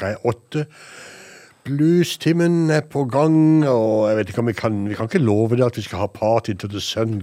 klokka 0.00 0.14
er 0.14 0.26
åtte. 0.26 0.66
Bluestimen 1.64 2.70
er 2.70 2.80
på 2.80 3.04
gang, 3.04 3.66
og 3.68 4.08
jeg 4.08 4.16
vet 4.16 4.28
ikke 4.32 4.40
om 4.40 4.48
vi 4.48 4.52
kan, 4.56 4.88
vi 4.88 4.94
kan 4.94 5.10
ikke 5.10 5.18
love 5.18 5.56
det 5.56 5.66
at 5.66 5.76
vi 5.76 5.82
skal 5.82 5.98
ha 5.98 6.06
party 6.06 6.52
til 6.52 6.70
the 6.70 6.80
sun 6.80 7.22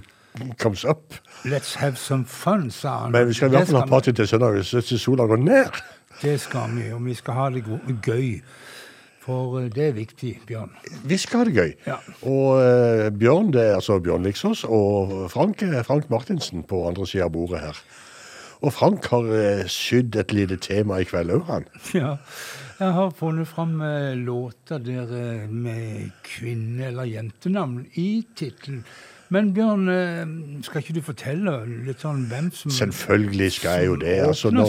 comes 0.59 0.85
up. 0.85 1.15
Let's 1.45 1.75
have 1.77 1.95
some 1.95 2.25
fun, 2.25 2.71
sa 2.71 2.97
han. 3.03 3.11
Men 3.11 3.27
vi 3.27 3.33
skal 3.33 3.47
i 3.47 3.57
hvert 3.57 3.67
fall 3.67 3.81
ha 3.81 3.85
party 3.85 4.11
til 4.11 4.27
søndag, 4.27 4.63
til 4.63 4.99
sola 4.99 5.25
går 5.25 5.37
ned. 5.37 5.81
Det 6.21 6.39
skal 6.39 6.75
vi, 6.75 6.91
og 6.93 7.05
vi 7.05 7.13
skal 7.13 7.33
ha 7.33 7.49
det 7.49 7.63
gøy. 8.05 8.41
For 9.21 9.59
eh, 9.59 9.69
det 9.75 9.87
er 9.87 9.91
viktig, 9.91 10.39
Bjørn. 10.47 10.71
Vi 11.03 11.17
skal 11.17 11.39
ha 11.39 11.45
det 11.45 11.53
gøy. 11.53 11.73
Ja. 11.87 11.97
Og 12.21 12.61
uh, 12.61 13.09
Bjørn 13.11 13.51
det 13.53 13.65
er 13.65 13.75
altså 13.75 13.99
Bjørn 13.99 14.23
Liksås, 14.23 14.63
og 14.63 15.29
Frank 15.29 15.61
er 15.61 15.83
Frank 15.83 16.09
Martinsen 16.09 16.63
på 16.63 16.85
andre 16.87 17.07
sida 17.07 17.25
av 17.25 17.33
bordet 17.35 17.59
her. 17.59 17.81
Og 18.61 18.73
Frank 18.73 19.05
har 19.11 19.27
uh, 19.27 19.65
sydd 19.69 20.15
et 20.15 20.31
lite 20.33 20.57
tema 20.61 21.01
i 21.01 21.09
kveld 21.09 21.33
òg, 21.33 21.43
han. 21.49 21.67
Ja. 21.93 22.15
Jeg 22.77 22.93
har 22.93 23.13
funnet 23.17 23.47
fram 23.49 23.79
eh, 23.81 24.13
låter 24.13 24.77
der 24.77 25.09
eh, 25.17 25.49
med 25.49 26.11
kvinne- 26.23 26.91
eller 26.91 27.09
jentenavn 27.09 27.87
i 27.97 28.21
tittelen. 28.37 28.83
Men 29.33 29.49
Bjørn, 29.53 29.89
eh, 29.89 30.61
skal 30.61 30.83
ikke 30.83 30.93
du 30.93 31.01
fortelle 31.01 31.55
litt 31.87 32.05
sånn 32.05 32.27
hvem 32.29 32.51
som 32.53 32.71
Selvfølgelig 32.71 33.49
skal 33.57 33.81
jeg 33.81 33.89
jo 33.89 33.97
det. 34.03 34.15
Altså, 34.27 34.53
nå, 34.53 34.67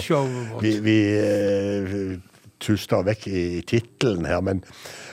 vi 0.65 0.73
vi 0.83 0.97
uh, 1.21 2.17
tuster 2.65 3.05
vekk 3.07 3.29
i 3.29 3.45
tittelen 3.69 4.25
her, 4.27 4.41
men 4.41 4.65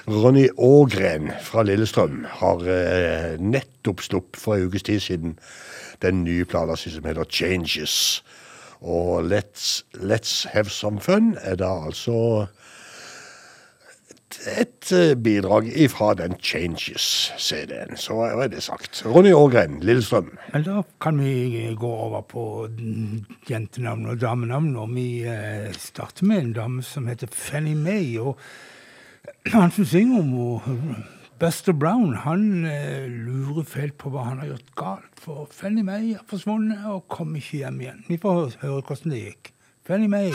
Ronny 0.07 0.47
Ågren 0.55 1.33
fra 1.43 1.67
Lillestrøm 1.67 2.23
har 2.39 2.63
uh, 2.63 3.35
nettopp 3.43 4.07
sluppet 4.07 4.39
for 4.39 4.55
en 4.55 4.71
ukes 4.71 4.87
tid 4.87 5.03
siden 5.03 5.35
den 6.01 6.23
nye 6.23 6.47
plata 6.47 6.79
si 6.79 6.95
som 6.95 7.05
heter 7.05 7.27
Changes. 7.27 8.23
Og 8.79 9.27
Let's, 9.27 9.83
Let's 9.99 10.45
Have 10.55 10.71
Some 10.71 11.03
Fun 11.03 11.35
er 11.43 11.59
da 11.59 11.75
altså 11.91 12.47
et 14.47 14.91
eh, 14.93 15.15
bidrag 15.15 15.67
ifra 15.71 16.13
den 16.17 16.35
Changes-CD-en. 16.41 17.97
Så 17.97 18.19
er 18.27 18.47
det 18.51 18.63
sagt. 18.63 19.03
Ronny 19.05 19.33
Ågren, 19.33 19.79
Lillestrøm. 19.85 20.31
Men 20.53 20.65
da 20.67 20.83
kan 21.01 21.19
vi 21.21 21.65
gå 21.79 21.91
over 22.07 22.21
på 22.21 22.45
jentenavn 23.49 24.05
og 24.11 24.21
damenavn. 24.21 24.75
Og 24.75 24.95
vi 24.95 25.07
eh, 25.29 25.71
starter 25.77 26.25
med 26.25 26.43
en 26.43 26.53
dame 26.53 26.83
som 26.83 27.07
heter 27.07 27.31
Fanny 27.31 27.75
May. 27.75 28.17
Og 28.19 28.37
han 29.53 29.71
som 29.71 29.85
synger 29.85 30.19
om 30.19 30.33
henne, 30.65 31.03
Buster 31.39 31.73
Brown, 31.73 32.15
han 32.15 32.65
eh, 32.65 33.09
lurer 33.09 33.65
fælt 33.67 33.97
på 33.99 34.09
hva 34.13 34.29
han 34.29 34.39
har 34.39 34.53
gjort 34.53 34.75
galt. 34.79 35.17
For 35.19 35.49
Fanny 35.51 35.83
May 35.83 36.13
har 36.13 36.23
forsvunnet 36.29 36.87
og 36.87 37.09
kom 37.11 37.35
ikke 37.35 37.65
hjem 37.65 37.81
igjen. 37.83 38.05
Vi 38.07 38.21
får 38.21 38.55
høre 38.63 38.79
hvordan 38.79 39.11
det 39.17 39.25
gikk. 39.25 39.51
Fanny 39.85 40.07
May. 40.07 40.31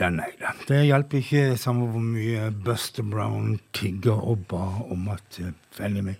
Nei 0.00 0.30
er 0.30 0.38
det. 0.40 0.52
Det 0.70 0.78
hjalp 0.88 1.14
ikke 1.18 1.42
samme 1.60 1.90
hvor 1.92 2.00
mye 2.00 2.46
Buster 2.64 3.04
Brown 3.04 3.58
tigga 3.76 4.14
og 4.16 4.46
ba 4.48 4.62
om 4.88 5.10
at 5.12 5.40
eh, 5.42 5.52
Fanny 5.76 6.00
Mae 6.06 6.16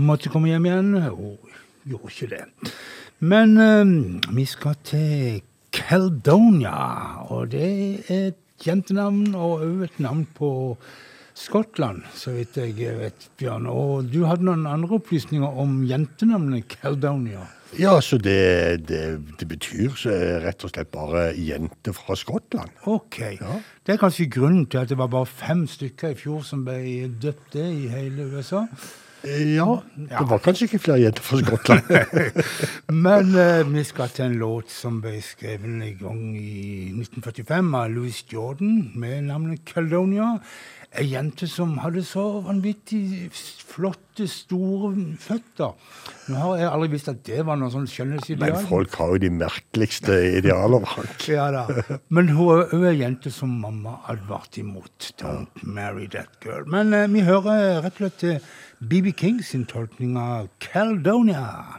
måtte 0.00 0.30
komme 0.32 0.48
hjem 0.48 0.68
igjen, 0.68 0.94
og 1.10 1.50
gjorde 1.84 2.12
ikke 2.14 2.30
det. 2.30 2.72
Men 3.20 3.56
um, 3.58 3.92
vi 4.32 4.46
skal 4.48 4.78
til 4.86 5.42
Caledonia, 5.74 7.26
og 7.28 7.50
det 7.52 7.68
er 8.08 8.30
et 8.30 8.66
jentenavn 8.66 9.34
og 9.34 9.64
òg 9.66 9.84
et 9.86 10.00
navn 10.00 10.24
på 10.36 10.50
Skottland, 11.40 12.02
så 12.16 12.34
vidt 12.36 12.58
jeg 12.60 12.96
vet, 12.98 13.28
Bjørn. 13.40 13.68
Og 13.70 14.08
du 14.12 14.24
hadde 14.28 14.44
noen 14.44 14.66
andre 14.68 14.98
opplysninger 14.98 15.60
om 15.62 15.82
jentenavnet 15.88 16.68
Caledonia. 16.80 17.46
Ja, 17.78 18.00
så 18.02 18.18
det, 18.18 18.86
det, 18.88 19.02
det 19.38 19.46
betyr 19.48 19.92
så 19.98 20.14
rett 20.42 20.64
og 20.66 20.72
slett 20.72 20.90
bare 20.90 21.28
jente 21.38 21.92
fra 21.94 22.16
Skottland. 22.18 22.72
Ok. 22.90 23.20
Ja. 23.38 23.60
Det 23.86 23.94
er 23.94 24.00
kanskje 24.02 24.26
grunnen 24.32 24.66
til 24.70 24.82
at 24.82 24.90
det 24.90 24.98
var 24.98 25.10
bare 25.12 25.28
fem 25.30 25.66
stykker 25.70 26.16
i 26.16 26.18
fjor 26.18 26.42
som 26.46 26.64
ble 26.66 27.06
døpt 27.22 27.54
det 27.54 27.68
i 27.84 27.86
hele 27.92 28.26
USA. 28.34 28.64
Eh, 29.22 29.54
Ja, 29.54 29.66
det 29.94 30.26
var 30.30 30.40
kanskje 30.40 30.64
ikke 30.66 30.78
flere 30.86 31.02
jenter 31.04 31.22
fra 31.22 31.38
Skottland. 31.42 31.90
Men 33.06 33.34
eh, 33.36 33.62
vi 33.68 33.82
skal 33.84 34.08
til 34.16 34.24
en 34.30 34.38
låt 34.40 34.72
som 34.72 34.98
ble 35.04 35.18
skrevet 35.22 35.68
en 35.68 35.98
gang 36.00 36.22
i 36.40 36.88
1945 36.96 37.74
av 37.82 37.90
Louis 37.92 38.22
Jordan 38.32 38.90
med 38.96 39.28
navnet 39.28 39.62
Caledonia. 39.68 40.38
Ei 40.98 41.04
jente 41.06 41.46
som 41.46 41.76
hadde 41.84 42.02
så 42.02 42.22
vanvittig 42.42 43.28
flotte, 43.30 44.24
store 44.26 44.90
føtter. 45.22 45.76
Nå 46.26 46.40
har 46.40 46.56
jeg 46.58 46.70
aldri 46.70 46.88
visst 46.96 47.10
at 47.12 47.20
det 47.28 47.44
var 47.46 47.60
noe 47.60 47.70
sånn 47.70 47.86
Men 48.40 48.56
folk 48.66 48.96
har 48.98 49.12
jo 49.14 49.20
de 49.22 49.30
merkeligste 49.30 50.16
idealer. 50.40 50.82
Frank. 50.90 51.28
Ja 51.30 51.46
da. 51.54 51.62
Men 52.10 52.32
hun 52.34 52.64
er 52.66 52.88
ei 52.90 52.96
jente 53.04 53.30
som 53.30 53.54
mamma 53.62 54.00
advarte 54.10 54.64
imot. 54.64 55.12
Don't 55.22 55.62
marry 55.62 56.08
that 56.08 56.42
girl. 56.42 56.66
Men 56.66 56.92
eh, 56.92 57.06
vi 57.06 57.22
hører 57.22 57.84
rett 57.84 57.94
og 57.94 58.02
slett 58.02 58.18
til 58.24 58.40
BB 58.82 59.14
King 59.14 59.42
sin 59.46 59.68
tolkning 59.70 60.18
av 60.18 60.50
Caledonia. 60.58 61.78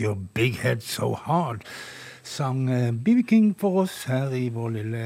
Your 0.00 0.16
big 0.34 0.56
head 0.62 0.82
so 0.82 1.14
hard? 1.14 1.64
Sang 2.22 2.66
BB 3.04 3.22
King 3.28 3.54
for 3.58 3.82
oss 3.82 4.04
her 4.08 4.32
i 4.36 4.48
vår 4.54 4.70
lille 4.78 5.04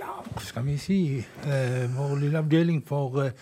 Ja, 0.00 0.14
hva 0.26 0.42
skal 0.42 0.64
vi 0.66 0.76
si? 0.80 0.98
eh, 1.46 1.84
vår 1.94 2.16
lille 2.22 2.38
avdeling 2.40 2.80
for 2.86 3.20
eh, 3.24 3.32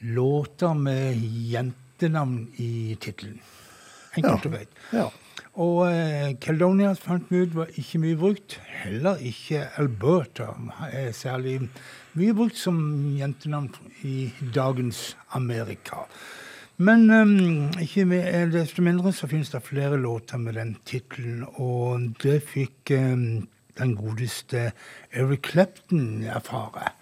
låter 0.00 0.74
med 0.74 1.16
jentenavn 1.50 2.46
i 2.56 2.96
tittelen. 3.00 3.40
Enkelt 4.16 4.46
og 4.46 4.52
greit. 4.54 4.78
Ja. 4.96 5.08
Og 5.60 5.82
Caledonia 6.40 6.94
fant 6.96 7.26
vi 7.28 7.42
ut 7.44 7.54
var 7.58 7.68
ikke 7.78 7.98
mye 8.00 8.16
brukt. 8.16 8.54
Heller 8.84 9.18
ikke 9.20 9.64
Alberta 9.82 10.46
er 10.92 11.10
særlig 11.12 11.56
mye 12.16 12.34
brukt 12.38 12.56
som 12.58 12.78
jentenavn 13.18 13.68
i 14.06 14.30
dagens 14.54 15.16
Amerika. 15.36 16.06
Men 16.80 17.10
um, 17.12 17.32
ikke 17.76 18.06
med, 18.08 18.54
desto 18.54 18.80
mindre 18.80 19.12
så 19.12 19.28
finnes 19.28 19.50
det 19.52 19.60
flere 19.66 19.98
låter 20.00 20.40
med 20.40 20.56
den 20.56 20.70
tittelen, 20.88 21.42
og 21.60 22.06
det 22.22 22.38
fikk 22.48 22.94
um, 22.96 23.48
den 23.76 23.92
godeste 23.98 24.70
Eric 25.12 25.50
Clapton 25.50 26.22
erfare. 26.24 26.94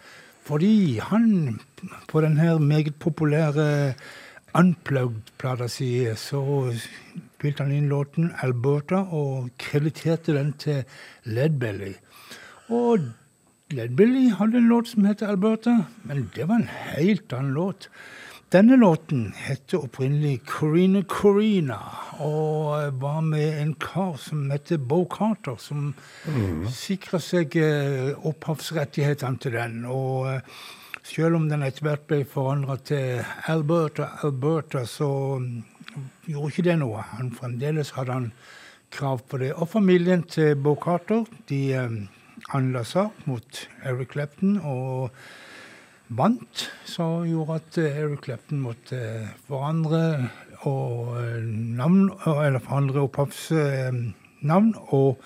Fordi 0.43 0.99
han, 0.99 1.61
på 2.09 2.25
den 2.25 2.37
her 2.43 2.59
meget 2.59 2.97
populære 2.99 3.95
Unplugged-plata 4.59 5.69
si, 5.71 5.93
så 6.17 6.43
spilte 6.75 7.63
han 7.63 7.75
inn 7.77 7.91
låten 7.93 8.33
Alberta 8.43 9.05
og 9.15 9.51
krediterte 9.63 10.35
den 10.35 10.55
til 10.59 10.83
Ledbelly. 11.23 11.95
Og 12.67 13.13
Ledbelly 13.71 14.31
hadde 14.35 14.59
en 14.59 14.73
låt 14.73 14.91
som 14.91 15.07
heter 15.07 15.31
Alberta, 15.31 15.85
men 16.03 16.31
det 16.35 16.49
var 16.49 16.65
en 16.65 16.73
helt 16.97 17.33
annen 17.37 17.55
låt. 17.55 17.93
Denne 18.49 18.77
låten 18.77 19.33
het 19.37 19.75
opprinnelig 19.77 20.39
Corina 20.49 21.03
Corina, 21.05 21.77
og 22.25 22.95
var 22.97 23.21
med 23.21 23.59
en 23.61 23.75
kar 23.77 24.15
som 24.17 24.47
heter 24.49 24.79
Bo 24.81 25.03
Carter, 25.05 25.59
som 25.61 25.91
mm. 26.25 26.63
sikra 26.73 27.21
seg 27.21 27.59
eh, 27.61 28.15
opphavsrettighetene 28.17 29.43
til 29.45 29.53
den. 29.53 29.83
Og 29.93 30.31
eh, 30.31 30.63
selv 31.05 31.37
om 31.37 31.51
den 31.51 31.67
etter 31.67 31.85
hvert 31.85 32.07
ble 32.09 32.23
forandra 32.25 32.79
til 32.89 33.21
Alberta, 33.53 34.15
Alberta, 34.25 34.87
så 34.89 35.11
mm, 35.45 36.07
gjorde 36.31 36.53
ikke 36.55 36.65
det 36.71 36.79
noe. 36.81 37.05
Han 37.19 37.29
Fremdeles 37.37 37.93
hadde 37.99 38.17
han 38.17 38.31
krav 38.97 39.27
på 39.29 39.43
det. 39.45 39.51
Og 39.61 39.69
familien 39.75 40.25
til 40.25 40.57
Bo 40.57 40.73
Carter 40.81 41.29
de 41.53 41.61
eh, 41.83 42.01
anla 42.57 42.87
sak 42.97 43.29
mot 43.29 43.61
Eric 43.85 44.17
Clapton. 44.17 44.57
og 44.65 45.13
vant, 46.09 46.69
som 46.89 47.27
gjorde 47.29 47.59
at 47.61 47.79
eh, 47.81 47.99
Eric 48.03 48.25
Clapton 48.27 48.63
måtte 48.65 48.99
eh, 48.99 49.29
forandre 49.49 50.31
og 50.69 51.15
eh, 51.21 51.45
navn, 51.79 52.09
eller 52.27 52.63
forandre 52.65 53.05
opphavsnavn 53.07 54.73
og 54.97 55.21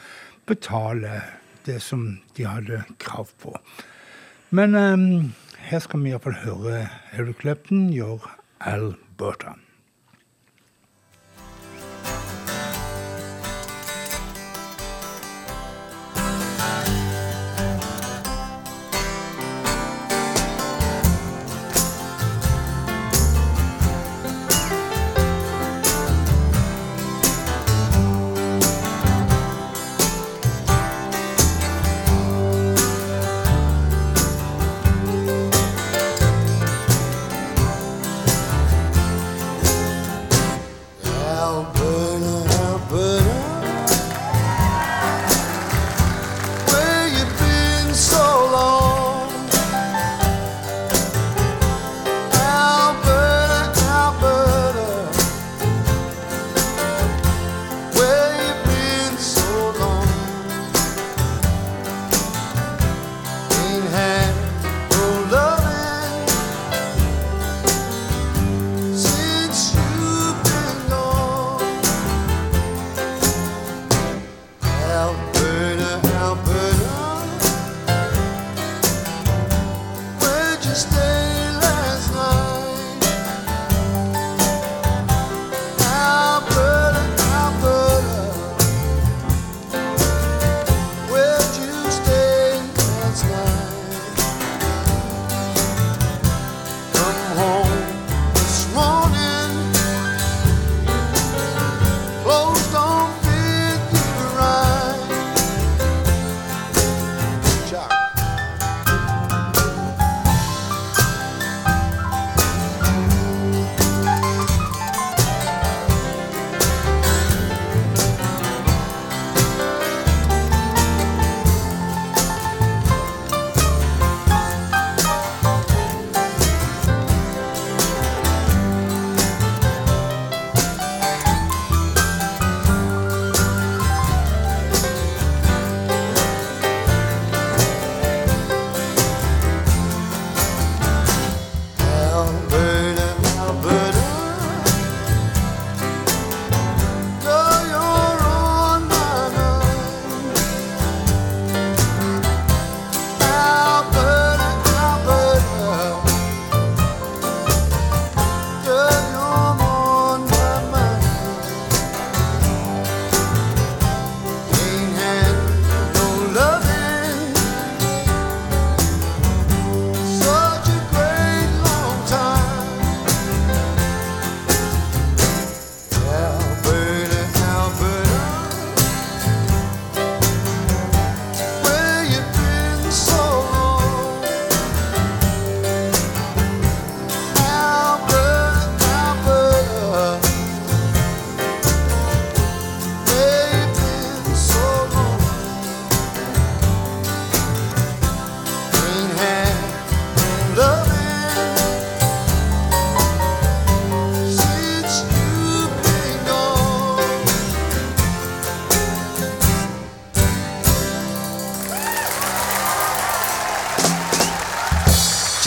betale 0.48 1.20
det 1.66 1.78
som 1.84 2.18
de 2.36 2.46
hadde 2.48 2.82
krav 3.02 3.30
på. 3.42 3.54
Men 4.50 4.74
um, 4.74 5.32
her 5.70 5.80
skal 5.80 6.02
vi 6.02 6.10
iallfall 6.10 6.40
høre 6.42 6.86
Eric 7.14 7.44
Clapton 7.44 7.86
gjøre 7.94 8.34
Alberta. 8.60 9.54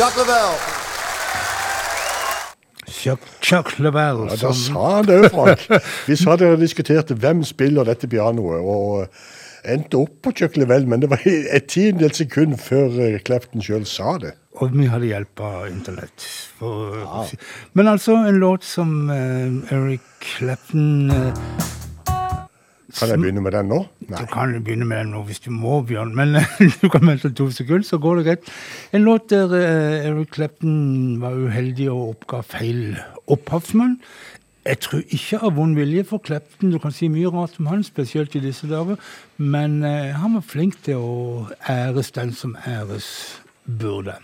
Chuck 0.05 0.17
Lavelle. 0.17 0.57
Chuck, 2.87 3.19
Chuck 3.41 3.79
Lavelle, 3.79 4.27
Ja, 4.29 4.35
da 4.35 4.37
som 4.37 4.53
sa 4.53 4.95
han 4.95 5.05
det, 5.05 5.31
Frank. 5.31 5.63
Vi 6.05 6.15
sa 6.15 6.35
dere 6.37 6.59
diskuterte 6.61 7.17
hvem 7.17 7.41
spiller 7.43 7.87
dette 7.89 8.05
pianoet, 8.11 8.61
og 8.61 9.07
endte 9.65 9.97
opp 9.97 10.19
på 10.21 10.33
Chuck 10.37 10.59
Lavelle, 10.61 10.85
men 10.85 11.01
det 11.01 11.09
var 11.09 11.25
et 11.25 11.65
tiendedels 11.73 12.21
sekund 12.21 12.53
før 12.61 12.93
eh, 13.01 13.17
Clapton 13.25 13.65
sjøl 13.65 13.87
sa 13.89 14.19
det. 14.21 14.35
Og 14.61 14.77
vi 14.77 14.85
hadde 14.91 15.09
hjelp 15.09 15.41
av 15.41 15.65
internett. 15.71 16.27
For, 16.59 17.25
Men 17.73 17.89
altså, 17.89 18.19
en 18.29 18.37
låt 18.43 18.63
som 18.63 19.09
uh, 19.09 19.73
Eric 19.73 20.05
Clapton 20.21 21.09
eh, 21.09 21.73
Kan 22.95 23.09
jeg 23.11 23.19
begynne 23.19 23.41
med 23.43 23.51
den 23.51 23.67
nå? 23.71 23.79
Du 24.07 24.25
kan 24.31 24.53
begynne 24.63 24.85
med 24.87 25.01
den 25.03 25.09
nå 25.15 25.23
hvis 25.27 25.41
du 25.43 25.49
må, 25.51 25.81
Bjørn, 25.87 26.13
men 26.15 26.37
du 26.81 26.87
kan 26.89 27.03
vente 27.07 27.31
to 27.35 27.49
sekunder, 27.51 27.83
så 27.87 27.99
går 28.01 28.21
det 28.21 28.25
greit. 28.29 28.51
En 28.95 29.03
låt 29.03 29.29
der 29.33 29.51
uh, 29.51 30.07
Eric 30.07 30.31
Clapton 30.37 31.19
var 31.21 31.35
uheldig 31.35 31.89
og 31.91 32.13
oppga 32.15 32.39
feil 32.55 32.95
opphavsmann. 33.27 33.97
Jeg 34.65 34.79
tror 34.81 35.03
ikke 35.13 35.37
av 35.45 35.57
vond 35.59 35.75
vilje 35.77 36.05
for 36.09 36.23
Clapton, 36.25 36.71
du 36.73 36.79
kan 36.81 36.93
si 36.95 37.09
mye 37.13 37.29
rart 37.29 37.59
om 37.61 37.67
han, 37.69 37.83
spesielt 37.85 38.33
i 38.39 38.41
disse 38.41 38.65
dager, 38.71 38.95
men 39.37 39.81
uh, 39.85 40.15
han 40.17 40.39
var 40.39 40.45
flink 40.47 40.79
til 40.87 40.97
å 41.03 41.11
æres 41.69 42.09
den 42.15 42.31
som 42.33 42.55
æres 42.65 43.09
burde, 43.65 44.15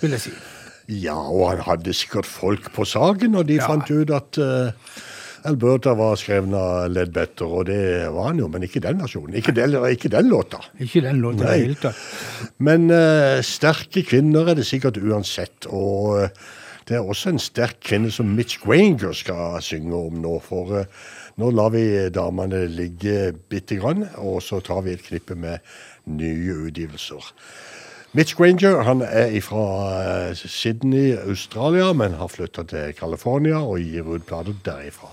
vil 0.00 0.16
jeg 0.16 0.24
si. 0.28 0.34
Ja, 0.88 1.14
og 1.20 1.50
han 1.52 1.62
hadde 1.66 1.92
sikkert 1.92 2.26
folk 2.26 2.70
på 2.72 2.86
saken, 2.88 3.36
og 3.36 3.46
de 3.50 3.58
Ja. 3.60 3.66
fant 3.68 3.90
ut 3.92 4.08
at 4.16 4.38
eh, 4.40 4.70
Alberta 5.48 5.94
var 5.96 6.16
skrevet 6.20 6.54
av 6.56 6.90
Ledbetter, 6.92 7.48
og 7.48 7.66
det 7.70 7.80
var 8.14 8.30
han 8.30 8.40
jo, 8.42 8.48
men 8.52 8.66
ikke 8.66 8.82
den 8.84 9.00
versjonen. 9.00 9.36
Ikke 9.40 9.54
den, 9.56 9.74
ikke 9.88 10.10
den 10.12 10.28
låta. 10.30 10.60
Ikke 10.80 11.02
den 11.04 11.22
låta 11.24 11.42
i 11.42 11.46
det 11.46 11.58
hele 11.62 11.78
tatt. 11.80 12.02
Men 12.64 12.88
uh, 12.92 13.40
sterke 13.46 14.04
kvinner 14.06 14.52
er 14.52 14.58
det 14.58 14.66
sikkert 14.68 15.00
uansett. 15.00 15.68
Og 15.72 16.18
uh, 16.18 16.50
det 16.88 16.98
er 16.98 17.04
også 17.04 17.32
en 17.34 17.42
sterk 17.42 17.80
kvinne 17.84 18.12
som 18.12 18.30
Mitch 18.36 18.60
Granger 18.64 19.16
skal 19.16 19.62
synge 19.64 19.96
om 19.96 20.20
nå. 20.24 20.36
For 20.44 20.84
uh, 20.84 21.08
nå 21.40 21.52
lar 21.54 21.72
vi 21.74 21.86
damene 22.12 22.66
ligge 22.72 23.32
bitte 23.48 23.78
grann, 23.80 24.06
og 24.18 24.42
så 24.44 24.60
tar 24.64 24.84
vi 24.86 24.96
et 24.96 25.06
knippe 25.06 25.38
med 25.38 25.64
nye 26.08 26.60
utgivelser. 26.68 27.32
Mitch 28.16 28.34
Granger 28.36 28.82
han 28.88 29.04
er 29.04 29.36
fra 29.44 30.32
Sydney, 30.34 31.12
Australia, 31.28 31.92
men 31.92 32.16
har 32.16 32.32
flytta 32.32 32.64
til 32.64 32.94
California 32.96 33.60
og 33.60 33.84
gir 33.84 34.08
ut 34.08 34.24
plater 34.26 34.56
derifra. 34.64 35.12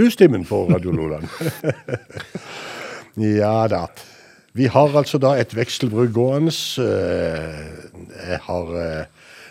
bluestimmen 0.00 0.44
på 0.48 0.64
Radio 0.70 0.92
Loland. 0.96 1.28
ja 3.40 3.68
da. 3.68 3.82
Vi 4.56 4.66
har 4.72 4.94
altså 4.96 5.18
da 5.20 5.34
et 5.38 5.52
vekselbruk 5.54 6.14
gående. 6.16 6.54
Eh, 6.80 7.58
Jeg 8.30 8.38
har 8.46 8.72
eh, 8.80 9.10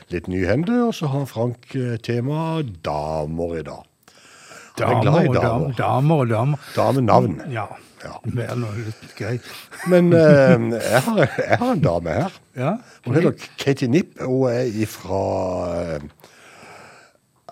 litt 0.10 0.28
nye 0.32 0.48
hender, 0.50 0.88
og 0.88 0.96
så 0.98 1.12
har 1.14 1.28
Frank 1.30 1.70
eh, 1.78 2.00
tema 2.02 2.64
damer 2.86 3.60
i 3.60 3.64
dag. 3.68 3.86
Damer, 4.80 4.96
er 4.96 5.04
glad 5.04 5.38
Damer 5.38 5.70
i 5.70 5.78
damer, 5.78 6.24
og 6.24 6.34
damer. 6.34 6.66
Damenavn. 6.76 7.38
Ja. 7.54 7.68
Ja. 8.00 8.16
Men 9.92 10.14
eh, 10.16 10.58
jeg, 10.82 11.02
har, 11.06 11.24
jeg 11.28 11.62
har 11.62 11.72
en 11.76 11.86
dame 11.86 12.20
her. 12.24 12.42
Ja. 12.58 12.76
Hun 13.06 13.20
heter 13.20 13.50
Katie 13.60 13.92
Nipp. 13.92 14.18
Hun 14.24 14.50
er 14.50 14.86
fra 14.90 15.24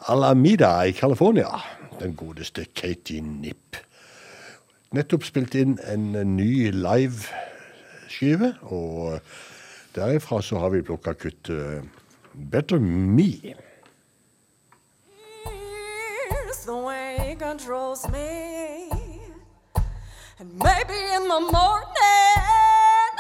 Alameda 0.07 0.79
i 0.88 0.95
California. 0.97 1.51
Den 1.99 2.15
godeste 2.15 2.65
Katie 2.75 3.21
Nipp. 3.21 3.77
Nettopp 4.91 5.23
spilt 5.25 5.55
inn 5.57 5.79
en 5.83 6.12
ny 6.38 6.69
liveskive, 6.71 8.53
og 8.62 9.19
derifra 9.95 10.41
så 10.41 10.60
har 10.62 10.69
vi 10.75 10.81
plukka 10.81 11.13
kuttet 11.13 11.83
Better 12.51 12.79
Me. 12.79 13.55
The 16.67 16.75
way 16.75 17.17
he 17.17 17.36
controls 17.36 18.05
me. 18.10 18.89
And 20.38 20.53
maybe 20.60 20.99
in 21.15 21.23
the 21.23 21.39
morning, 21.39 23.13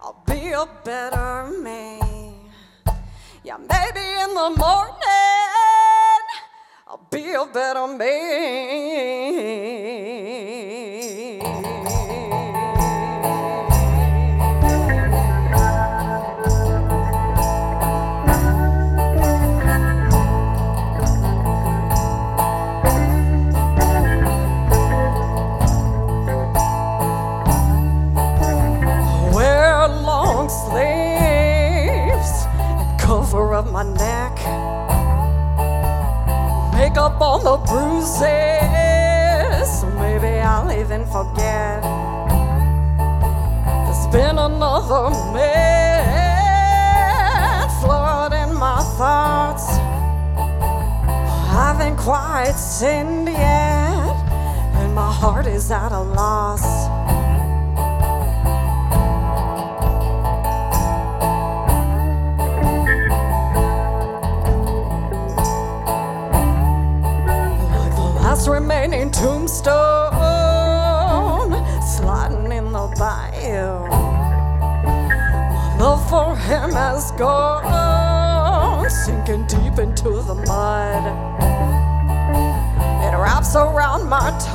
I'll 0.00 0.22
be 0.26 0.52
a 0.52 0.66
better 0.84 1.44
me. 1.62 2.00
Yeah, 3.44 3.58
maybe 3.58 4.00
in 4.24 4.34
the 4.34 4.50
morning, 4.56 5.57
be 7.10 7.32
a 7.32 7.44
better 7.46 7.86
me. 7.86 7.98
Wear 29.34 29.88
long 29.88 30.48
sleeves 30.48 32.46
and 32.78 33.00
cover 33.00 33.54
up 33.54 33.70
my 33.70 33.82
neck. 33.84 34.17
Up 36.98 37.20
all 37.20 37.38
the 37.38 37.56
bruises, 37.64 38.20
so 39.80 39.86
maybe 40.00 40.40
I'll 40.40 40.72
even 40.72 41.06
forget. 41.06 41.82
There's 43.84 44.06
been 44.08 44.36
another 44.36 45.10
man 45.32 46.08
flooding 47.80 48.52
my 48.58 48.82
thoughts. 48.98 49.78
I 50.36 51.46
haven't 51.52 51.96
quite 51.98 52.56
sinned 52.56 53.28
yet, 53.28 54.16
and 54.74 54.92
my 54.92 55.12
heart 55.12 55.46
is 55.46 55.70
at 55.70 55.92
a 55.92 56.00
loss. 56.00 56.88
Remaining 69.08 69.10
tombstone 69.10 70.20
sliding 71.82 72.52
in 72.52 72.72
the 72.72 72.86
bayou. 72.98 73.88
Love 75.78 76.08
for 76.08 76.36
him 76.36 76.70
has 76.72 77.12
gone 77.12 78.88
sinking 78.90 79.46
deep 79.46 79.78
into 79.78 80.22
the 80.22 80.34
mud. 80.46 81.04
It 83.04 83.16
wraps 83.16 83.54
around 83.56 84.08
my 84.08 84.30
toes, 84.40 84.54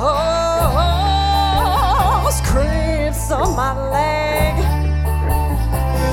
creeps 2.48 3.30
on 3.30 3.56
my 3.56 3.72
leg. 3.90 4.58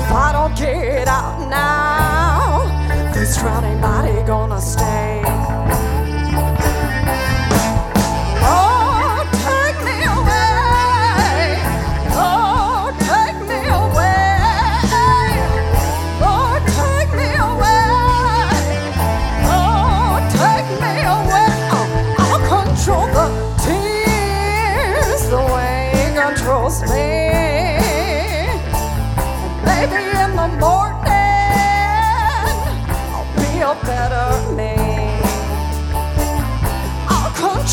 If 0.04 0.12
I 0.12 0.32
don't 0.32 0.56
get 0.56 1.08
out 1.08 1.48
now, 1.48 2.62
this 3.12 3.36
drowning 3.38 3.80
body 3.80 4.22
gonna 4.26 4.60
stay. 4.60 5.41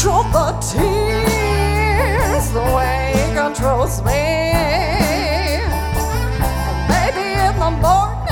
Control 0.01 0.23
the 0.31 0.51
tears 0.61 2.45
the 2.51 2.61
way 2.73 3.11
he 3.13 3.23
controls 3.35 4.01
me. 4.01 4.11
And 4.13 5.67
maybe 6.87 7.25
in 7.35 7.53
the 7.59 7.69
morning, 7.83 8.29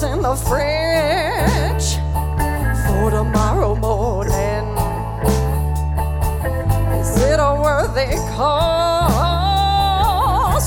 In 0.00 0.22
the 0.22 0.36
fridge 0.36 1.96
for 2.86 3.10
tomorrow 3.10 3.74
morning. 3.74 4.76
Is 7.00 7.16
it 7.20 7.40
a 7.40 7.60
worthy 7.60 8.14
cause 8.36 9.50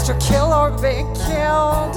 to 0.06 0.14
kill 0.16 0.52
or 0.52 0.72
be 0.72 1.06
killed? 1.16 1.96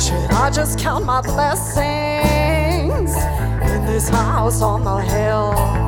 Should 0.00 0.32
I 0.32 0.50
just 0.52 0.80
count 0.80 1.04
my 1.04 1.20
blessings 1.20 3.14
in 3.14 3.86
this 3.86 4.08
house 4.08 4.60
on 4.60 4.82
the 4.82 4.96
hill? 4.96 5.83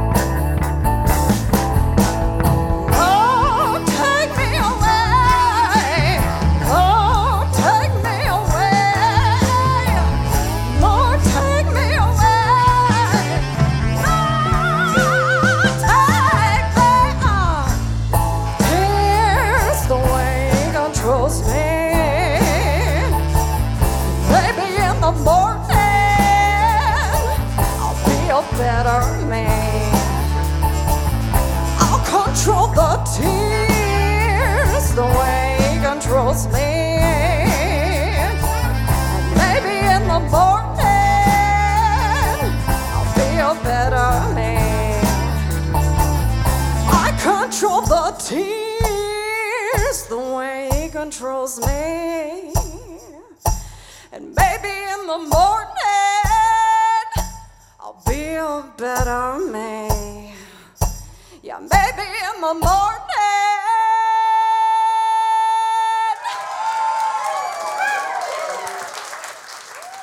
Control 32.47 32.69
the 32.69 32.95
tears 33.17 34.87
the 34.95 35.03
way 35.03 35.59
he 35.59 35.81
controls 35.81 36.47
me. 36.47 36.61
And 38.23 38.39
maybe 39.35 39.75
in 39.85 40.07
the 40.07 40.21
morning, 40.31 40.87
I'll 42.95 43.11
be 43.17 43.29
a 43.43 43.53
better 43.65 44.11
man. 44.33 45.05
I 46.89 47.11
control 47.21 47.81
the 47.81 48.15
tears 48.21 49.99
the 50.07 50.19
way 50.37 50.71
he 50.73 50.89
controls 50.89 51.59
me. 51.67 52.53
And 54.13 54.33
maybe 54.37 54.73
in 54.95 55.07
the 55.09 55.19
morning, 55.19 55.66
the 62.47 62.55
morning. 62.55 63.03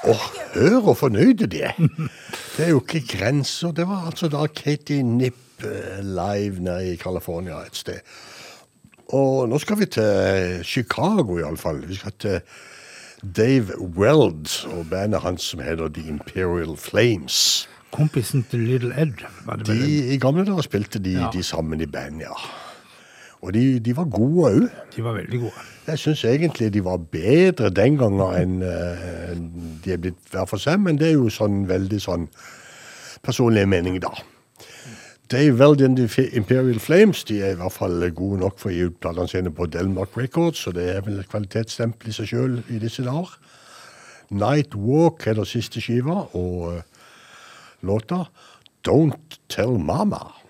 Åh, 0.04 0.24
hør 0.54 0.80
hvor 0.84 0.94
fornøyde 0.94 1.48
de 1.48 1.62
er. 1.62 1.78
Det 2.58 2.66
er 2.66 2.74
jo 2.74 2.82
ikke 2.84 3.06
grenser. 3.18 3.72
Det 3.72 3.88
var 3.88 4.10
altså 4.10 4.28
da 4.28 4.44
Katie 4.52 5.04
Nipp 5.04 5.64
eh, 5.64 6.02
live 6.04 6.60
nede 6.60 6.92
i 6.92 6.98
California 7.00 7.62
et 7.64 7.80
sted. 7.80 8.02
Og 9.16 9.48
nå 9.50 9.60
skal 9.64 9.80
vi 9.80 9.88
til 9.96 10.66
Chicago 10.68 11.38
iallfall. 11.40 11.80
Vi 11.88 11.96
skal 11.96 12.18
til 12.20 12.40
Dave 13.24 13.72
Weld 13.98 14.52
og 14.74 14.90
bandet 14.92 15.22
hans 15.24 15.46
som 15.54 15.62
heter 15.64 15.88
The 15.96 16.04
Imperial 16.12 16.76
Flames. 16.78 17.68
Kompisen 17.94 18.44
til 18.50 18.60
Little 18.68 18.94
Ed, 19.00 19.14
var 19.46 19.56
det 19.62 19.68
vel? 19.70 19.80
De, 19.80 20.14
I 20.16 20.18
gamle 20.18 20.44
dager 20.46 20.62
spilte 20.66 21.00
de, 21.00 21.12
Ja. 21.20 21.30
de 21.34 21.44
sammen 21.44 21.82
i 21.82 21.86
band, 21.86 22.22
ja. 22.22 22.34
Og 23.44 23.54
de, 23.54 23.80
de 23.80 23.96
var 23.96 24.06
gode 24.12 24.50
òg. 24.50 24.68
De 24.96 25.04
var 25.04 25.14
veldig 25.18 25.40
gode. 25.40 25.64
Jeg 25.88 26.00
syns 26.00 26.24
egentlig 26.26 26.70
de 26.74 26.84
var 26.84 26.98
bedre 26.98 27.70
den 27.70 27.98
gangen 28.00 28.22
enn 28.40 28.54
uh, 28.64 29.34
de 29.84 29.92
er 29.94 29.98
blitt 30.00 30.32
hver 30.32 30.46
for 30.48 30.58
seg, 30.64 30.80
men 30.80 30.96
det 31.00 31.10
er 31.12 31.18
jo 31.18 31.28
sånn 31.30 31.66
veldig 31.68 32.00
sånn 32.02 32.30
personlig 33.24 33.66
mening, 33.68 34.00
da. 34.04 34.14
The 35.30 36.08
Fi- 36.08 36.36
Imperial 36.36 36.80
Flames 36.80 37.24
de 37.24 37.42
er 37.42 37.52
i 37.52 37.56
hvert 37.56 37.72
fall 37.72 38.12
gode 38.12 38.40
nok 38.40 38.60
for 38.60 38.70
å 38.70 38.74
gi 38.74 38.84
ut 38.90 39.00
platene 39.02 39.28
sine 39.32 39.52
på 39.56 39.66
Delmark 39.72 40.18
Records, 40.18 40.60
så 40.60 40.72
det 40.76 40.90
er 40.92 41.02
vel 41.02 41.20
et 41.22 41.30
kvalitetsstempel 41.32 42.10
i 42.12 42.14
seg 42.14 42.28
sjøl 42.28 42.60
i 42.70 42.78
disse 42.82 43.06
dager. 43.06 43.32
Night 44.30 44.76
Walk 44.76 45.26
er 45.28 45.40
det 45.40 45.48
siste 45.48 45.82
skiva, 45.82 46.28
og 46.36 46.74
uh, 46.74 47.08
låta 47.82 48.26
Don't 48.86 49.40
Tell 49.50 49.80
Mama. 49.80 50.43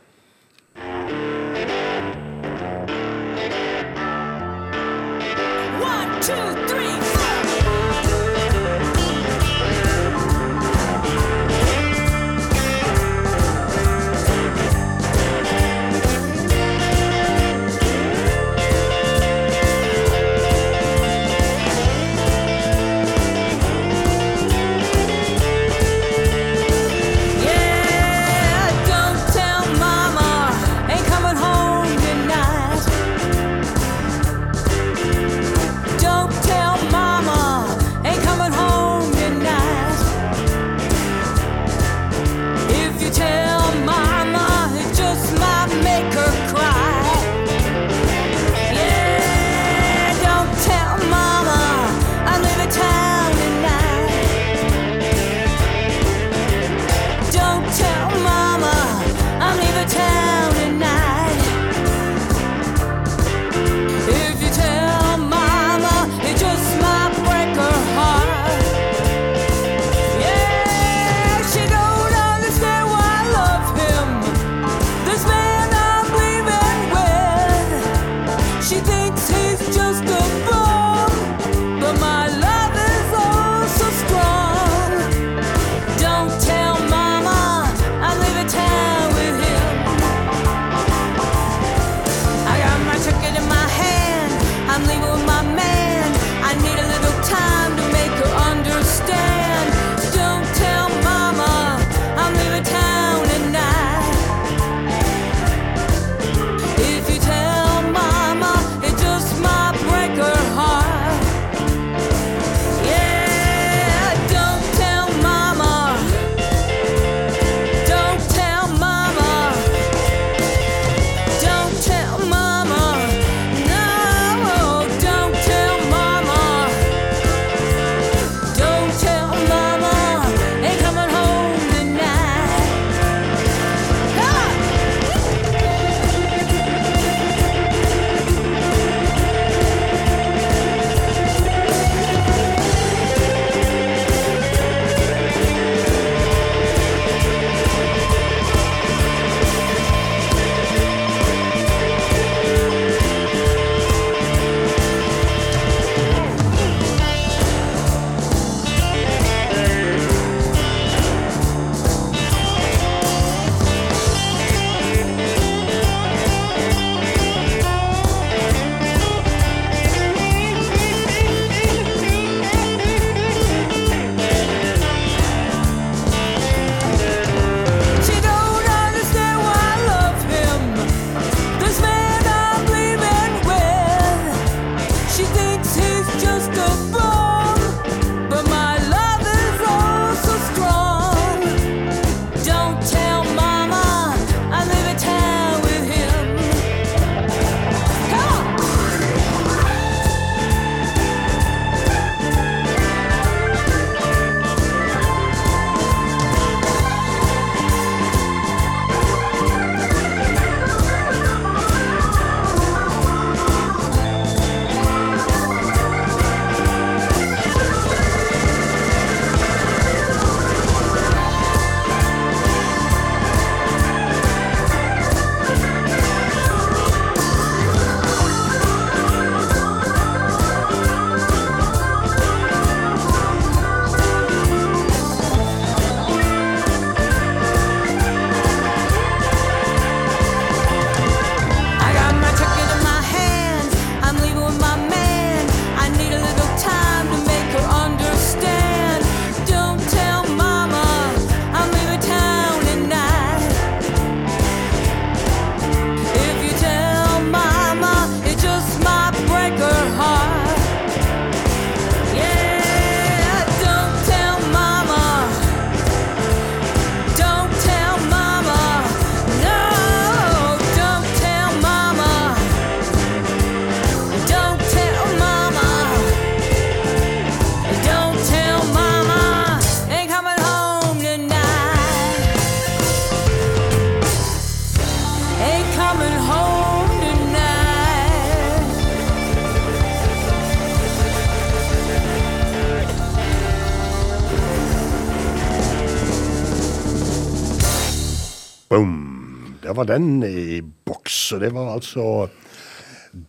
Var 299.84 299.98
den 299.98 300.24
i 300.24 300.62
boks. 300.88 301.32
Og 301.36 301.42
det 301.44 301.50
var 301.54 301.74
altså 301.74 302.28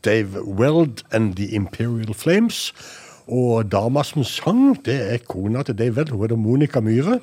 Dave 0.05 0.45
Weld 0.47 1.03
and 1.11 1.35
The 1.37 1.49
Imperial 1.59 2.15
Flames. 2.15 2.73
Og 3.27 3.73
dama 3.73 4.05
som 4.05 4.25
sang, 4.25 4.77
det 4.85 4.95
er 5.15 5.19
kona 5.29 5.63
til 5.67 5.75
Dave 5.79 5.97
Weld. 5.99 6.13
Hun 6.15 6.23
heter 6.23 6.37
Monica 6.37 6.81
Myhre. 6.81 7.19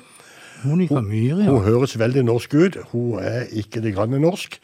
Monica 0.64 1.00
Myhre, 1.00 1.44
Hun 1.48 1.56
ja. 1.56 1.62
høres 1.64 1.96
veldig 1.98 2.24
norsk 2.28 2.54
ut. 2.54 2.76
Hun 2.92 3.18
er 3.22 3.48
ikke 3.50 3.80
det 3.80 3.94
grann 3.96 4.12
norsk. 4.20 4.58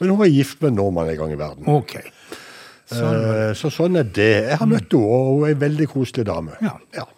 Men 0.00 0.10
hun 0.10 0.20
er 0.26 0.30
gift 0.34 0.60
med 0.62 0.70
en 0.74 0.76
nordmann 0.82 1.08
en 1.10 1.16
gang 1.16 1.32
i 1.32 1.38
verden. 1.40 1.64
Ok. 1.66 1.96
Sånn. 2.92 3.16
Eh, 3.16 3.54
Så 3.56 3.70
sånn 3.72 3.96
er 3.96 4.04
det. 4.04 4.30
Jeg 4.50 4.58
har 4.58 4.68
møtt 4.68 4.92
henne, 4.92 5.08
og 5.08 5.40
hun 5.40 5.48
er 5.48 5.54
en 5.56 5.60
veldig 5.64 5.88
koselig 5.88 6.26
dame. 6.28 6.58
Ja. 6.60 6.76
Ja. 6.94 7.08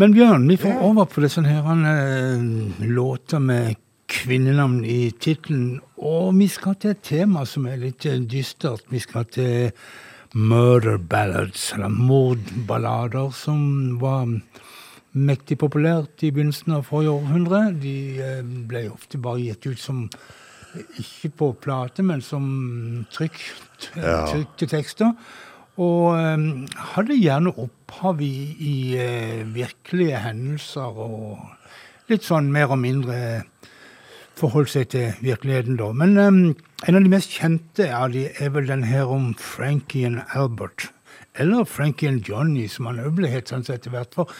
Men 0.00 0.14
Bjørn, 0.14 0.48
vi 0.48 0.56
får 0.58 0.80
over 0.82 1.04
på 1.04 1.20
det 1.22 1.30
sånne 1.30 1.52
her 1.52 1.68
eh, 1.92 2.86
låter 2.88 3.38
med 3.38 3.74
kvinnenavn 4.14 4.84
i 4.86 5.10
tittelen. 5.20 5.78
Og 5.98 6.34
vi 6.38 6.48
skal 6.50 6.78
til 6.80 6.94
et 6.94 7.04
tema 7.04 7.44
som 7.48 7.66
er 7.70 7.80
litt 7.82 8.06
eh, 8.08 8.20
dystert. 8.20 8.86
Vi 8.92 9.02
skal 9.02 9.26
til 9.34 9.72
murder 10.34 10.98
ballads, 10.98 11.72
eller 11.76 11.92
mordballader, 11.92 13.30
som 13.34 13.98
var 14.02 14.26
mektig 15.14 15.58
populært 15.62 16.24
i 16.26 16.32
begynnelsen 16.34 16.74
av 16.78 16.88
forrige 16.88 17.14
århundre. 17.14 17.64
De 17.82 17.96
eh, 18.22 18.40
ble 18.42 18.86
ofte 18.92 19.20
bare 19.22 19.42
gitt 19.44 19.68
ut 19.70 19.80
som 19.80 20.06
ikke 20.98 21.30
på 21.38 21.50
plate, 21.62 22.02
men 22.02 22.22
som 22.22 22.46
trykt, 23.14 23.92
trykte 23.94 24.66
tekster. 24.70 25.14
Og 25.82 26.14
um, 26.14 26.66
hadde 26.94 27.16
gjerne 27.18 27.50
opphav 27.58 28.20
i, 28.22 28.34
i 28.62 28.74
uh, 28.94 29.40
virkelige 29.54 30.20
hendelser 30.22 31.00
og 31.02 31.40
litt 32.10 32.26
sånn 32.26 32.50
mer 32.54 32.70
og 32.70 32.78
mindre 32.78 33.16
forholdt 34.38 34.72
seg 34.74 34.90
til 34.94 35.14
virkeligheten 35.22 35.78
da. 35.78 35.92
Men 35.94 36.18
um, 36.18 36.42
en 36.86 36.98
av 36.98 37.04
de 37.04 37.12
mest 37.12 37.32
kjente 37.38 37.88
av 37.94 38.12
de 38.14 38.26
er 38.32 38.52
vel 38.54 38.68
den 38.68 38.84
her 38.88 39.10
om 39.10 39.32
Frankie 39.38 40.06
and 40.08 40.22
Albert. 40.34 40.90
Eller 41.34 41.64
Frankie 41.64 42.08
and 42.08 42.22
Johnny, 42.28 42.68
som 42.70 42.86
han 42.86 43.00
òg 43.02 43.16
ble 43.18 43.30
het 43.30 43.50
sånn 43.50 43.64
etter 43.66 43.90
hvert. 43.90 44.14
For 44.14 44.30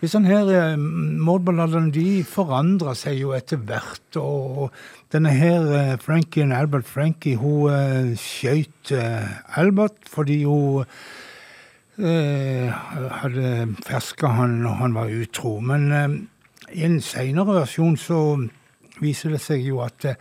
disse 0.00 0.18
her 0.24 0.48
eh, 0.50 0.80
mordballadene 0.80 1.92
de 1.94 2.22
forandra 2.26 2.96
seg 2.98 3.20
jo 3.20 3.34
etter 3.36 3.60
hvert. 3.68 4.18
Og 4.18 4.70
denne 5.14 5.30
her 5.36 5.70
eh, 5.76 5.96
Frankie 6.02 6.42
and 6.42 6.56
Albert 6.56 6.88
Frankie, 6.90 7.38
hun 7.38 7.70
eh, 7.70 8.12
skjøt 8.18 8.94
eh, 8.96 9.58
Albert 9.60 10.10
fordi 10.10 10.42
hun 10.48 10.86
hadde 12.00 13.48
ferska 13.84 14.30
han 14.32 14.62
når 14.62 14.78
han 14.78 14.94
var 14.96 15.10
utro. 15.12 15.58
Men 15.60 15.82
eh, 15.92 16.14
i 16.80 16.86
en 16.86 17.00
seinere 17.04 17.60
versjon 17.60 17.98
så 18.00 18.20
viser 19.00 19.34
det 19.34 19.40
seg 19.44 19.64
jo 19.66 19.80
at 19.84 20.04
eh, 20.08 20.20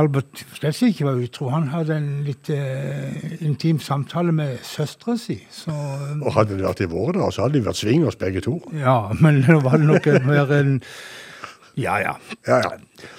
Albert 0.00 0.40
slett 0.56 0.78
ikke 0.86 1.04
var 1.04 1.18
utro. 1.20 1.50
Han 1.52 1.66
hadde 1.68 1.98
en 1.98 2.06
litt 2.24 2.48
eh, 2.54 3.34
intim 3.44 3.76
samtale 3.84 4.32
med 4.32 4.62
søstera 4.64 5.18
si. 5.20 5.36
Så 5.52 5.74
Og 6.22 6.30
hadde 6.38 6.56
det 6.56 6.64
vært 6.64 6.80
i 6.86 6.88
våre 6.88 7.18
dager, 7.18 7.34
så 7.36 7.44
hadde 7.44 7.58
de 7.58 7.66
vært 7.66 7.82
swingers 7.82 8.16
begge 8.20 8.40
to. 8.46 8.56
ja, 8.78 9.12
men 9.20 9.42
nå 9.44 9.60
var 9.66 9.76
det 9.78 9.90
nok 9.90 10.08
mer 10.24 10.52
en 10.56 10.80
Ja, 11.76 11.98
ja. 11.98 12.14
Ja, 12.46 12.60
ja. 12.62 12.70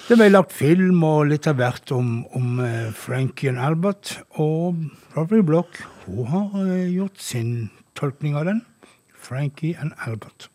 Det 0.08 0.16
ble 0.16 0.30
lagt 0.32 0.54
film 0.56 1.02
og 1.04 1.26
litt 1.28 1.46
av 1.46 1.58
hvert 1.60 1.92
om, 1.92 2.24
om 2.34 2.58
eh, 2.64 2.88
Frankie 2.96 3.52
og 3.52 3.60
Albert. 3.70 4.16
Og 4.40 4.80
Robert 5.14 5.44
Block 5.46 5.82
hun 6.06 6.24
har 6.32 6.56
eh, 6.64 6.88
gjort 6.96 7.20
sin 7.20 7.68
tolkning 7.94 8.34
av 8.34 8.48
den. 8.48 8.64
Frankie 9.12 9.76
and 9.78 9.92
Albert. 10.06 10.48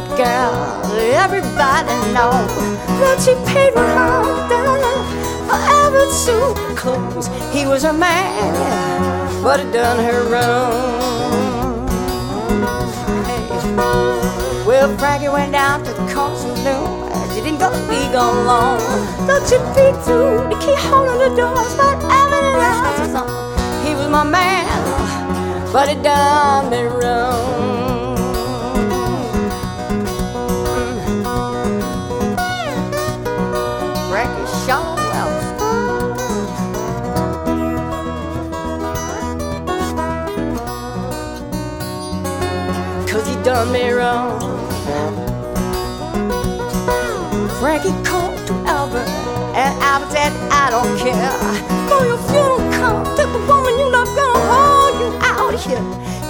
Good 0.00 0.16
girl, 0.18 0.52
everybody 1.24 1.96
know. 2.12 2.44
that 3.00 3.16
she 3.24 3.32
paid 3.48 3.72
one 3.74 3.86
hundred 3.96 4.44
dollars 4.52 5.08
for 5.48 5.56
Albert 5.56 6.12
suit 6.12 6.76
clothes. 6.76 7.28
He 7.50 7.66
was 7.66 7.84
a 7.84 7.94
man, 7.94 8.52
but 9.42 9.60
it 9.60 9.72
done 9.72 9.98
her 10.04 10.22
wrong. 10.28 11.86
Well, 14.66 14.94
Frankie 14.98 15.28
went 15.28 15.52
down 15.52 15.82
to 15.84 15.92
the 15.92 16.12
car 16.12 16.36
saloon. 16.36 17.08
She 17.32 17.40
didn't 17.40 17.60
go 17.60 17.70
to 17.70 17.82
be 17.88 18.00
gone 18.12 18.44
long. 18.44 18.80
Don't 19.26 19.48
you 19.50 19.58
be 19.72 19.86
through 20.04 20.50
to 20.50 20.56
keep 20.60 20.78
holding 20.90 21.20
the 21.24 21.30
doors, 21.40 21.74
but 21.80 21.96
else 22.04 23.00
was 23.00 23.14
on. 23.14 23.86
He 23.86 23.94
was 23.94 24.08
my 24.10 24.24
man, 24.24 25.72
but 25.72 25.88
it 25.88 26.02
done 26.02 26.68
me 26.68 26.82
wrong. 26.82 27.75
Done 43.66 43.72
me 43.72 43.90
wrong. 43.90 44.40
Frankie 47.58 47.94
called 48.04 48.46
to 48.46 48.54
Albert, 48.66 49.08
and 49.56 49.82
Albert 49.82 50.10
said, 50.10 50.32
I 50.50 50.70
don't 50.70 50.98
care. 50.98 51.32
For 51.88 52.04
your 52.06 52.18
funeral 52.28 52.58
come, 52.72 53.04
take 53.16 53.32
the 53.32 53.44
woman 53.48 53.78
you 53.78 53.90
love, 53.90 54.08
gonna 54.14 54.38
haul 54.50 54.90
you 55.00 55.08
out 55.22 55.54
of 55.54 55.64
here. 55.64 55.82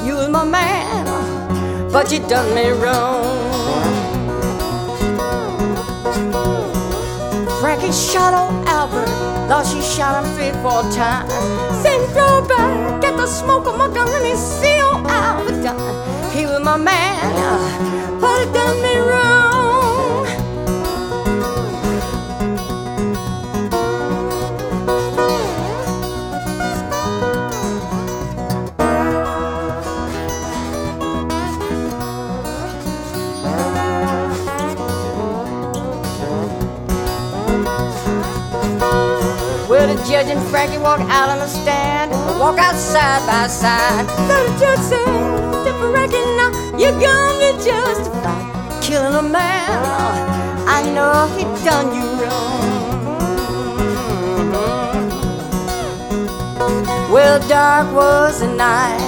You 0.06 0.14
was 0.16 0.28
my 0.28 0.44
man, 0.44 1.90
but 1.90 2.10
you 2.12 2.20
done 2.28 2.54
me 2.54 2.70
wrong. 2.70 3.24
Frankie 7.60 7.92
shot 7.92 8.32
old 8.34 8.66
Albert, 8.68 9.08
thought 9.48 9.66
she 9.66 9.80
shot 9.82 10.24
him 10.24 10.32
three, 10.34 10.52
four 10.62 10.82
times. 10.92 11.32
Throw 12.12 12.46
back, 12.46 13.02
get 13.02 13.16
the 13.16 13.26
smoke 13.26 13.66
of 13.66 13.76
my 13.76 13.88
gun, 13.92 14.08
and 14.08 14.24
he 14.24 14.34
see 14.34 14.80
old 14.80 15.06
Albert 15.06 15.62
done. 15.62 16.25
He 16.36 16.44
was 16.44 16.60
my 16.62 16.76
man, 16.76 18.20
but 18.20 18.42
it 18.42 18.52
done 18.52 18.82
me 18.82 18.96
wrong. 18.98 20.26
Well, 39.70 39.86
the 39.88 39.96
judge 40.04 40.26
and 40.26 40.42
Frankie 40.50 40.76
walk 40.76 41.00
out 41.00 41.30
on 41.30 41.38
the 41.38 41.46
stand, 41.46 42.10
walk 42.38 42.58
out 42.58 42.74
side 42.74 43.26
by 43.26 43.46
side. 43.46 44.06
The 44.28 44.58
judge 44.60 44.80
said, 44.80 45.06
Frankie, 45.92 46.15
you're 46.78 46.98
gonna 47.00 47.38
be 47.40 47.64
justified. 47.64 48.82
Killing 48.82 49.14
a 49.14 49.22
man, 49.22 49.68
I 50.68 50.82
know 50.94 51.26
he 51.36 51.44
done 51.64 51.88
you 51.96 52.06
wrong. 52.20 52.56
Well, 57.10 57.38
dark 57.48 57.92
was 57.94 58.40
the 58.40 58.48
night, 58.48 59.00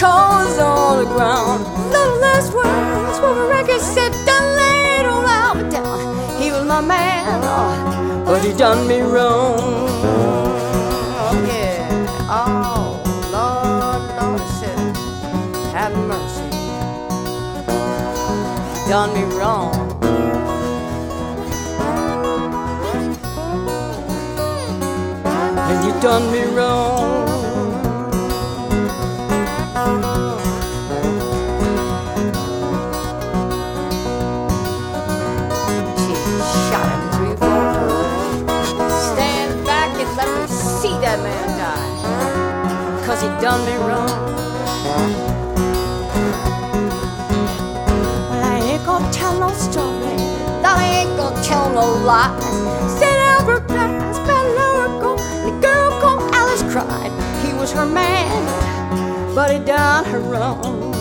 cold 0.00 0.58
on 0.58 1.04
the 1.04 1.10
ground. 1.14 1.64
The 1.92 2.04
last 2.20 2.52
words 2.52 3.20
were 3.20 3.46
Frankie 3.48 3.78
said, 3.78 4.12
done 4.26 4.48
laid 4.56 5.06
on 5.06 5.24
Albert 5.24 5.70
down. 5.70 6.40
He 6.40 6.50
was 6.50 6.64
my 6.64 6.80
man, 6.80 8.24
but 8.24 8.42
he 8.42 8.52
done 8.52 8.86
me 8.88 9.00
wrong. 9.00 10.19
Done 18.90 19.14
me 19.14 19.22
wrong. 19.36 19.72
And 25.70 25.84
you 25.86 25.92
done 26.00 26.32
me 26.32 26.42
wrong. 26.56 27.24
She 35.96 36.58
shot 36.66 36.90
him 36.90 37.02
three, 37.12 37.36
four 37.36 37.62
times. 37.76 38.92
Stand 39.12 39.64
back 39.64 39.90
and 40.00 40.16
let 40.16 40.28
me 40.36 40.46
see 40.48 40.96
that 40.98 41.18
man 41.22 41.48
die. 41.62 43.06
Cause 43.06 43.22
he 43.22 43.28
done 43.40 43.64
me 43.64 43.76
wrong. 43.86 44.30
Ain't 51.50 51.74
gonna 51.74 51.74
tell 51.74 51.74
no 51.74 52.04
lies. 52.04 52.98
Said 52.98 53.16
Albert 53.18 53.68
passed 53.68 54.22
by 54.26 54.42
Lyrical. 54.58 55.16
The 55.44 55.52
girl 55.60 56.00
called 56.00 56.34
Alice 56.34 56.62
cried. 56.72 57.10
He 57.44 57.52
was 57.54 57.72
her 57.72 57.86
man, 57.86 59.34
but 59.34 59.50
he 59.50 59.58
done 59.58 60.04
her 60.06 60.20
wrong. 60.20 60.92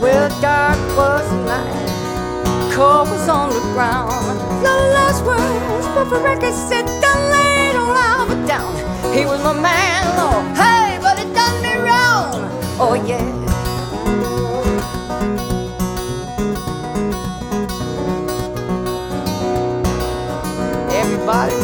Well, 0.00 0.28
dark 0.40 0.78
was 0.96 1.28
the 1.30 1.44
night. 1.44 2.72
Cold 2.72 3.10
was 3.10 3.28
on 3.28 3.50
the 3.50 3.60
ground. 3.74 4.38
The 4.62 4.74
last 4.94 5.24
words, 5.24 5.86
but 5.94 6.04
the 6.04 6.20
record 6.20 6.54
said, 6.54 6.86
"Done 7.00 7.30
laid 7.30 7.76
all 7.76 7.96
Albert 7.96 8.46
down." 8.46 8.74
He 9.12 9.24
was 9.26 9.42
my 9.42 9.52
man, 9.52 10.02
Lord. 10.18 10.56
Hey, 10.56 10.98
but 11.02 11.18
it 11.18 11.32
done 11.34 11.56
me 11.62 11.74
wrong. 11.86 12.32
Oh 12.78 12.94
yeah. 13.06 13.39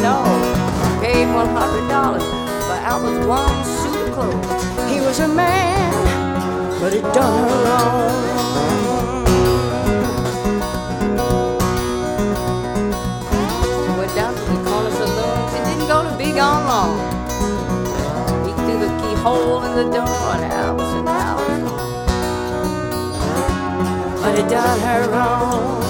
Knows. 0.07 1.03
Paid 1.03 1.27
one 1.35 1.49
hundred 1.49 1.89
dollars 1.89 2.23
for 2.23 2.79
Albert's 2.91 3.27
one 3.27 3.65
suit 3.65 3.97
of 4.07 4.15
clothes. 4.15 4.47
He 4.89 5.01
was 5.01 5.19
a 5.19 5.27
man, 5.27 5.91
but 6.81 6.95
it 6.95 7.03
done 7.13 7.49
her 7.49 7.59
wrong. 7.67 8.13
Went 13.99 14.15
down 14.15 14.33
to 14.37 14.43
the 14.43 14.57
corner 14.71 14.93
saloon. 14.93 15.39
She 15.51 15.59
didn't 15.67 15.89
go 15.89 15.99
to 16.09 16.17
be 16.17 16.31
gone 16.31 16.65
long. 16.71 16.95
He 18.47 18.53
threw 18.63 18.79
the 18.79 18.93
keyhole 19.01 19.65
in 19.65 19.73
the 19.75 19.87
door 19.91 20.29
and 20.37 20.45
and 20.99 21.09
Alice. 21.09 21.73
But 24.23 24.39
it 24.39 24.49
done 24.49 24.81
her 24.87 25.11
wrong. 25.11 25.86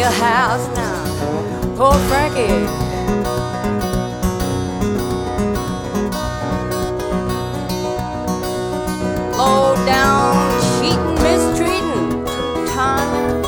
Jailhouse 0.00 0.74
now. 0.74 1.76
Poor 1.76 1.92
Frankie. 2.08 2.64
Low 9.36 9.76
down, 9.84 10.32
cheating, 10.80 11.14
mistreating, 11.16 12.24
two-time. 12.24 13.44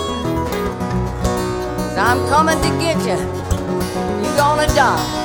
I'm 1.97 2.21
coming 2.29 2.61
to 2.61 2.69
get 2.79 2.99
you. 2.99 3.17
You're 4.23 4.37
gonna 4.37 4.67
die. 4.75 5.22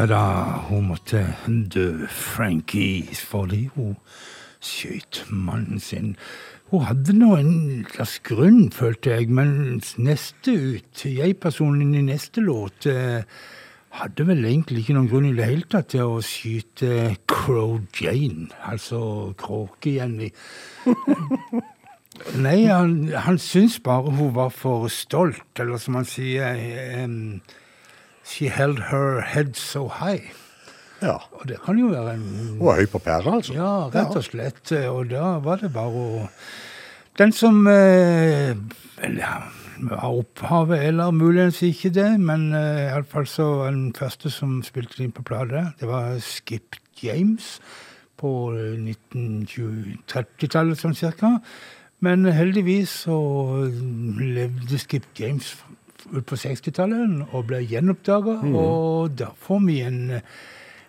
Ja 0.00 0.06
da, 0.08 0.20
hun 0.70 0.86
måtte 0.88 1.18
dø, 1.46 2.06
Frankie, 2.08 3.02
fordi 3.12 3.66
hun 3.74 3.98
skjøt 4.64 5.26
mannen 5.28 5.76
sin. 5.76 6.14
Hun 6.70 6.86
hadde 6.88 7.12
nå 7.18 7.34
en 7.36 7.50
slags 7.90 8.14
grunn, 8.24 8.70
følte 8.72 9.12
jeg, 9.12 9.28
men 9.28 9.82
neste 10.00 10.56
ut, 10.56 11.04
jeg-personen 11.04 11.92
i 11.92 12.06
neste 12.06 12.40
låt, 12.40 12.88
eh, 12.88 13.28
hadde 14.00 14.28
vel 14.30 14.40
egentlig 14.48 14.86
ikke 14.86 14.96
noen 14.96 15.12
grunn 15.12 15.28
i 15.34 15.36
det 15.36 15.52
hele 15.52 15.68
tatt 15.68 15.92
til 15.92 16.16
å 16.16 16.24
skyte 16.24 17.18
Crow 17.28 17.82
Jane, 18.00 18.48
altså 18.72 19.04
Kråke-Jenny. 19.36 20.32
Nei, 22.48 22.60
han, 22.72 23.02
han 23.12 23.36
syntes 23.36 23.82
bare 23.84 24.16
hun 24.16 24.32
var 24.40 24.48
for 24.48 24.88
stolt, 24.88 25.44
eller 25.60 25.76
som 25.76 26.00
han 26.00 26.08
sier 26.08 26.56
em, 27.04 27.42
She 28.30 28.48
held 28.48 28.78
her 28.90 29.20
head 29.20 29.56
so 29.58 29.88
high. 29.88 30.30
Ja. 31.02 31.16
Og 31.32 31.48
det 31.48 31.56
kan 31.64 31.78
jo 31.78 31.86
være 31.90 32.14
en 32.14 32.22
Hun 32.58 32.66
var 32.66 32.74
høy 32.78 32.86
på 32.92 32.98
pæra, 33.02 33.34
altså. 33.34 33.52
Ja, 33.56 33.88
rett 33.90 34.16
og 34.16 34.24
slett. 34.24 34.72
Og 34.72 35.10
da 35.10 35.38
var 35.42 35.56
det 35.62 35.72
bare 35.74 35.90
å 35.90 36.28
Den 37.18 37.32
som 37.36 37.66
eh, 37.66 38.54
ja, 39.18 39.32
har 39.88 40.12
opphavet, 40.12 40.78
eller 40.86 41.10
muligens 41.10 41.62
ikke 41.66 41.90
det, 41.92 42.20
men 42.20 42.54
eh, 42.54 42.86
iallfall 42.86 43.26
så 43.28 43.44
var 43.58 43.70
den 43.74 43.92
første 43.96 44.30
som 44.32 44.62
spilte 44.64 45.02
inn 45.04 45.12
på 45.12 45.22
plate, 45.26 45.72
det 45.80 45.88
var 45.90 46.18
Skip 46.24 46.76
James 47.02 47.60
på 48.20 48.52
eh, 48.54 48.78
1930-tallet 48.78 50.78
sånn 50.80 50.94
cirka. 50.96 51.38
Men 52.00 52.24
heldigvis 52.24 52.90
så 53.04 53.18
levde 54.16 54.78
Skip 54.80 55.04
James 55.18 55.56
på 56.10 56.38
60-tallet 56.38 57.28
og 57.30 57.46
ble 57.50 57.60
gjenoppdaga, 57.64 58.40
og 58.56 59.14
da 59.18 59.30
får 59.38 59.62
vi 59.66 59.78
en 59.86 60.00
eh, 60.18 60.34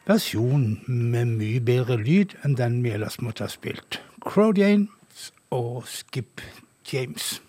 versjon 0.09 0.82
med 0.88 1.36
mye 1.38 1.61
bedre 1.61 1.99
lyd 2.01 2.36
enn 2.45 2.57
den 2.57 2.82
vi 2.86 2.95
ellers 2.95 3.19
måtte 3.22 3.45
ha 3.45 3.51
spilt. 3.51 4.01
Crow 4.26 4.53
James 4.57 5.32
og 5.51 5.86
Skip 5.89 6.41
James. 6.91 7.39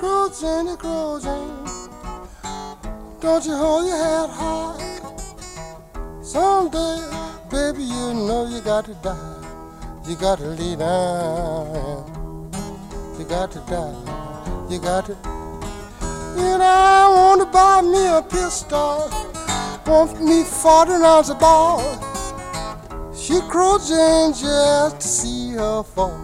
Crow 0.00 0.30
Jenny, 0.40 0.76
Crow 0.76 1.18
Jenny. 1.18 1.60
Don't 3.20 3.44
you 3.44 3.54
hold 3.54 3.86
your 3.86 3.96
head 3.96 4.30
high. 4.30 4.89
Someday, 6.32 7.00
baby, 7.50 7.82
you 7.82 8.14
know 8.14 8.46
you 8.48 8.60
got 8.60 8.84
to 8.84 8.94
die. 9.02 9.42
You 10.06 10.14
got 10.14 10.38
to 10.38 10.44
lay 10.44 10.76
down. 10.76 12.06
You 13.18 13.24
got 13.24 13.50
to 13.50 13.58
die. 13.66 14.68
You 14.70 14.78
got 14.78 15.06
to. 15.06 15.16
And 16.38 16.62
I 16.62 17.08
want 17.08 17.40
to 17.40 17.46
buy 17.46 17.82
me 17.82 18.06
a 18.06 18.22
pistol. 18.22 19.10
Want 19.84 20.22
me 20.22 20.44
40 20.44 20.92
rounds 20.92 21.30
of 21.30 21.40
ball. 21.40 21.82
She 23.12 23.40
crows 23.48 23.90
in 23.90 24.32
just 24.32 25.00
to 25.00 25.08
see 25.08 25.50
her 25.54 25.82
fall. 25.82 26.16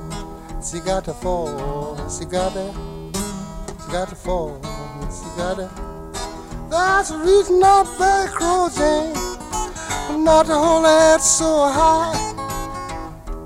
She 0.62 0.78
got 0.78 1.04
to 1.06 1.14
fall. 1.14 1.96
She 2.08 2.26
got 2.26 2.52
to. 2.52 2.72
She 3.82 3.90
got 3.90 4.08
to 4.10 4.14
fall. 4.14 4.60
She 5.10 5.36
got 5.36 5.56
to. 5.56 5.68
That's 6.70 7.10
the 7.10 7.18
reason 7.18 7.60
I 7.60 7.82
beg 7.98 8.30
Crow 8.30 8.68
Jane 8.72 9.25
not 10.24 10.46
to 10.46 10.54
hold 10.54 10.86
head 10.86 11.20
so 11.20 11.68
high. 11.68 12.14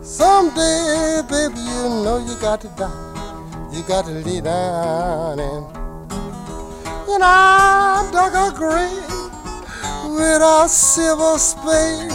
Someday, 0.03 1.23
baby, 1.29 1.59
you 1.59 1.83
know 2.05 2.25
you 2.27 2.39
got 2.41 2.61
to 2.63 2.69
die. 2.69 3.71
You 3.73 3.83
got 3.85 4.05
to 4.07 4.11
lay 4.11 4.41
down 4.41 5.39
and 5.41 5.67
and 7.13 7.25
I 7.25 8.09
dug 8.13 8.35
a 8.35 8.57
grave 8.57 9.21
with 10.15 10.43
a 10.43 10.69
silver 10.69 11.39
spade. 11.39 12.13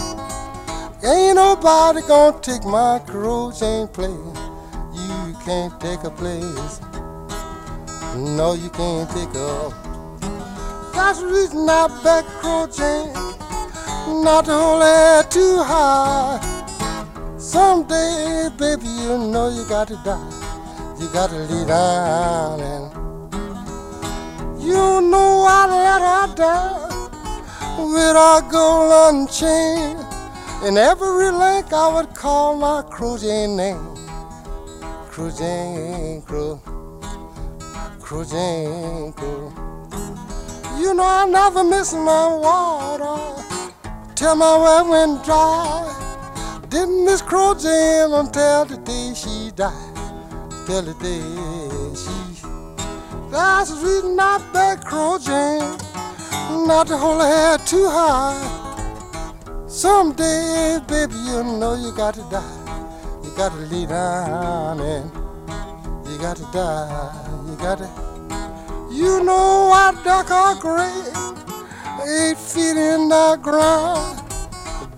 Ain't 1.03 1.35
nobody 1.35 2.01
gonna 2.07 2.39
take 2.41 2.63
my 2.63 2.99
crow 3.05 3.51
chain 3.51 3.87
place. 3.89 4.09
You 4.93 5.35
can't 5.43 5.79
take 5.81 6.03
a 6.03 6.11
place. 6.11 6.79
No, 8.15 8.53
you 8.53 8.69
can't 8.69 9.09
take 9.09 9.35
a. 9.35 9.73
That's 10.93 11.19
the 11.19 11.27
reason 11.27 11.69
I 11.69 11.87
back 12.03 12.25
crow 12.39 12.67
chain. 12.67 13.44
Not 14.07 14.47
only 14.49 15.27
too 15.29 15.63
high. 15.63 16.39
Someday, 17.39 18.49
baby, 18.55 18.85
you 18.85 19.17
know 19.17 19.49
you 19.49 19.67
got 19.67 19.87
to 19.87 19.95
die. 20.03 20.95
You 20.99 21.07
got 21.09 21.31
to 21.31 21.37
lay 21.37 21.65
down 21.65 22.61
and 22.61 22.85
you 24.61 25.01
know 25.01 25.45
I 25.47 25.65
let 25.67 26.01
her 26.01 26.35
down 26.35 27.91
with 27.91 28.15
a 28.15 28.47
golden 28.51 29.27
chain. 29.27 29.97
In 30.67 30.77
every 30.77 31.31
link 31.31 31.73
I 31.73 31.93
would 31.93 32.13
call 32.13 32.55
my 32.57 32.83
cruising 32.83 33.57
name. 33.57 33.95
Cruising 35.09 36.21
crew, 36.21 36.61
cruising 37.99 39.13
crew. 39.13 39.51
You 40.77 40.93
know 40.93 41.03
I 41.03 41.25
never 41.27 41.63
miss 41.63 41.93
my 41.93 42.27
water 42.27 43.35
till 44.15 44.35
my 44.35 44.57
well 44.57 44.89
went 44.89 45.23
dry. 45.25 46.61
Didn't 46.69 47.05
miss 47.05 47.21
Crow 47.21 47.53
Jam 47.53 48.13
until 48.13 48.65
the 48.65 48.77
day 48.77 49.13
she 49.13 49.51
died. 49.55 49.95
Till 50.65 50.81
the 50.81 50.93
day 51.03 51.21
she. 52.01 52.41
That's 53.29 53.69
the 53.71 53.85
reason 53.85 54.17
I 54.19 54.39
beg 54.53 54.83
Crow 54.85 55.17
Jam 55.19 55.77
not 56.67 56.87
to 56.87 56.97
hold 56.97 57.21
her 57.21 57.27
head 57.27 57.67
too 57.67 57.87
high. 57.89 58.63
Someday, 59.67 60.79
baby, 60.87 61.15
you 61.15 61.43
know 61.43 61.75
you 61.75 61.91
got 61.95 62.13
to 62.13 62.21
die. 62.31 63.19
You 63.23 63.35
got 63.35 63.51
to 63.51 63.57
lay 63.57 63.85
down 63.85 64.79
and 64.79 65.11
you 66.07 66.17
got 66.17 66.37
to 66.37 66.47
die. 66.53 67.43
You 67.47 67.55
got 67.57 67.79
to. 67.79 67.89
You 68.91 69.23
know 69.23 69.71
I 69.73 69.91
dug 70.03 70.31
a 70.31 70.59
grave 70.61 71.34
eight 72.05 72.37
feet 72.37 72.77
in 72.77 73.09
the 73.09 73.39
ground. 73.41 74.21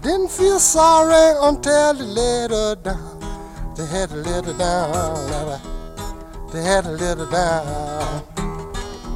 Didn't 0.02 0.30
feel 0.30 0.60
sorry 0.60 1.38
until 1.42 1.94
they 1.94 2.04
let 2.04 2.52
her 2.52 2.76
down. 2.76 3.76
They 3.76 3.86
had 3.86 4.10
to 4.10 4.16
let 4.16 4.46
her 4.46 4.54
down. 4.54 5.62
They 6.52 6.64
had 6.64 6.84
to 6.84 6.92
let 6.92 7.18
her 7.18 7.30
down. 7.30 8.24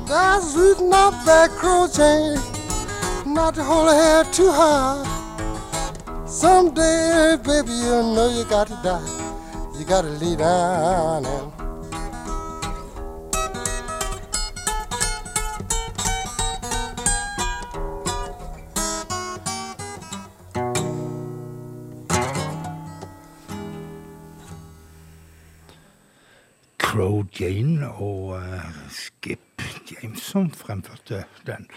That's 0.07 0.53
the 0.53 0.91
up 0.93 1.13
that 1.25 1.49
chain, 1.95 3.33
not 3.33 3.55
to 3.55 3.63
hold 3.63 3.87
her 3.87 3.95
head 3.95 4.33
too 4.33 4.51
high. 4.51 5.07
Someday, 6.25 7.37
baby, 7.43 7.71
you 7.71 8.03
know 8.15 8.29
you 8.37 8.45
got 8.45 8.67
to 8.67 8.79
die. 8.83 9.77
You 9.77 9.85
got 9.85 10.01
to 10.01 10.09
lay 10.09 10.35
down 10.35 11.25
and. 11.25 11.60
Jane 27.39 27.89
og 27.91 28.35
eh, 28.39 28.67
Skip 28.93 29.63
James 29.91 30.21
som 30.23 30.49
fremførte 30.55 31.25
den. 31.47 31.67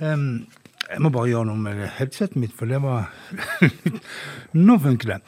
Um, 0.00 0.46
jeg 0.90 1.02
må 1.04 1.10
bare 1.14 1.30
gjøre 1.30 1.46
noe 1.46 1.60
med 1.60 1.84
headsetet 1.98 2.38
mitt, 2.40 2.54
for 2.56 2.66
det 2.66 2.80
var 2.82 3.12
Nå 4.66 4.78
funker 4.82 5.12
det. 5.12 5.18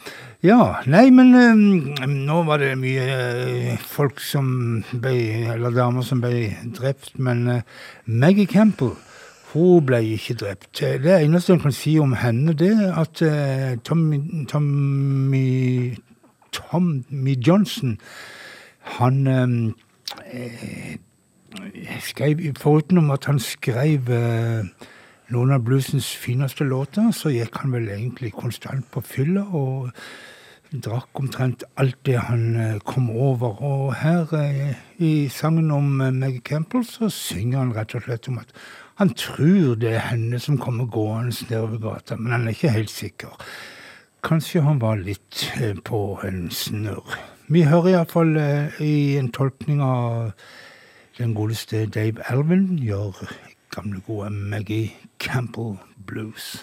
Ja, 0.43 0.83
nei, 0.91 1.05
men 1.15 1.31
um, 1.37 2.15
nå 2.27 2.41
var 2.49 2.63
det 2.63 2.73
mye 2.81 3.05
uh, 3.07 3.85
folk 3.87 4.19
som 4.25 4.83
ble 4.91 5.15
Eller 5.55 5.77
damer 5.77 6.07
som 6.07 6.23
ble 6.25 6.49
drept, 6.75 7.15
men 7.23 7.47
uh, 7.47 7.61
Maggie 8.07 8.51
Campbell 8.51 8.97
hun 9.53 9.85
ble 9.85 9.99
ikke 10.15 10.39
drept. 10.41 10.81
Det 10.81 11.13
eneste 11.13 11.53
jeg 11.53 11.61
kan 11.61 11.75
si 11.77 11.99
om 12.01 12.15
henne, 12.17 12.55
det 12.57 12.71
er 12.73 12.95
at 13.03 13.21
uh, 13.21 13.75
Tommy, 13.85 14.47
Tommy, 14.49 15.99
Tommy 16.57 17.35
Johnson 17.37 17.99
han 18.99 19.27
eh, 20.27 20.97
skrev 22.01 22.43
Foruten 22.59 22.99
om 22.99 23.11
at 23.15 23.29
han 23.31 23.39
skrev 23.43 24.11
eh, 24.11 24.67
noen 25.33 25.55
av 25.55 25.65
bluesens 25.65 26.11
fineste 26.19 26.65
låter, 26.65 27.11
så 27.15 27.33
gikk 27.33 27.63
han 27.63 27.73
vel 27.73 27.89
egentlig 27.89 28.35
konstant 28.37 28.89
på 28.93 29.01
fylla 29.07 29.47
og 29.57 29.91
drakk 30.73 31.21
omtrent 31.21 31.65
alt 31.81 31.99
det 32.09 32.19
han 32.29 32.57
eh, 32.57 32.79
kom 32.89 33.11
over. 33.11 33.61
Og 33.63 33.95
her 34.01 34.33
eh, 34.39 34.79
i 34.99 35.29
sangen 35.33 35.71
om 35.75 36.01
eh, 36.01 36.13
Maggie 36.13 36.45
Campbell 36.45 36.85
så 36.89 37.11
synger 37.13 37.63
han 37.63 37.75
rett 37.77 37.97
og 37.99 38.07
slett 38.07 38.29
om 38.33 38.41
at 38.43 38.55
han 39.01 39.13
tror 39.19 39.77
det 39.81 39.95
er 39.97 40.09
henne 40.13 40.41
som 40.41 40.59
kommer 40.61 40.89
gående 40.91 41.35
nedover 41.49 41.81
gata, 41.83 42.17
men 42.17 42.33
han 42.33 42.47
er 42.47 42.57
ikke 42.57 42.77
helt 42.77 42.93
sikker. 42.93 43.37
Kanskje 44.23 44.63
han 44.63 44.81
var 44.81 45.01
litt 45.01 45.49
eh, 45.61 45.77
på 45.85 46.21
en 46.27 46.49
snurr. 46.55 47.17
Vi 47.53 47.67
hører 47.69 47.91
iallfall 47.91 48.37
eh, 48.41 48.79
i 48.81 49.17
en 49.21 49.27
tolkning 49.29 49.83
av 49.85 50.31
den 51.19 51.35
godeste 51.37 51.83
Dave 51.85 52.25
Alvin 52.33 52.79
gjør 52.81 53.27
gamle, 53.75 54.01
gode 54.07 54.31
Maggie 54.31 54.95
Campbell 55.21 55.77
Blues. 56.07 56.55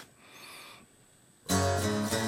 Well, 1.50 2.19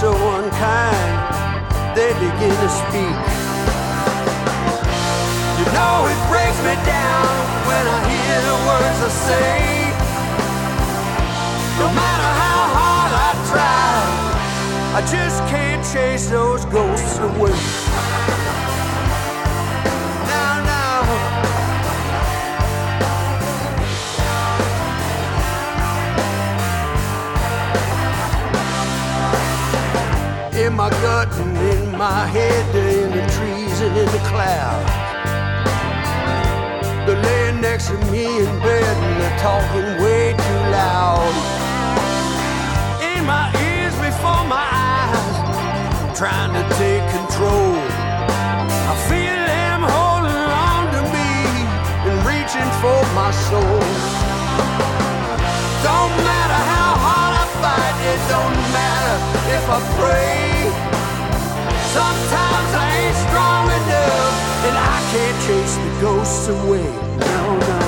so 0.00 0.12
unkind, 0.12 1.96
they 1.96 2.12
begin 2.20 2.52
to 2.52 2.68
speak. 2.68 3.16
You 5.56 5.64
know 5.72 6.04
it 6.12 6.20
breaks 6.28 6.60
me 6.68 6.76
down 6.84 7.32
when 7.64 7.84
I 7.96 7.98
hear 8.04 8.36
the 8.44 8.56
words 8.68 8.98
I 9.00 9.10
say. 9.28 9.56
No 11.80 11.88
matter 11.96 12.30
how 12.42 12.60
hard 12.76 13.12
I 13.26 13.32
try, 13.48 13.96
I 14.98 15.00
just 15.10 15.38
can't 15.48 15.82
chase 15.90 16.28
those 16.28 16.66
ghosts 16.66 17.18
away. 17.18 17.75
My 30.76 30.90
gut 31.00 31.32
and 31.40 31.56
in 31.56 31.96
my 31.96 32.26
head, 32.26 32.62
they're 32.74 33.04
in 33.04 33.10
the 33.10 33.26
trees 33.32 33.80
and 33.80 33.96
in 33.96 34.04
the 34.12 34.22
clouds. 34.28 34.92
They're 37.06 37.22
laying 37.22 37.62
next 37.62 37.86
to 37.88 37.96
me 38.12 38.26
in 38.26 38.52
bed 38.60 38.96
and 39.04 39.14
they're 39.20 39.38
talking 39.38 39.88
way 40.04 40.36
too 40.36 40.62
loud. 40.76 41.32
In 43.00 43.24
my 43.24 43.48
ears 43.56 43.96
before 44.04 44.44
my 44.52 44.68
eyes, 44.68 45.36
trying 46.18 46.52
to 46.52 46.64
take 46.76 47.04
control. 47.08 47.80
I 48.92 48.94
feel 49.08 49.40
them 49.48 49.80
holding 49.80 50.44
on 50.68 50.84
to 50.92 51.02
me 51.16 51.32
and 52.04 52.16
reaching 52.28 52.70
for 52.84 53.00
my 53.16 53.32
soul. 53.48 53.80
Don't 55.88 56.14
matter 56.20 56.60
how 56.68 56.90
hard 57.06 57.32
I 57.32 57.46
fight, 57.64 57.96
it 58.12 58.20
don't 58.28 58.56
matter 58.76 59.16
if 59.56 59.64
I 59.72 59.80
pray. 59.96 60.65
Sometimes 61.96 62.72
I 62.74 62.86
ain't 63.00 63.16
strong 63.26 63.64
enough 63.80 64.34
and 64.68 64.76
I 64.76 64.96
can't 65.12 65.38
chase 65.46 65.76
the 65.76 65.92
ghosts 66.02 66.48
away. 66.48 66.84
No, 67.32 67.58
no. 67.58 67.85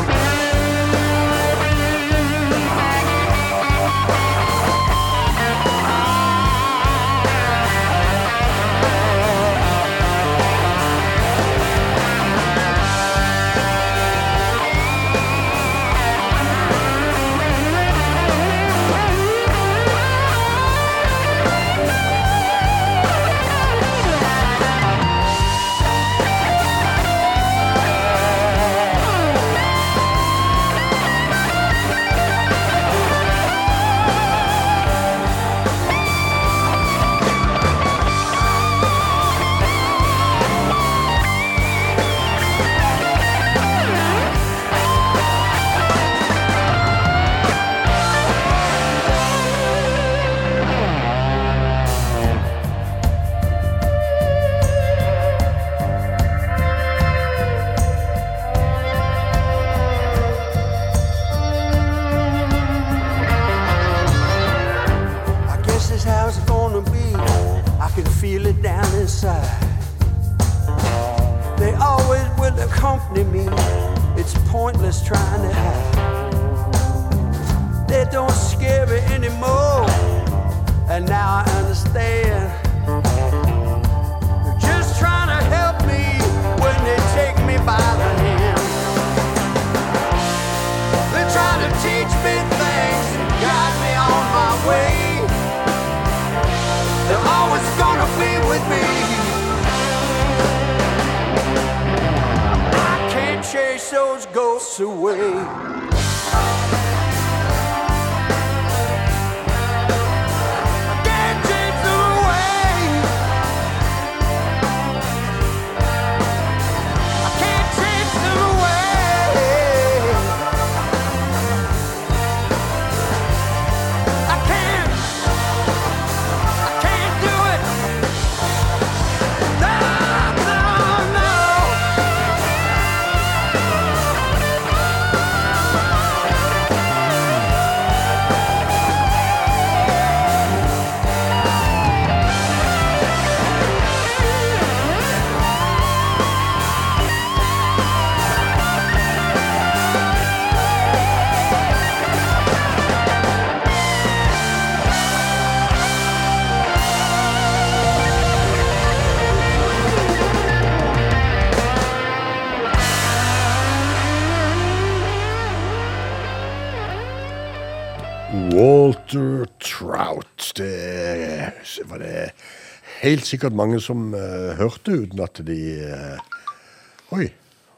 Helt 173.08 173.26
sikkert 173.26 173.56
mange 173.56 173.80
som 173.80 174.12
uh, 174.14 174.54
hørte 174.58 175.02
uten 175.04 175.20
at 175.24 175.40
de 175.46 175.58
uh, 175.88 177.16
Oi, 177.16 177.30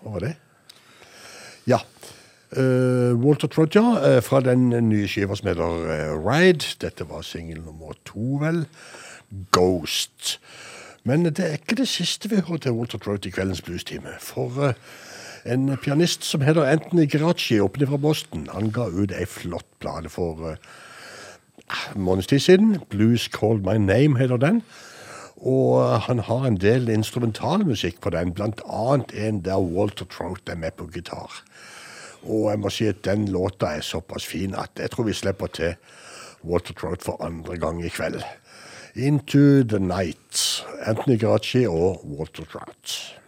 hva 0.03 0.15
var 0.17 0.25
det? 0.25 0.35
Ja. 1.71 1.79
Uh, 2.51 3.15
Walter 3.15 3.47
eh, 3.47 4.19
fra 4.27 4.41
den 4.43 4.71
nye 4.89 5.07
skiva 5.07 5.37
som 5.39 5.47
heter 5.47 6.19
Ride. 6.19 6.75
Dette 6.83 7.07
var 7.07 7.23
singel 7.23 7.61
nummer 7.63 7.95
to, 8.05 8.41
vel. 8.43 8.65
Ghost. 9.53 10.41
Men 11.05 11.25
det 11.25 11.39
er 11.39 11.61
ikke 11.61 11.79
det 11.79 11.89
siste 11.89 12.29
vi 12.29 12.43
hører 12.43 12.59
til 12.59 12.73
Walter 12.73 12.99
Trout 12.99 13.27
i 13.27 13.31
kveldens 13.31 13.63
bluestime. 13.63 14.19
For 14.19 14.75
en 15.47 15.77
pianist 15.79 16.27
som 16.27 16.43
heter 16.43 16.67
Anthony 16.67 17.07
Geraci, 17.07 17.61
oppe 17.61 17.87
fra 17.87 17.97
Boston, 17.97 18.49
han 18.53 18.75
ga 18.75 18.91
ut 18.91 19.15
ei 19.15 19.31
flott 19.31 19.69
plate 19.79 20.11
for 20.11 20.57
en 21.95 22.03
måneds 22.03 22.27
tid 22.27 22.39
siden. 22.39 22.81
Blues 22.91 23.31
Called 23.31 23.63
My 23.63 23.79
Name 23.79 24.19
heter 24.19 24.37
den. 24.37 24.63
Og 25.41 26.01
han 26.05 26.19
har 26.19 26.45
en 26.47 26.59
del 26.61 26.89
instrumentalmusikk 26.93 28.01
på 28.01 28.11
den, 28.13 28.35
annet 28.37 29.13
en 29.17 29.41
der 29.45 29.59
Walter 29.59 30.05
Trout 30.05 30.49
er 30.49 30.57
med 30.57 30.77
på 30.77 30.87
gitar. 30.93 31.43
Og 32.23 32.51
jeg 32.51 32.61
må 32.61 32.71
si 32.71 32.87
at 32.87 33.05
den 33.05 33.29
låta 33.29 33.73
er 33.77 33.81
såpass 33.81 34.27
fin 34.27 34.55
at 34.55 34.71
jeg 34.77 34.91
tror 34.91 35.09
vi 35.09 35.17
slipper 35.17 35.47
til 35.47 35.75
Walter 36.45 36.75
Trout 36.75 37.03
for 37.03 37.25
andre 37.25 37.57
gang 37.57 37.85
i 37.85 37.89
kveld. 37.89 38.21
Into 38.95 39.63
the 39.63 39.79
Night. 39.79 40.67
Anthony 40.85 41.21
Gracci 41.21 41.67
og 41.67 42.05
Walter 42.05 42.45
Trout. 42.45 43.20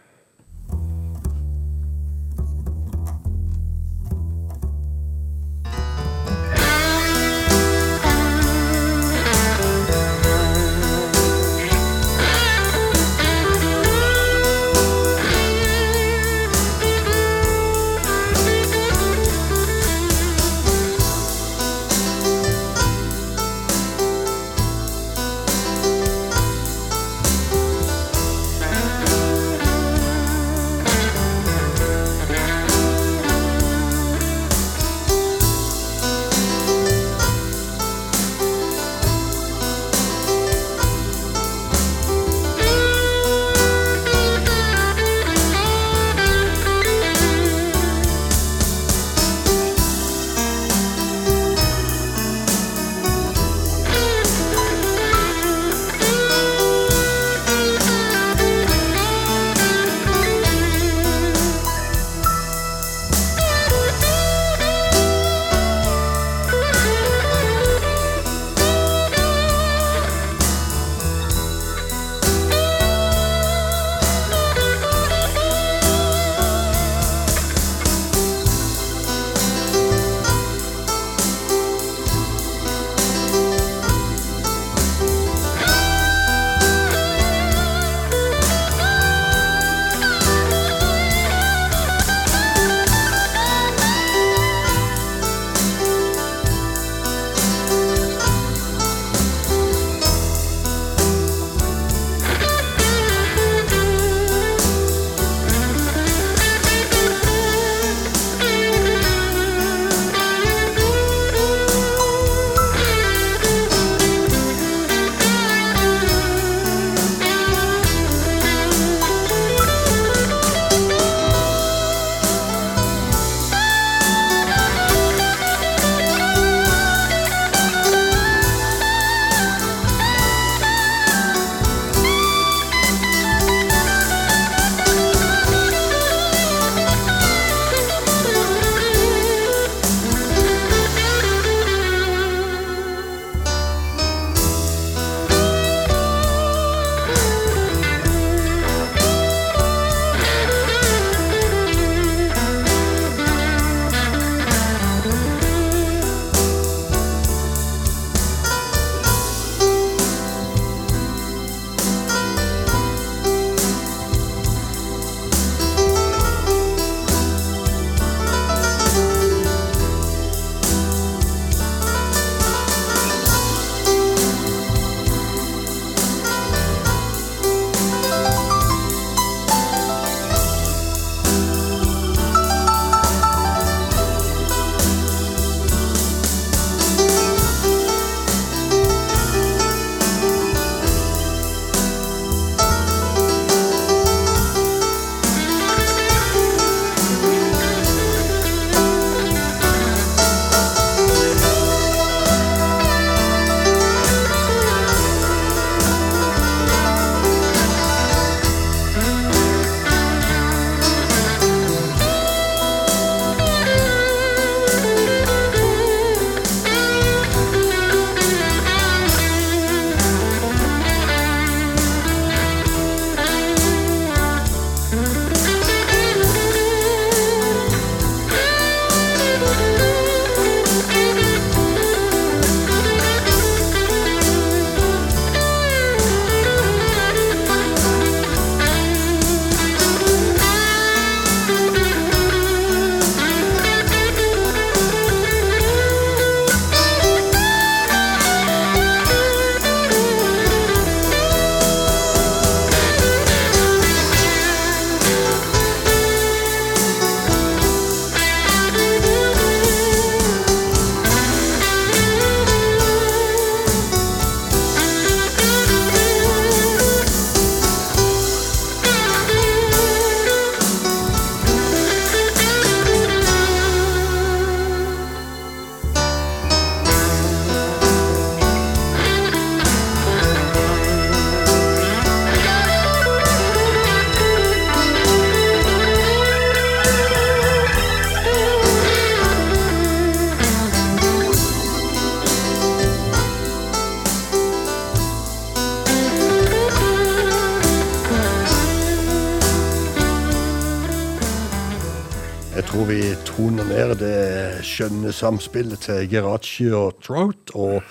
Samspillet 305.23 305.85
til 305.87 306.09
Geraci 306.11 306.67
og 306.75 306.99
Trout, 307.05 307.53
og 307.55 307.83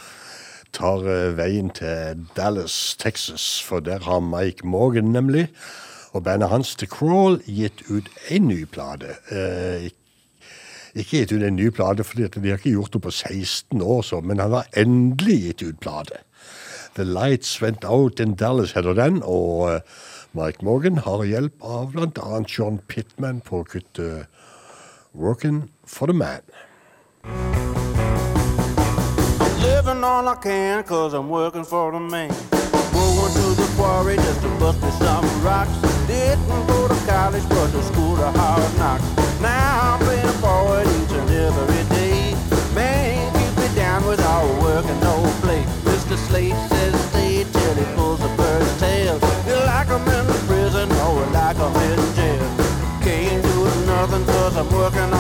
tar 0.76 1.06
eh, 1.08 1.32
veien 1.38 1.70
til 1.76 2.26
Dallas, 2.36 2.96
Texas, 3.00 3.62
for 3.64 3.80
der 3.80 4.04
har 4.04 4.20
Mike 4.20 4.68
Morgan 4.68 5.14
nemlig, 5.16 5.48
og 6.12 6.26
bandet 6.26 6.50
hans 6.52 6.76
The 6.76 6.88
Crawl 6.92 7.40
gitt 7.48 7.86
ut 7.88 8.10
en 8.30 8.50
ny 8.50 8.66
plate. 8.68 9.16
Eh, 9.32 9.92
ikke 10.92 11.22
gitt 11.22 11.32
ut 11.32 11.46
en 11.48 11.56
ny 11.56 11.70
plate, 11.72 12.04
fordi 12.04 12.28
de 12.28 12.50
har 12.50 12.60
ikke 12.60 12.76
gjort 12.76 12.98
det 12.98 13.02
på 13.06 13.14
16 13.16 13.82
år, 13.82 14.02
så, 14.04 14.20
men 14.20 14.44
han 14.44 14.58
har 14.58 14.68
endelig 14.76 15.38
gitt 15.46 15.64
ut 15.64 15.80
plate. 15.80 16.20
The 17.00 17.06
Lights 17.08 17.62
Went 17.62 17.86
Out 17.88 18.20
in 18.20 18.36
Dallas 18.36 18.76
heter 18.76 18.98
den, 18.98 19.22
og 19.24 19.70
eh, 19.72 20.02
Mike 20.36 20.66
Morgan 20.68 21.00
har 21.06 21.24
hjelp 21.24 21.64
av 21.64 21.96
annet 21.96 22.52
John 22.58 22.82
Pittman 22.88 23.40
på 23.40 23.64
kuttet 23.64 24.28
Working 25.14 25.70
for 25.86 26.08
the 26.08 26.14
Man. 26.14 26.44
Living 29.62 30.04
all 30.04 30.28
I 30.28 30.36
can 30.42 30.84
cause 30.84 31.14
I'm 31.14 31.30
working 31.30 31.64
for 31.64 31.92
the 31.92 32.00
man. 32.00 32.30
Going 32.94 33.34
to 33.34 33.54
the 33.62 33.72
quarry 33.78 34.16
just 34.16 34.42
to 34.42 34.50
bust 34.60 34.82
me 34.82 34.90
some 34.92 35.26
rocks. 35.44 35.72
Didn't 36.08 36.48
go 36.68 36.88
to 36.88 36.96
college 37.06 37.48
but 37.50 37.72
to 37.72 37.84
school 37.84 38.16
to 38.18 38.32
hard 38.32 38.78
knocks. 38.78 39.06
Now 39.40 39.94
I'm 39.94 40.00
playing 40.00 40.28
forward 40.42 40.88
each 40.88 41.12
and 41.12 41.30
every 41.30 41.84
day. 41.96 42.34
Man, 42.74 43.32
keep 43.34 43.58
me 43.58 43.76
down 43.76 44.06
without 44.08 44.48
work 44.62 44.86
and 44.86 45.00
no 45.02 45.22
play. 45.42 45.64
Mr. 45.84 46.18
Slate 46.18 46.56
says 46.70 46.96
stay 47.10 47.44
till 47.44 47.76
he 47.76 47.86
pulls 47.96 48.20
the 48.20 48.30
bird's 48.36 48.80
tail. 48.80 49.20
You 49.46 49.56
like 49.66 49.88
him 49.88 50.02
in 50.02 50.26
the 50.26 50.40
prison 50.48 50.92
or 51.06 51.26
like 51.32 51.58
him 51.58 51.76
in 51.76 52.16
jail. 52.16 52.48
Can't 53.04 53.44
do 53.44 53.66
nothing 53.86 54.26
cause 54.26 54.58
I'm 54.58 54.70
working 54.72 55.11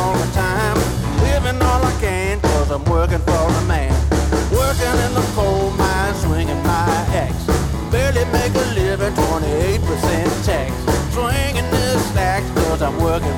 I'm 2.71 2.85
working 2.85 3.19
for 3.19 3.51
the 3.51 3.65
man. 3.67 3.91
Working 4.49 4.95
in 5.05 5.13
the 5.13 5.25
coal 5.35 5.71
mine, 5.71 6.15
swinging 6.15 6.63
my 6.63 6.87
axe. 7.11 7.45
Barely 7.91 8.23
make 8.31 8.55
a 8.55 8.65
living, 8.73 9.13
28% 9.13 10.45
tax. 10.45 10.71
Swinging 11.13 11.69
the 11.69 11.99
stacks 11.99 12.49
cause 12.51 12.81
I'm 12.81 12.97
working 13.01 13.37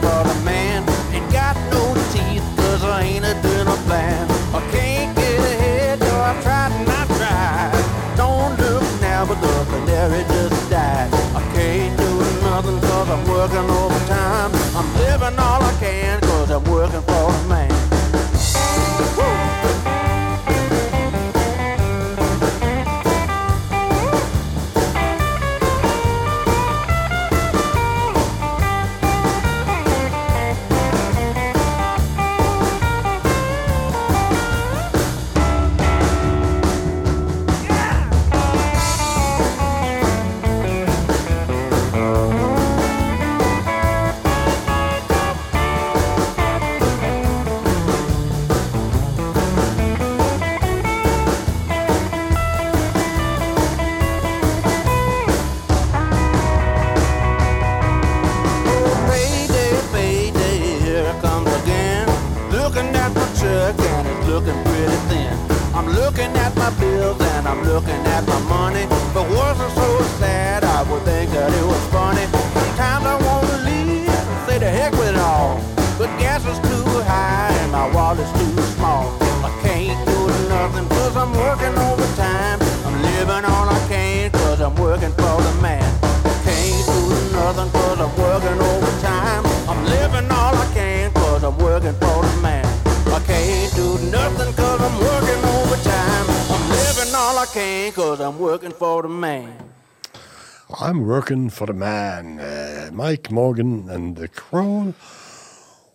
working 101.23 101.49
for 101.49 101.67
the 101.67 101.73
man. 101.73 102.37
eh, 102.39 102.89
Mike 102.91 103.31
Morgan 103.31 103.89
and 103.89 104.17
The 104.17 104.27
Crow. 104.27 104.93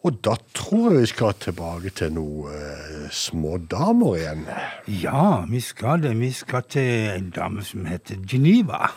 Og 0.02 0.24
da 0.24 0.36
tror 0.54 0.92
jeg 0.92 1.00
vi 1.00 1.06
skal 1.06 1.34
tilbake 1.42 1.90
til 1.90 2.12
noe 2.16 2.48
uh, 2.48 3.08
små 3.12 3.58
damer 3.68 4.14
igjen. 4.16 4.44
Ja, 5.02 5.44
vi 5.50 5.60
skal 5.60 6.00
det. 6.02 6.14
Vi 6.20 6.30
skal 6.32 6.62
til 6.70 7.10
en 7.12 7.28
dame 7.34 7.64
som 7.66 7.84
heter 7.84 8.16
Geneva. 8.30 8.88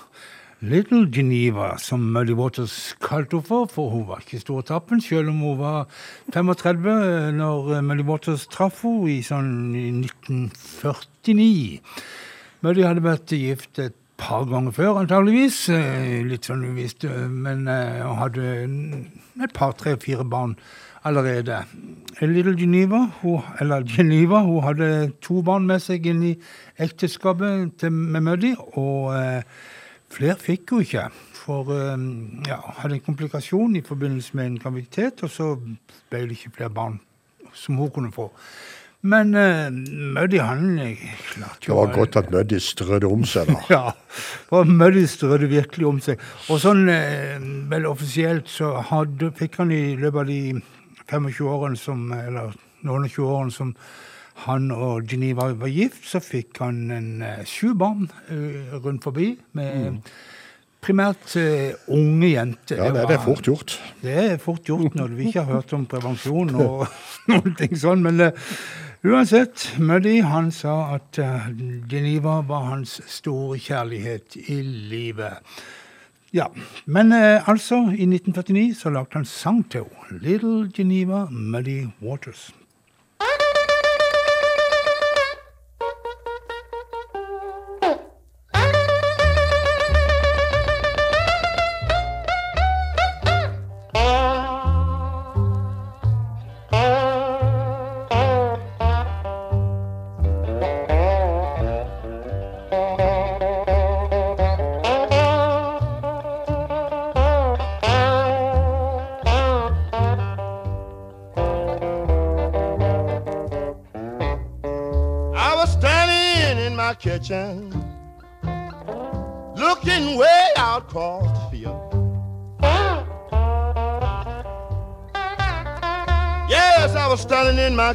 Little 0.62 1.10
Geneva, 1.12 1.74
som 1.78 2.00
Muddy 2.00 2.38
Waters 2.38 2.96
kalte 3.02 3.42
henne 3.42 3.48
for, 3.50 3.66
for 3.68 3.90
hun 3.90 4.08
var 4.08 4.22
ikke 4.22 4.40
stor 4.40 4.62
tappen, 4.62 5.02
selv 5.02 5.34
om 5.34 5.42
hun 5.42 5.60
var 5.60 5.90
35 6.32 7.34
når 7.36 7.74
eh, 7.76 7.84
Muddy 7.84 8.06
Waters 8.08 8.46
traff 8.48 8.86
henne 8.86 9.18
i 9.18 9.20
sånn 9.26 9.74
1949. 10.06 11.82
Muddy 12.62 12.86
hadde 12.86 13.04
vært 13.04 13.34
gift 13.36 13.82
et 13.82 13.98
par 14.22 14.45
ganger 14.49 14.72
før, 14.76 15.01
antageligvis. 15.01 15.57
eh, 15.74 16.22
Litt 16.30 16.47
sånn 16.47 16.63
uvisst, 16.69 17.03
eh, 17.09 17.28
men 17.28 17.65
eh, 17.67 17.99
hun 18.05 18.19
hadde 18.19 18.45
et 19.43 19.53
par, 19.57 19.74
tre, 19.74 19.97
fire 19.97 20.24
barn 20.26 20.55
allerede. 21.03 21.63
Little 22.22 22.53
Geneva, 22.57 23.07
hun, 23.22 23.41
eller 23.59 23.84
Geneva, 23.89 24.43
hun 24.45 24.61
hadde 24.63 25.11
to 25.26 25.41
barn 25.41 25.65
med 25.65 25.82
seg 25.82 26.05
inn 26.05 26.24
i 26.24 26.36
ekteskapet 26.78 27.78
til, 27.82 27.91
med 27.91 28.22
Muddy, 28.28 28.53
og 28.78 29.13
eh, 29.17 29.43
flere 30.13 30.38
fikk 30.38 30.76
hun 30.76 30.86
ikke. 30.86 31.07
For 31.41 31.74
eh, 31.74 32.09
ja, 32.47 32.59
hadde 32.82 32.99
en 32.99 33.07
komplikasjon 33.07 33.80
i 33.80 33.86
forbindelse 33.86 34.38
med 34.38 34.51
en 34.51 34.59
graviditet, 34.61 35.26
og 35.26 35.34
så 35.34 35.55
ble 35.57 36.28
det 36.28 36.38
ikke 36.38 36.53
flere 36.59 36.78
barn 36.78 37.01
som 37.57 37.82
hun 37.82 37.89
kunne 37.91 38.13
få. 38.15 38.30
Men 39.02 39.32
uh, 39.34 39.72
Muddy, 40.14 40.38
han 40.38 40.76
klarte 41.32 41.66
jo 41.66 41.74
Det 41.74 41.78
var 41.80 41.95
godt 41.95 42.18
at 42.22 42.28
Muddy 42.34 42.60
strødde 42.62 43.08
om 43.10 43.24
seg, 43.26 43.49
da. 43.49 43.62
ja, 43.74 43.93
for 44.49 44.68
Muddy 44.70 45.08
strødde 45.10 45.49
virkelig 45.49 45.88
om 45.89 46.02
seg. 46.06 46.22
Og 46.54 46.62
sånn 46.62 46.84
uh, 46.86 47.41
vel 47.72 47.88
offisielt 47.89 48.52
så 48.52 48.76
hadde, 48.91 49.32
fikk 49.39 49.58
han 49.64 49.74
i 49.74 49.95
løpet 49.97 50.22
av 50.22 50.30
de 50.30 50.41
25 51.10 51.49
årene 51.49 51.80
som, 51.82 52.04
eller 52.14 52.54
noen 52.86 53.08
og 53.08 53.16
20 53.16 53.32
årene 53.39 53.56
som 53.56 53.74
han 54.45 54.70
og 54.74 55.10
Geneva 55.12 55.49
var 55.60 55.70
gift, 55.70 56.06
så 56.08 56.22
fikk 56.24 56.62
han 56.64 56.84
en 56.93 57.10
uh, 57.26 57.41
sju 57.45 57.74
barn 57.78 58.06
uh, 58.30 58.78
rundt 58.86 59.04
forbi 59.06 59.34
med 59.58 59.97
primært 60.82 61.36
uh, 61.38 61.74
unge 61.93 62.30
jenter. 62.36 62.78
Ja, 62.80 62.88
det, 62.93 63.02
var- 63.02 63.10
det 63.12 63.18
er 63.18 63.26
fort 63.26 63.49
gjort. 63.49 63.76
det 64.02 64.16
er 64.28 64.38
fort 64.41 64.70
gjort 64.70 64.95
når 64.97 65.18
vi 65.18 65.28
ikke 65.30 65.43
har 65.43 65.58
hørt 65.60 65.74
om 65.78 65.84
prevensjon 65.89 66.54
og 66.62 66.86
noen 67.34 67.58
ting 67.60 67.74
sånn, 67.78 68.02
men 68.06 68.30
uh, 68.30 68.56
uansett, 69.04 69.68
Muddy 69.80 70.20
han 70.22 70.52
sa 70.54 70.95
at 70.95 71.20
uh, 71.20 71.49
Geneva 71.89 72.41
var 72.45 72.68
hans 72.70 72.99
store 73.10 73.58
kjærlighet 73.60 74.38
i 74.47 74.62
livet. 74.64 75.41
Ja, 76.32 76.45
men 76.86 77.12
eh, 77.12 77.49
altså, 77.49 77.76
i 77.76 78.06
1949 78.08 78.76
så 78.80 78.89
lagde 78.89 79.18
han 79.18 79.26
sang 79.28 79.66
til 79.70 79.84
henne. 79.84 80.22
Little 80.24 80.72
Geneva 80.72 81.26
Muddy 81.30 81.89
Waters. 82.02 82.54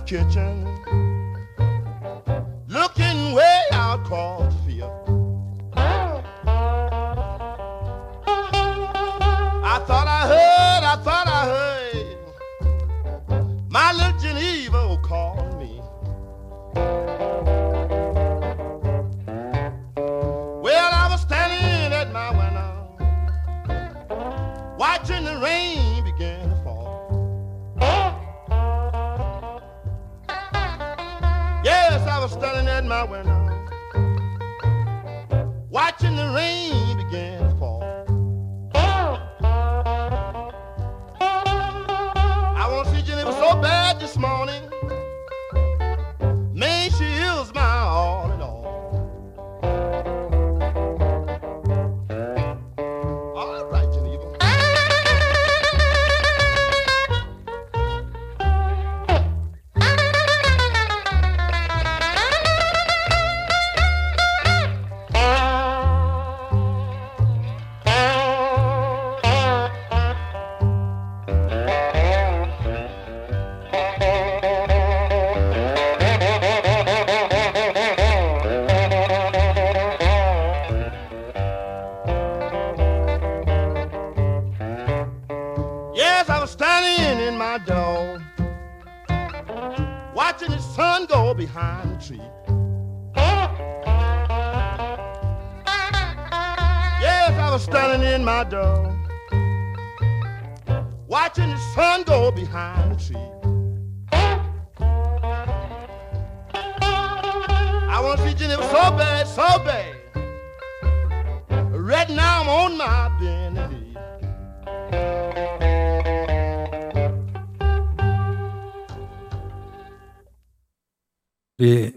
Kitchen, 0.01 0.66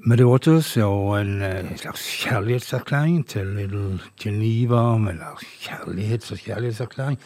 The 0.10 0.16
Muddy 0.16 0.26
Waters 0.26 0.78
er 0.78 0.82
jo 0.82 1.14
en 1.14 1.78
slags 1.78 2.02
kjærlighetserklæring 2.24 3.28
til 3.28 3.46
Little 3.46 4.00
Geneva, 4.20 4.96
eller 5.12 5.38
kjærlighets- 5.62 6.32
og 6.32 6.38
kjærlighetserklæring. 6.38 7.18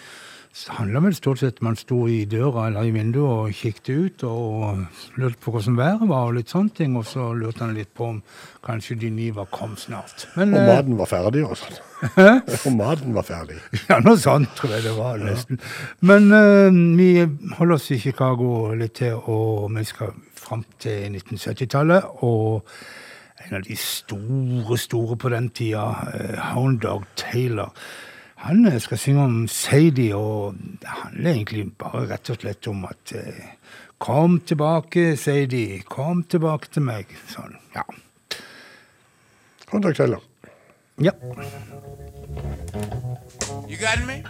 Det 0.53 0.67
handler 0.69 0.99
vel 0.99 1.15
stort 1.15 1.39
sett 1.39 1.61
man 1.61 1.75
sto 1.75 2.07
i 2.07 2.25
døra 2.25 2.67
eller 2.67 2.83
i 2.83 2.91
vinduet 2.91 3.29
og 3.31 3.55
kikket 3.55 3.89
ut 3.89 4.23
og 4.23 4.83
lurte 5.15 5.39
på 5.41 5.51
hvordan 5.51 5.77
været 5.77 6.03
var 6.09 6.27
og 6.27 6.35
litt 6.35 6.51
sånne 6.51 6.75
ting, 6.75 6.97
og 6.97 7.05
så 7.05 7.29
lurte 7.33 7.63
han 7.63 7.73
litt 7.73 7.93
på 7.95 8.09
om 8.17 8.19
kanskje 8.67 8.99
Geneva 8.99 9.45
kom 9.45 9.77
snart. 9.77 10.27
Men, 10.35 10.53
Og 10.53 10.67
maten 10.67 10.99
var 10.99 11.09
ferdig 11.13 11.45
og 11.47 11.55
sånn. 11.57 11.79
Og 12.67 12.75
maten 12.75 13.15
var 13.15 13.23
ferdig. 13.23 13.61
Ja, 13.87 14.01
noe 14.03 14.19
sånt 14.19 14.51
tror 14.59 14.75
jeg 14.75 14.83
det 14.89 14.97
var 14.97 15.23
nesten. 15.23 15.63
Men 16.03 16.27
uh, 16.35 16.67
vi 16.99 17.09
holder 17.55 17.77
oss 17.79 17.89
i 17.95 18.01
Chicago 18.03 18.73
litt 18.75 18.99
til, 18.99 19.15
og 19.15 19.71
vi 19.71 19.87
skal 19.87 20.11
fram 20.53 20.65
til 20.79 21.17
1970-tallet. 21.17 22.03
Og 22.23 22.65
en 23.47 23.55
av 23.57 23.63
de 23.65 23.75
store, 23.75 24.77
store 24.77 25.17
på 25.17 25.29
den 25.29 25.49
tida, 25.49 25.85
uh, 26.13 26.53
Hound 26.53 26.79
Dog 26.81 27.03
Taylor, 27.15 27.73
han 28.43 28.65
eh, 28.67 28.79
skal 28.79 28.97
synge 28.99 29.23
om 29.23 29.47
Sadie, 29.47 30.15
og 30.15 30.55
det 30.81 30.89
handler 30.89 31.31
egentlig 31.31 31.77
bare 31.79 32.09
rett 32.09 32.29
og 32.29 32.41
slett 32.41 32.67
om 32.67 32.85
at 32.85 33.13
eh, 33.15 33.45
Kom 34.03 34.41
tilbake, 34.43 35.15
Sadie. 35.15 35.79
Kom 35.87 36.25
tilbake 36.27 36.67
til 36.75 36.83
meg. 36.83 37.07
Sånn, 37.31 37.55
ja. 37.71 37.85
Kontakt 39.71 39.95
Taylor. 39.95 40.19
Ja. 40.99 41.13
You 43.69 43.77
got 43.79 44.03
me? 44.03 44.23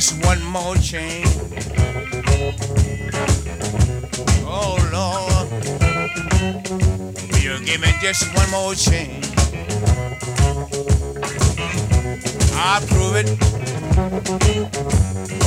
Just 0.00 0.24
one 0.24 0.40
more 0.44 0.76
chance? 0.76 1.36
Oh 4.46 4.78
Lord, 4.92 5.50
will 7.32 7.38
you 7.40 7.58
give 7.66 7.80
me 7.80 7.92
just 8.00 8.32
one 8.32 8.48
more 8.52 8.76
chance? 8.76 9.26
I 12.54 12.78
prove 12.86 13.16
it. 13.16 13.28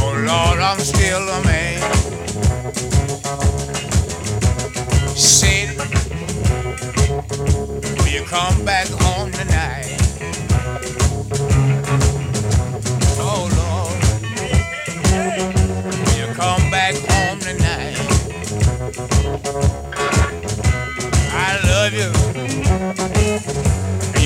Oh 0.04 0.16
Lord, 0.28 0.60
I'm 0.60 0.80
still 0.80 1.30
a 1.30 1.42
man. 1.46 1.80
Said. 5.16 5.78
Will 8.00 8.08
you 8.10 8.24
come 8.26 8.66
back 8.66 8.88
home 8.90 9.32
tonight? 9.32 10.01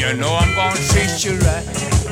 You 0.07 0.17
know 0.17 0.35
I'm 0.35 0.53
gonna 0.55 0.75
treat 0.75 1.23
you 1.25 1.37
right. 1.39 2.04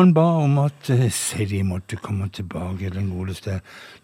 Han 0.00 0.14
ba 0.16 0.26
om 0.42 0.58
at 0.62 0.90
eh, 0.92 1.08
Sadie 1.12 1.64
måtte 1.66 1.98
komme 2.00 2.28
tilbake, 2.32 2.92
den 2.94 3.10
godeste 3.12 3.60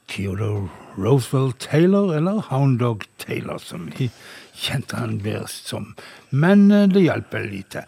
Theodore 0.08 0.68
Roosevelt 0.96 1.58
Taylor, 1.60 2.14
eller 2.16 2.44
Hound 2.50 2.78
Dog 2.78 3.04
Taylor, 3.18 3.58
som 3.58 3.88
vi 3.96 4.10
kjente 4.56 4.96
han 5.00 5.18
best 5.24 5.72
som. 5.72 5.94
Men 6.30 6.70
eh, 6.70 6.86
det 6.88 7.06
hjalp 7.06 7.34
vel 7.34 7.50
lite. 7.52 7.86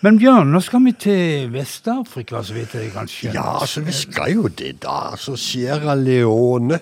Men 0.00 0.16
Bjørn, 0.16 0.48
nå 0.48 0.62
skal 0.64 0.80
vi 0.86 0.94
til 0.96 1.50
Vest-Afrika, 1.52 2.40
så 2.40 2.56
vidt 2.56 2.74
jeg 2.78 2.92
kan 2.94 3.08
skjønne. 3.10 3.36
Ja, 3.36 3.58
altså, 3.60 3.82
vi 3.84 3.92
skal 3.92 4.32
jo 4.32 4.48
det, 4.48 4.78
da. 4.84 5.12
Altså, 5.12 5.36
Sierra 5.36 5.94
Leone. 5.98 6.78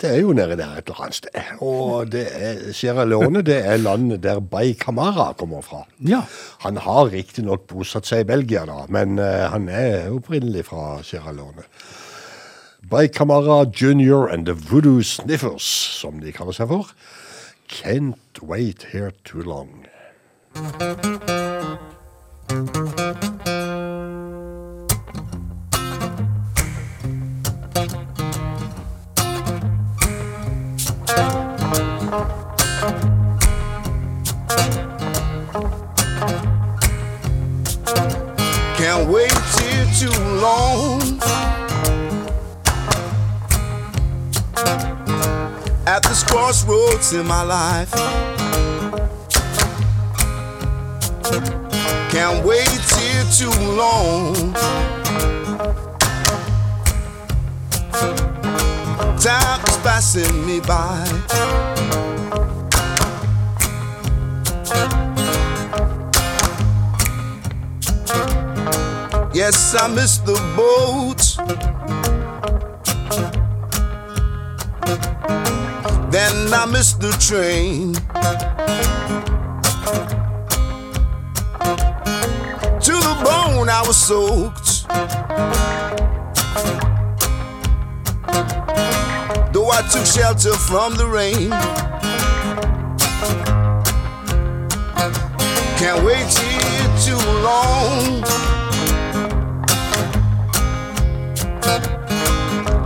Det 0.00 0.08
er 0.08 0.20
jo 0.22 0.32
nede 0.32 0.56
der 0.56 0.78
et 0.78 0.88
eller 0.88 1.00
annet 1.04 1.14
sted. 1.14 1.30
Og 1.60 2.12
det 2.12 2.22
er, 2.32 2.72
Sierra 2.72 3.04
Leone 3.04 3.42
det 3.44 3.58
er 3.66 3.76
landet 3.76 4.22
der 4.22 4.40
Bay 4.40 4.72
Camara 4.74 5.32
kommer 5.32 5.60
fra. 5.60 5.82
Ja. 6.00 6.22
Han 6.64 6.76
har 6.80 7.12
riktignok 7.12 7.66
bosatt 7.68 8.08
seg 8.08 8.24
i 8.24 8.28
Belgia, 8.30 8.64
da, 8.64 8.86
men 8.88 9.18
uh, 9.20 9.52
han 9.52 9.68
er 9.68 10.08
opprinnelig 10.14 10.64
fra 10.70 11.02
Sierra 11.04 11.34
Leone. 11.36 11.66
Bay 12.90 13.08
Camara 13.08 13.66
Junior 13.68 14.28
and 14.28 14.46
the 14.46 14.56
Voodoo 14.56 15.02
Sniffers, 15.02 15.68
som 16.00 16.20
de 16.24 16.32
kaller 16.32 16.56
seg 16.56 16.72
for. 16.72 16.94
Can't 17.68 18.40
wait 18.40 18.88
here 18.92 19.12
too 19.24 19.42
long. 19.44 19.84
Alone. 40.40 41.18
At 45.86 46.02
this 46.02 46.22
crossroads 46.24 47.12
in 47.12 47.26
my 47.26 47.42
life. 47.42 47.92
Can't 52.10 52.44
wait 52.44 52.68
here 52.68 53.24
too 53.38 53.50
long. 53.76 54.54
Time 59.18 59.64
is 59.68 59.76
passing 59.78 60.46
me 60.46 60.60
by. 60.60 62.09
Yes, 69.42 69.74
I 69.74 69.88
miss 69.88 70.18
the 70.18 70.34
boat. 70.54 71.22
Then 76.10 76.52
I 76.52 76.66
miss 76.66 76.92
the 76.92 77.10
train. 77.12 77.94
To 82.84 82.92
the 82.92 83.14
bone, 83.24 83.70
I 83.70 83.82
was 83.86 83.96
soaked. 83.96 84.86
Though 89.54 89.70
I 89.70 89.80
took 89.90 90.04
shelter 90.04 90.52
from 90.52 90.96
the 90.96 91.06
rain. 91.06 91.48
Can't 95.78 96.04
wait 96.04 96.28
here 96.28 96.98
too 97.06 97.16
long. 97.40 98.49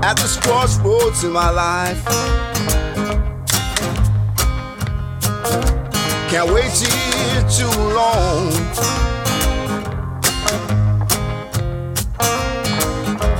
At 0.07 0.19
this 0.19 0.37
crossroads 0.37 1.25
in 1.25 1.33
my 1.33 1.49
life. 1.49 2.05
Can't 6.29 6.53
wait 6.53 6.73
here 6.73 7.41
too 7.49 7.73
long. 7.95 8.51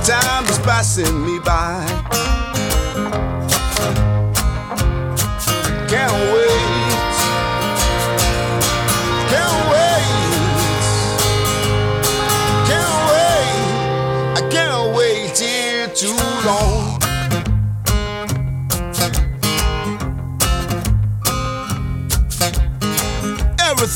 Time 0.03 0.45
is 0.45 0.57
passing 0.65 1.23
me 1.23 1.37
by. 1.45 2.04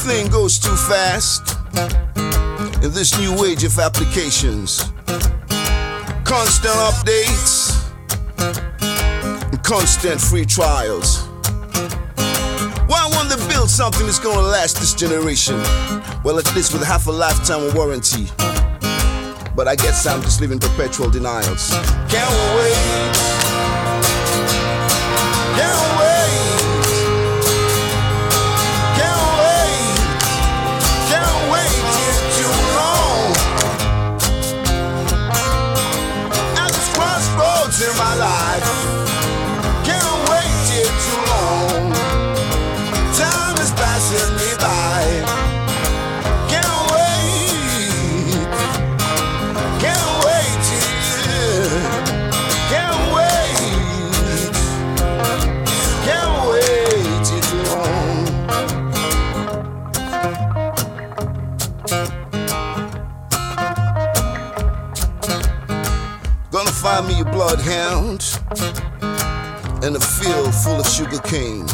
Everything 0.10 0.31
goes 0.31 0.57
too 0.57 0.76
fast 0.76 1.56
in 2.84 2.91
this 2.94 3.15
new 3.19 3.45
age 3.45 3.64
of 3.64 3.77
applications. 3.77 4.91
Constant 6.26 6.73
updates 6.90 7.77
and 8.40 9.64
constant 9.64 10.19
free 10.19 10.45
trials. 10.45 11.27
Why 12.88 13.07
want 13.11 13.30
to 13.30 13.38
build 13.49 13.69
something 13.69 14.07
that's 14.07 14.18
gonna 14.18 14.41
last 14.41 14.80
this 14.80 14.95
generation? 14.95 15.60
Well, 16.23 16.40
at 16.40 16.56
least 16.56 16.73
with 16.73 16.84
half 16.84 17.06
a 17.06 17.11
lifetime 17.11 17.72
warranty. 17.76 18.30
But 19.56 19.68
I 19.68 19.76
guess 19.76 20.07
I'm 20.07 20.23
just 20.23 20.41
living 20.41 20.57
perpetual 20.57 21.11
denials. 21.11 21.69
Can't 22.10 22.34
wait. 22.57 23.39
la 38.10 38.15
la. 38.15 38.49
Find 67.50 67.66
me 67.66 67.74
a 67.74 67.90
bloodhound 67.90 68.40
in 69.84 69.96
a 69.96 70.00
field 70.00 70.54
full 70.54 70.80
of 70.80 70.88
sugar 70.88 71.20
cane. 71.20 71.66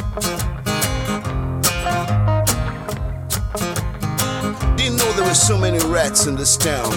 Didn't 4.78 4.98
know 4.98 5.12
there 5.14 5.26
were 5.26 5.34
so 5.34 5.58
many 5.58 5.80
rats 5.88 6.28
in 6.28 6.36
this 6.36 6.58
town. 6.58 6.94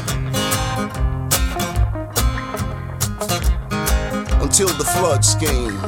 Until 4.41 4.69
the 4.69 4.85
floods 4.85 5.35
came. 5.35 5.79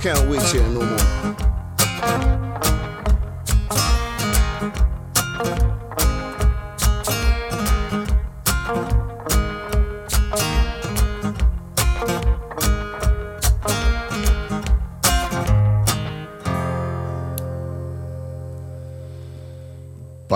Can't 0.00 0.30
wait 0.30 0.42
here 0.42 0.66
no 0.68 0.82
more. 0.82 1.19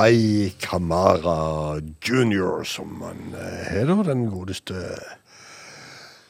Bay 0.04 0.50
Kamara 0.60 1.80
Junior, 2.04 2.64
som 2.64 3.00
han 3.02 3.20
eh, 3.40 3.68
heter, 3.72 4.02
den 4.04 4.26
godeste 4.28 4.74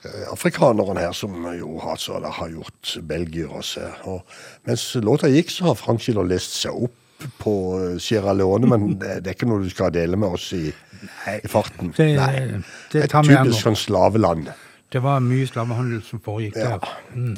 eh, 0.04 0.26
afrikaneren 0.30 1.00
her, 1.00 1.12
som 1.16 1.34
jo 1.58 1.80
altså, 1.82 2.20
har 2.22 2.52
gjort 2.52 2.92
Belgier 3.08 3.50
også. 3.50 3.88
Og 4.04 4.22
mens 4.68 4.84
låta 5.02 5.26
gikk, 5.32 5.50
så 5.50 5.72
har 5.72 5.80
Frank 5.80 6.04
Schiller 6.04 6.28
lest 6.28 6.54
seg 6.60 6.76
opp 6.86 7.26
på 7.42 7.54
eh, 7.80 7.96
Sierra 7.98 8.36
Leone, 8.36 8.70
men 8.70 8.86
det, 9.00 9.16
det 9.24 9.32
er 9.32 9.38
ikke 9.40 9.50
noe 9.50 9.64
du 9.64 9.72
skal 9.72 9.90
dele 9.94 10.20
med 10.20 10.36
oss 10.38 10.52
i, 10.54 10.68
i 10.70 11.50
farten. 11.50 11.90
Det- 11.96 12.12
Nei. 12.20 12.62
det 12.92 13.04
Et 13.08 13.16
typisk 13.16 13.58
sånn 13.64 13.80
slaveland. 13.80 14.52
Det 14.94 15.02
var 15.02 15.18
mye 15.24 15.50
slavehandel 15.50 16.04
som 16.06 16.22
foregikk 16.22 16.60
Ja. 16.62 16.76
der. 16.78 16.94
Mm. 17.16 17.34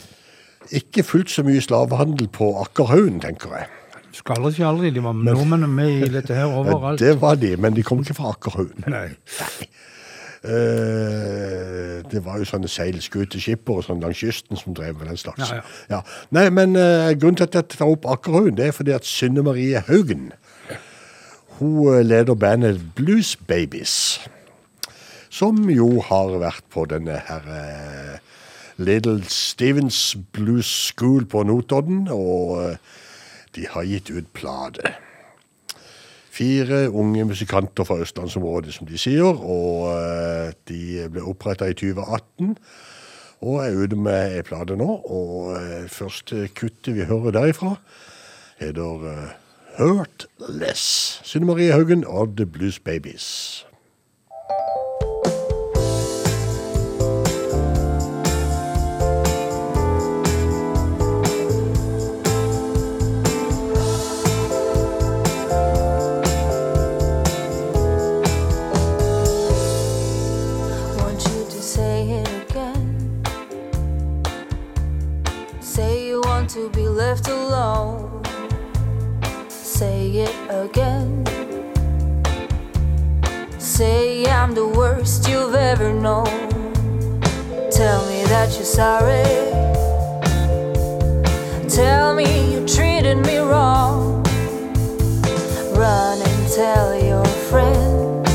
Ikke 0.77 1.07
fullt 1.07 1.31
så 1.33 1.47
mye 1.47 1.65
slavehandel 1.65 2.29
på 2.29 2.53
Akkerhaugen, 2.61 3.23
tenker 3.25 3.57
jeg. 3.57 3.73
Skal 4.17 4.49
ikke 4.49 4.67
aldri. 4.67 4.91
De 4.95 5.03
var 5.05 5.17
nordmenn 5.17 5.67
med 5.69 6.07
i 6.07 6.13
dette 6.13 6.35
her 6.35 6.47
Ja, 6.53 6.61
overalt. 6.61 7.01
det 7.01 7.21
var 7.21 7.37
de, 7.41 7.57
men 7.61 7.77
de 7.77 7.85
kom 7.85 8.01
ikke 8.01 8.17
fra 8.17 8.33
Akkerhaugen. 8.33 8.87
Nei. 8.89 9.11
Uh, 10.47 12.05
det 12.07 12.21
var 12.23 12.39
jo 12.39 12.47
sånne 12.47 12.69
seilskuteskipper 12.71 13.81
og 13.81 13.87
sånn 13.89 14.03
langs 14.05 14.21
kysten 14.21 14.59
som 14.61 14.77
drev 14.77 14.95
med 15.01 15.11
den 15.11 15.19
slags. 15.19 15.51
Ja, 15.51 15.63
ja. 15.91 16.01
Nei, 16.37 16.47
men 16.55 16.79
uh, 16.79 17.11
grunnen 17.19 17.41
til 17.41 17.49
at 17.49 17.57
jeg 17.59 17.73
tar 17.75 17.91
opp 17.91 18.07
Akkerhaugen, 18.09 18.55
det 18.59 18.69
er 18.69 18.77
fordi 18.77 18.95
at 18.95 19.09
Synne 19.09 19.43
Marie 19.47 19.83
Haugen 19.89 20.31
hun 21.57 21.89
eh, 21.89 22.03
leder 22.05 22.37
bandet 22.37 22.83
Blues 22.95 23.33
Babies, 23.49 24.21
som 25.33 25.71
jo 25.73 26.03
har 26.05 26.35
vært 26.43 26.67
på 26.69 26.85
denne 26.91 27.17
her 27.27 27.47
Little 28.77 29.25
Stevens 29.25 30.19
Blues 30.37 30.69
School 30.69 31.25
på 31.25 31.47
Notodden, 31.49 32.11
og 32.13 32.77
de 33.57 33.67
har 33.73 33.87
gitt 33.89 34.11
ut 34.11 34.33
plate. 34.37 34.95
Fire 36.37 36.91
unge 36.93 37.25
musikanter 37.25 37.85
fra 37.85 37.97
østlandsområdet, 38.05 38.75
som 38.75 38.87
de 38.87 38.99
sier, 39.01 39.25
og 39.25 39.89
eh, 39.95 40.53
de 40.69 41.09
ble 41.13 41.25
oppretta 41.25 41.69
i 41.71 41.77
2018. 41.77 42.57
Og 43.47 43.61
er 43.65 43.77
ute 43.77 43.97
med 43.97 44.37
ei 44.37 44.45
plate 44.45 44.77
nå, 44.77 44.89
og 45.05 45.55
eh, 45.57 45.89
første 45.93 46.49
kuttet 46.57 46.95
vi 46.97 47.09
hører 47.09 47.37
derifra, 47.37 47.77
heter 48.61 49.09
eh, 49.13 49.35
Hurtless. 49.79 51.21
Synne 51.25 51.49
Marie 51.49 51.73
Haugen 51.73 52.05
og 52.07 52.37
The 52.37 52.47
Blues 52.47 52.79
Babies. 52.81 53.66
Left 77.11 77.29
alone. 77.29 78.21
Say 79.49 80.27
it 80.27 80.37
again. 80.65 81.13
Say 83.59 84.27
I'm 84.27 84.53
the 84.55 84.67
worst 84.67 85.29
you've 85.29 85.55
ever 85.55 85.93
known. 85.93 86.51
Tell 87.71 88.01
me 88.11 88.21
that 88.33 88.49
you're 88.57 88.73
sorry. 88.83 89.29
Tell 91.79 92.09
me 92.21 92.29
you 92.53 92.67
treated 92.67 93.19
me 93.29 93.37
wrong. 93.39 94.25
Run 95.83 96.19
and 96.29 96.43
tell 96.61 96.89
your 97.11 97.29
friends 97.51 98.29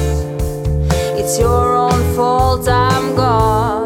it's 1.19 1.37
your 1.37 1.65
own 1.85 2.01
fault 2.15 2.69
I'm 2.69 3.15
gone. 3.15 3.80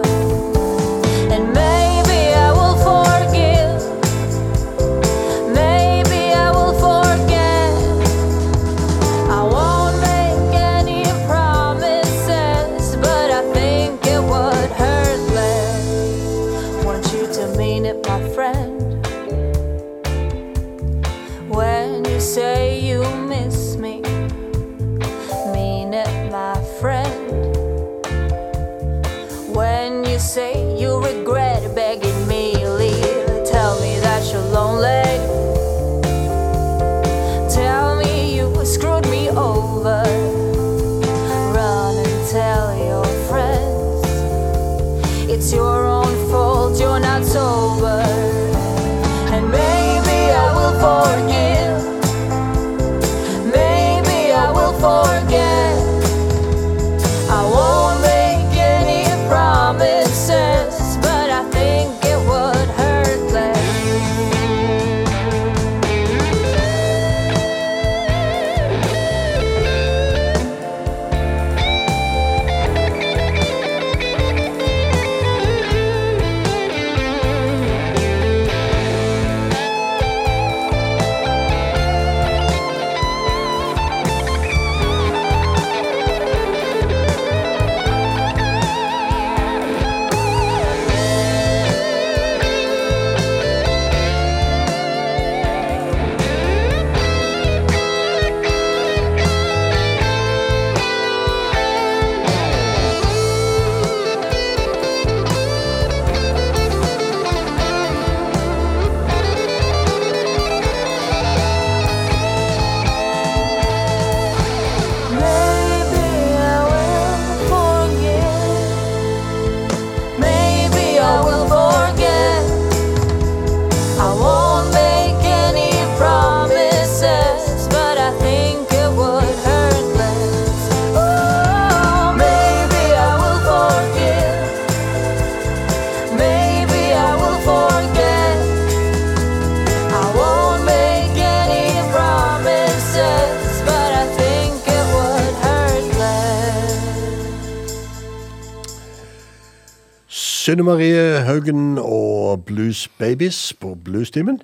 Synne 150.46 150.62
Marie 150.62 151.24
Haugen 151.26 151.80
og 151.82 152.44
Blues 152.46 152.84
Babies 153.00 153.54
på 153.58 153.72
Bluestimen. 153.82 154.36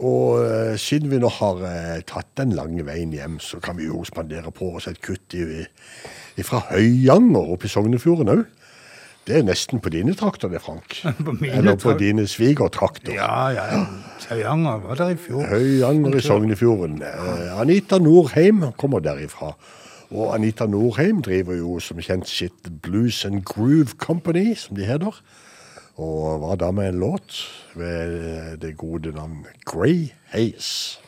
Og 0.00 0.38
eh, 0.40 0.78
siden 0.80 1.10
vi 1.10 1.18
nå 1.20 1.28
har 1.36 1.58
eh, 1.68 1.98
tatt 2.08 2.30
den 2.40 2.54
lange 2.56 2.86
veien 2.86 3.12
hjem, 3.12 3.34
så 3.36 3.58
kan 3.60 3.76
vi 3.76 3.90
jo 3.90 4.00
spandere 4.08 4.48
på 4.56 4.70
oss 4.78 4.86
et 4.88 5.02
kutt 5.04 5.36
i, 5.36 5.66
i 6.32 6.46
fra 6.48 6.62
Høyanger 6.70 7.52
oppe 7.52 7.68
i 7.68 7.72
Sognefjorden 7.74 8.32
òg. 8.32 8.40
Det 9.28 9.36
er 9.36 9.44
nesten 9.44 9.84
på 9.84 9.92
dine 9.92 10.14
trakter 10.16 10.48
det, 10.48 10.62
Frank. 10.64 10.96
På 11.26 11.34
mine 11.36 11.58
Eller 11.60 11.76
på 11.76 11.92
dine 12.00 12.24
svigertrakter. 12.24 13.18
Ja, 13.18 13.50
ja. 13.52 13.82
Høyanger 14.30 14.80
var 14.86 15.02
der 15.02 15.12
i 15.12 15.20
fjor. 15.26 15.44
Høyanger 15.50 16.16
i 16.16 16.24
Sognefjorden. 16.24 17.02
Eh, 17.04 17.52
Anita 17.60 18.00
Norheim 18.00 18.70
kommer 18.80 19.04
derifra. 19.04 19.52
Og 20.10 20.34
Anita 20.34 20.66
Norheim 20.66 21.22
driver 21.22 21.58
jo 21.58 21.78
som 21.84 22.00
kjent 22.00 22.28
sitt 22.28 22.70
Blues 22.82 23.24
and 23.28 23.42
Groove 23.44 23.98
Company, 24.00 24.54
som 24.56 24.76
de 24.76 24.86
heter. 24.88 25.20
Og 26.00 26.40
var 26.40 26.56
da 26.56 26.70
med 26.70 26.88
en 26.88 27.00
låt 27.00 27.42
ved 27.74 28.56
det 28.62 28.76
gode 28.76 29.12
navn 29.12 29.46
Grey 29.66 30.08
Haze. 30.32 31.00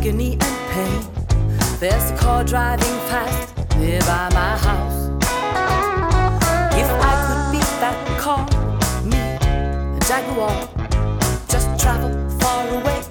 Agony 0.00 0.32
and 0.32 0.70
pain. 0.70 1.02
There's 1.78 2.10
a 2.10 2.16
car 2.16 2.42
driving 2.42 2.98
fast 3.10 3.54
nearby 3.76 4.30
my 4.32 4.56
house. 4.56 5.10
If 6.74 6.90
I 7.10 7.12
could 7.26 7.42
beat 7.52 7.70
that 7.82 7.98
car, 8.18 8.46
me, 9.04 9.18
a 9.18 10.00
Jaguar, 10.08 10.56
just 11.48 11.68
travel 11.78 12.30
far 12.38 12.66
away 12.80 13.09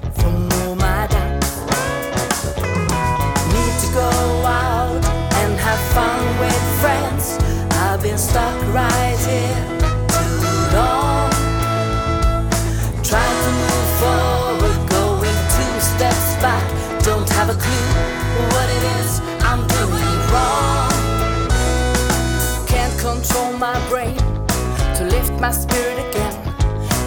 my 25.40 25.52
spirit 25.52 25.98
again. 26.10 26.36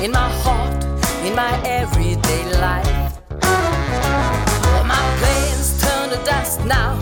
In 0.02 0.10
my 0.10 0.30
heart, 0.42 0.84
in 1.24 1.34
my 1.34 1.52
everyday 1.66 2.44
life. 2.60 3.18
Well, 3.42 4.84
my 4.84 5.04
plans 5.18 5.80
turn 5.82 6.08
to 6.10 6.16
dust 6.24 6.64
now. 6.64 6.98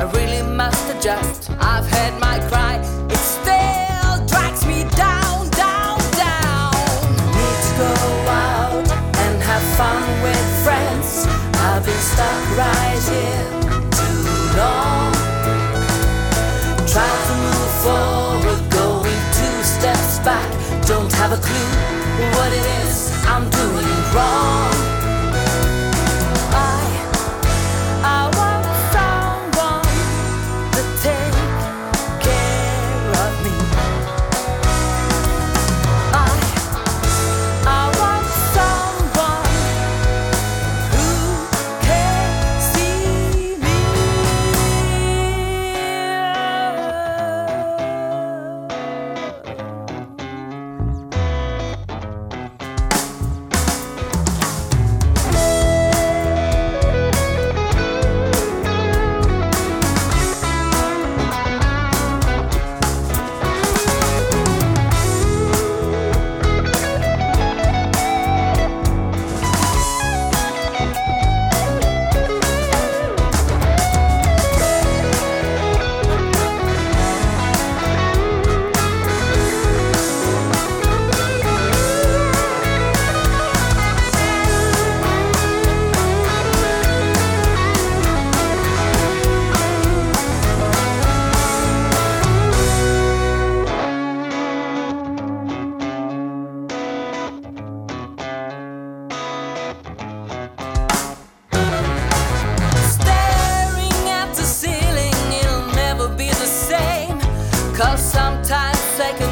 I 0.00 0.10
really 0.14 0.42
must 0.42 0.84
adjust. 0.94 1.50
I've 1.60 1.86
had 1.86 2.18
my 2.20 2.40
cry. 2.48 2.76
It 3.08 3.22
still 3.36 4.26
drags 4.26 4.66
me 4.66 4.82
down, 4.96 5.48
down, 5.50 5.98
down. 6.18 6.72
Need 7.36 7.58
to 7.66 7.72
go 7.78 7.94
out 8.28 8.88
and 9.22 9.42
have 9.42 9.64
fun 9.78 10.02
with 10.22 10.64
friends. 10.64 11.26
I've 11.66 11.84
been 11.86 12.00
stuck 12.00 12.58
right 12.58 13.00
here 13.08 13.61
clue 21.36 22.30
what 22.36 22.52
it 22.52 22.66
is 22.84 23.10
I'm 23.26 23.48
doing 23.48 24.14
wrong. 24.14 24.71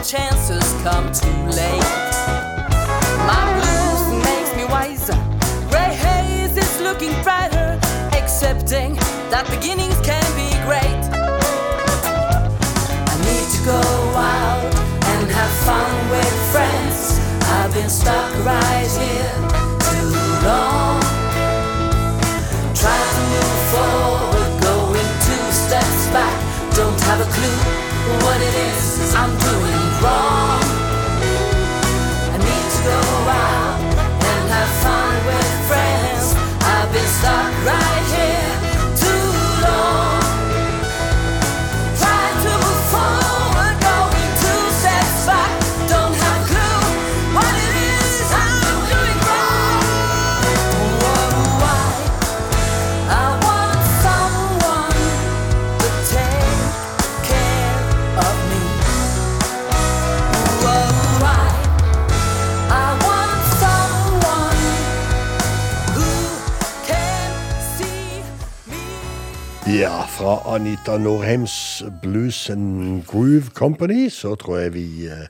Chances 0.02 0.64
come 0.82 1.12
too 1.12 1.42
late. 1.52 1.82
My 3.28 3.44
blues 3.56 4.24
makes 4.24 4.56
me 4.56 4.64
wiser. 4.64 5.18
Gray 5.68 5.94
haze 5.94 6.56
is 6.56 6.80
looking 6.80 7.12
brighter, 7.22 7.78
accepting 8.12 8.94
that 9.28 9.46
beginnings 9.50 9.98
can 10.00 10.24
be 10.36 10.48
great. 10.64 11.04
I 13.08 13.14
need 13.28 13.48
to 13.56 13.64
go 13.64 13.82
out 14.16 14.64
and 15.12 15.30
have 15.30 15.52
fun 15.68 16.10
with 16.10 16.34
friends. 16.50 17.20
I've 17.50 17.72
been 17.74 17.90
stuck 17.90 18.32
right 18.44 18.88
here 18.96 19.34
too 19.90 20.46
long. 20.46 21.09
Have 27.20 27.28
a 27.28 27.32
clue 27.32 28.16
what 28.24 28.40
it 28.40 28.54
is 28.54 29.14
I'm 29.14 29.30
doing 29.30 29.82
wrong. 30.02 30.62
I 32.32 32.38
need 32.38 32.66
to 32.74 32.80
go 32.88 33.00
out 33.28 33.80
and 34.30 34.42
have 34.54 34.72
fun 34.84 35.14
with 35.28 35.52
friends. 35.68 36.34
I've 36.62 36.92
been 36.92 37.10
stuck 37.18 37.52
right 37.66 37.99
fra 70.20 70.54
Anita 70.54 70.98
Norheims 70.98 71.82
Blues 72.02 72.50
and 72.50 73.06
Groove 73.06 73.50
Company 73.54 74.08
så 74.08 74.34
tror 74.34 74.58
jeg 74.58 74.74
vi 74.74 75.06
eh, 75.08 75.28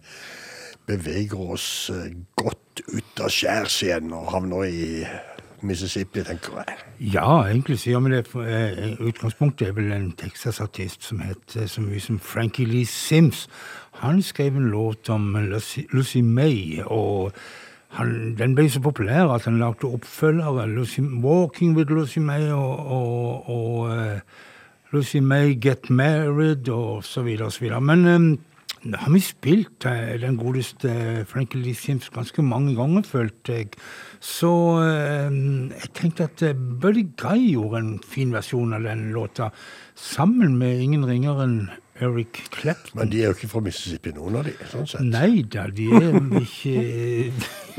beveger 0.86 1.52
oss 1.54 1.90
eh, 1.94 2.08
godt 2.34 2.82
ut 2.88 3.22
av 3.22 3.30
skjærs 3.30 3.76
igjen 3.86 4.10
og 4.16 4.32
havner 4.32 4.64
i 4.66 5.04
Mississippi, 5.62 6.24
tenker 6.26 6.58
jeg. 6.58 6.80
Ja, 7.12 7.28
egentlig 7.44 7.78
så 7.78 7.92
gjør 7.92 8.02
vi 8.08 8.16
det. 8.16 8.24
Eh, 8.34 9.06
utgangspunktet 9.12 9.68
er 9.68 9.78
vel 9.78 9.92
en 9.94 10.10
Texas-artist 10.18 11.06
som 11.06 11.22
heter 11.22 11.70
så 11.70 11.86
mye 11.86 12.02
som 12.02 12.18
Frankie 12.18 12.66
Lee 12.66 12.90
Sims. 12.90 13.46
Han 14.02 14.22
skrev 14.26 14.58
en 14.58 14.72
låt 14.74 15.06
om 15.14 15.36
Lucy, 15.52 15.86
Lucy 15.94 16.24
May, 16.26 16.82
og 16.82 17.30
han, 17.94 18.34
den 18.42 18.58
ble 18.58 18.66
så 18.66 18.82
populær 18.82 19.36
at 19.36 19.46
han 19.46 19.62
lagde 19.62 19.86
oppfølgere. 19.86 20.66
'Walking 21.22 21.76
with 21.76 21.94
Lucy 21.94 22.18
May' 22.18 22.50
og, 22.50 22.86
og, 22.86 23.50
og 23.50 24.20
'Lucy 24.92 25.20
May 25.20 25.54
Get 25.54 25.90
Married' 25.90 26.68
og 26.68 27.04
så 27.04 27.22
videre 27.22 27.46
og 27.46 27.52
så 27.52 27.60
videre. 27.60 27.80
Men 27.80 28.06
um, 28.06 28.38
da 28.80 28.96
har 29.02 29.12
vi 29.12 29.20
spilt 29.20 29.84
eh, 29.84 30.14
den 30.22 30.38
godeste 30.40 30.90
Frankie 31.28 31.60
Lee 31.60 31.76
Sims 31.76 32.08
ganske 32.10 32.42
mange 32.42 32.72
ganger, 32.74 33.02
følte 33.04 33.52
jeg. 33.52 33.74
Så 34.24 34.52
eh, 34.80 35.28
jeg 35.74 35.90
tenkte 35.94 36.24
at 36.30 36.42
eh, 36.42 36.56
Buddy 36.56 37.04
Guy 37.20 37.50
gjorde 37.52 37.82
en 37.82 37.92
fin 38.00 38.32
versjon 38.32 38.72
av 38.72 38.88
den 38.88 39.10
låta, 39.12 39.50
sammen 39.94 40.56
med 40.56 40.80
ingen 40.80 41.04
ringere 41.04 41.44
enn 41.44 41.58
Eric 42.00 42.40
Clapton. 42.54 43.02
Men 43.02 43.12
de 43.12 43.20
er 43.20 43.28
jo 43.28 43.36
ikke 43.36 43.50
fra 43.52 43.60
Mississippi, 43.68 44.14
noen 44.16 44.40
av 44.40 44.48
de, 44.48 44.56
sånn 44.72 44.88
sett. 44.88 45.04
Nei 45.04 45.44
da, 45.44 45.66
de 45.68 45.90
er 46.00 46.16
ikke 46.40 46.78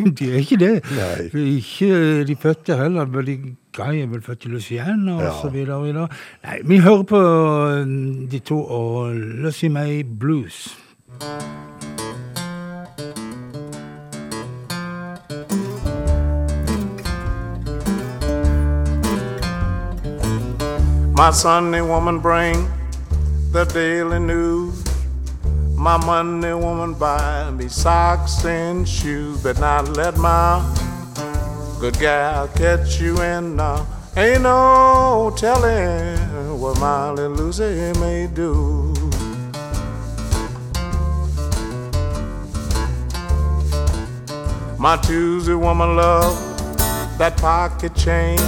De 0.22 0.30
er 0.30 0.38
ikke 0.40 0.62
det. 0.62 0.76
Nei. 0.94 1.48
Ikke 1.58 2.22
de 2.30 2.38
fødte 2.40 2.78
heller. 2.78 3.10
Buddy 3.10 3.40
Guy 3.74 4.02
er 4.02 4.08
vel 4.08 4.22
født 4.22 4.46
i 4.46 4.48
Louisiana, 4.48 5.14
og 5.16 5.22
Ja. 5.22 5.32
så 5.42 5.50
videre. 5.50 5.76
og 5.76 5.84
videre. 5.86 6.08
Nei, 6.44 6.58
vi 6.66 6.78
hører 6.78 7.04
på 7.04 7.18
eh, 7.20 7.86
de 8.32 8.40
to 8.40 8.64
og 8.66 9.16
Lucy 9.16 9.66
May 9.66 10.04
Blues. 10.20 10.78
My 21.14 21.30
Sunday 21.32 21.82
woman 21.82 22.20
bring 22.20 22.68
the 23.52 23.66
daily 23.66 24.18
news. 24.20 24.84
My 25.76 25.98
Monday 25.98 26.54
woman 26.54 26.94
buy 26.94 27.50
me 27.52 27.68
socks 27.68 28.44
and 28.46 28.88
shoes, 28.88 29.42
but 29.44 29.60
not 29.60 29.90
let 29.90 30.18
my 30.18 30.60
good 31.82 31.98
gal 31.98 32.48
catch 32.50 33.02
you 33.02 33.20
in 33.24 33.56
now. 33.56 33.88
Ain't 34.16 34.44
no 34.44 35.34
telling 35.36 36.16
what 36.60 36.80
my 36.80 37.10
Lucy 37.10 37.92
may 38.00 38.28
do. 38.28 38.94
My 44.78 44.96
Tuesday 44.98 45.56
woman 45.56 45.96
love 45.96 46.38
that 47.18 47.36
pocket 47.38 47.96
change. 47.96 48.42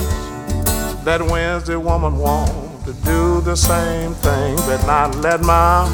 That 1.04 1.28
Wednesday 1.28 1.76
woman 1.76 2.20
want 2.20 2.86
to 2.86 2.94
do 2.94 3.42
the 3.42 3.56
same 3.56 4.14
thing, 4.14 4.58
but 4.58 4.86
not 4.86 5.16
let 5.16 5.42
my 5.42 5.90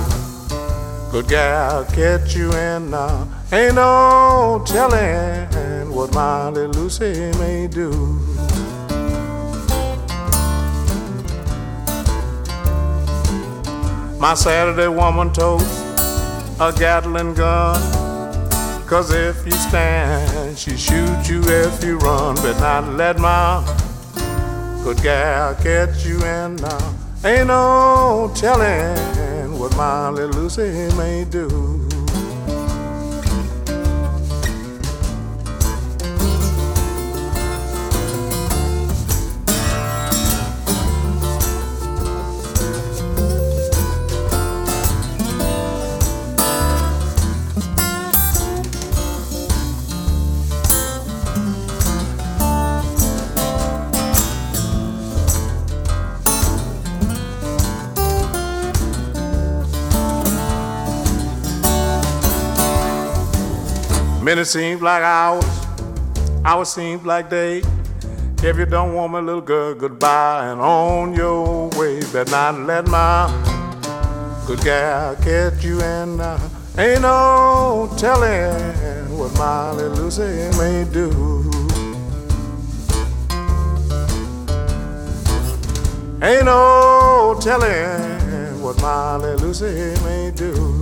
good 1.09 1.29
gal 1.29 1.85
catch 1.85 2.35
you 2.35 2.51
in 2.51 2.89
now. 2.89 3.29
Ain't 3.53 3.75
no 3.75 4.61
telling 4.67 5.78
what 5.89 6.13
my 6.13 6.49
little 6.49 6.73
Lucy 6.73 7.31
may 7.39 7.67
do. 7.67 7.89
My 14.19 14.33
Saturday 14.33 14.87
woman 14.87 15.31
totes 15.33 15.81
a 16.59 16.73
Gatling 16.77 17.33
gun. 17.33 17.79
Cause 18.85 19.11
if 19.11 19.45
you 19.45 19.51
stand, 19.51 20.57
she 20.57 20.75
shoot 20.75 21.29
you 21.29 21.41
if 21.45 21.83
you 21.83 21.97
run. 21.99 22.35
But 22.35 22.59
not 22.59 22.93
let 22.93 23.17
my 23.19 23.63
good 24.83 25.01
gal 25.01 25.55
catch 25.55 26.05
you 26.05 26.23
and 26.23 26.61
now. 26.61 26.95
Ain't 27.23 27.47
no 27.47 28.31
telling 28.35 29.59
what 29.59 29.75
my 29.75 30.09
little 30.09 30.41
Lucy 30.41 30.95
may 30.95 31.25
do. 31.25 31.88
Minutes 64.29 64.51
seems 64.51 64.79
like 64.79 65.01
hours, 65.01 65.43
hours 66.45 66.71
seems 66.71 67.03
like 67.03 67.31
days. 67.31 67.65
If 68.43 68.57
you 68.59 68.67
don't 68.67 68.93
want 68.93 69.11
my 69.11 69.21
little 69.21 69.41
girl, 69.41 69.73
goodbye 69.73 70.51
and 70.51 70.61
on 70.61 71.15
your 71.15 71.69
way. 71.69 71.99
Better 72.13 72.29
not 72.29 72.59
let 72.59 72.85
my 72.85 73.25
good 74.45 74.61
gal 74.61 75.15
catch 75.15 75.63
you 75.63 75.81
and 75.81 76.21
uh, 76.21 76.37
ain't 76.77 77.01
no 77.01 77.91
telling 77.97 78.53
what 79.17 79.33
my 79.33 79.71
little 79.71 79.97
Lucy 79.97 80.55
may 80.59 80.85
do. 80.93 81.09
Ain't 86.21 86.45
no 86.45 87.35
telling 87.41 88.61
what 88.61 88.79
my 88.79 89.15
little 89.15 89.47
Lucy 89.47 89.99
may 90.05 90.29
do. 90.35 90.78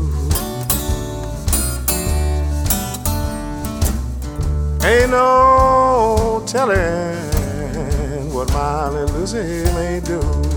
Ain't 4.88 5.12
no 5.12 6.42
telling 6.46 7.18
what 8.34 8.48
my 8.54 8.88
little 8.88 9.18
Lucy 9.18 9.66
may 9.74 10.00
do. 10.00 10.57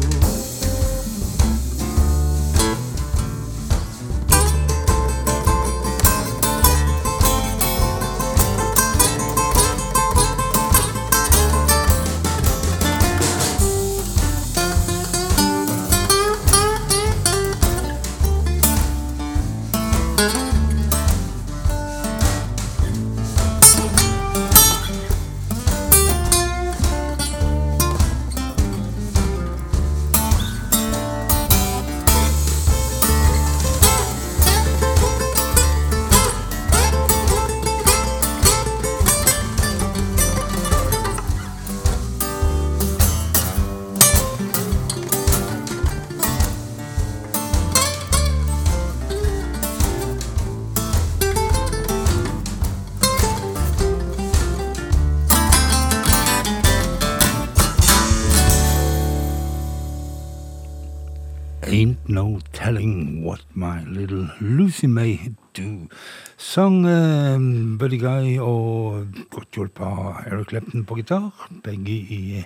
Lucy 64.40 64.86
may 64.86 65.32
do. 65.54 65.88
Sang 66.36 66.86
eh, 66.86 67.36
Buddy 67.78 67.98
Guy 67.98 68.38
og 68.38 69.06
godt 69.30 69.56
hjulpet 69.56 69.84
av 69.84 70.22
Eric 70.26 70.48
Clapton 70.48 70.84
på 70.84 70.96
gitar. 70.96 71.48
Begge 71.64 71.92
i 71.92 72.44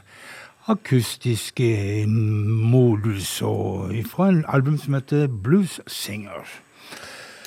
akustiske 0.66 2.06
modus 2.08 3.42
og 3.42 3.94
fra 4.10 4.28
en 4.32 4.44
album 4.48 4.78
som 4.78 4.94
heter 4.98 5.28
Blues 5.28 5.80
Singer. 5.86 6.48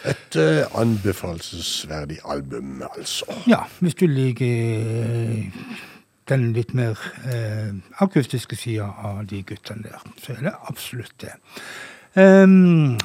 Et 0.05 0.35
eh, 0.39 0.63
anbefalesverdig 0.79 2.17
album, 2.25 2.83
altså. 2.97 3.25
Ja, 3.47 3.65
hvis 3.79 3.95
du 3.95 4.05
liker 4.07 4.45
eh, 4.47 5.51
den 6.29 6.51
litt 6.53 6.73
mer 6.73 6.95
eh, 7.27 7.75
akustiske 7.99 8.55
sida 8.55 8.87
av 9.03 9.25
de 9.27 9.43
guttene 9.43 9.89
der, 9.89 10.07
så 10.23 10.37
er 10.37 10.43
det 10.47 10.55
absolutt 10.69 11.15
det. 11.21 11.35
Ehm, 12.15 12.97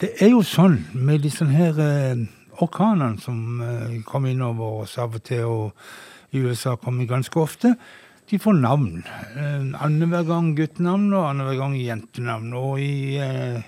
det 0.00 0.10
er 0.22 0.28
jo 0.32 0.42
sånn 0.42 0.86
med 0.94 1.22
disse 1.22 1.44
her 1.46 1.78
eh, 1.82 2.16
orkanene 2.62 3.20
som 3.22 3.60
eh, 3.62 4.02
kommer 4.06 4.30
innover 4.34 4.82
oss 4.82 4.98
av 4.98 5.14
og 5.18 5.22
til, 5.26 5.44
og 5.46 5.72
i 6.34 6.38
USA 6.42 6.76
kommer 6.80 7.06
ganske 7.06 7.40
ofte, 7.40 7.76
de 8.30 8.38
får 8.40 8.52
navn. 8.58 9.04
Eh, 9.36 9.82
Annenhver 9.84 10.24
gang 10.26 10.56
guttenavn 10.58 11.12
og 11.12 11.28
annenhver 11.28 11.56
gang 11.60 11.76
jentenavn. 11.78 12.52
Og 12.58 12.80
i 12.82 13.16
eh, 13.22 13.62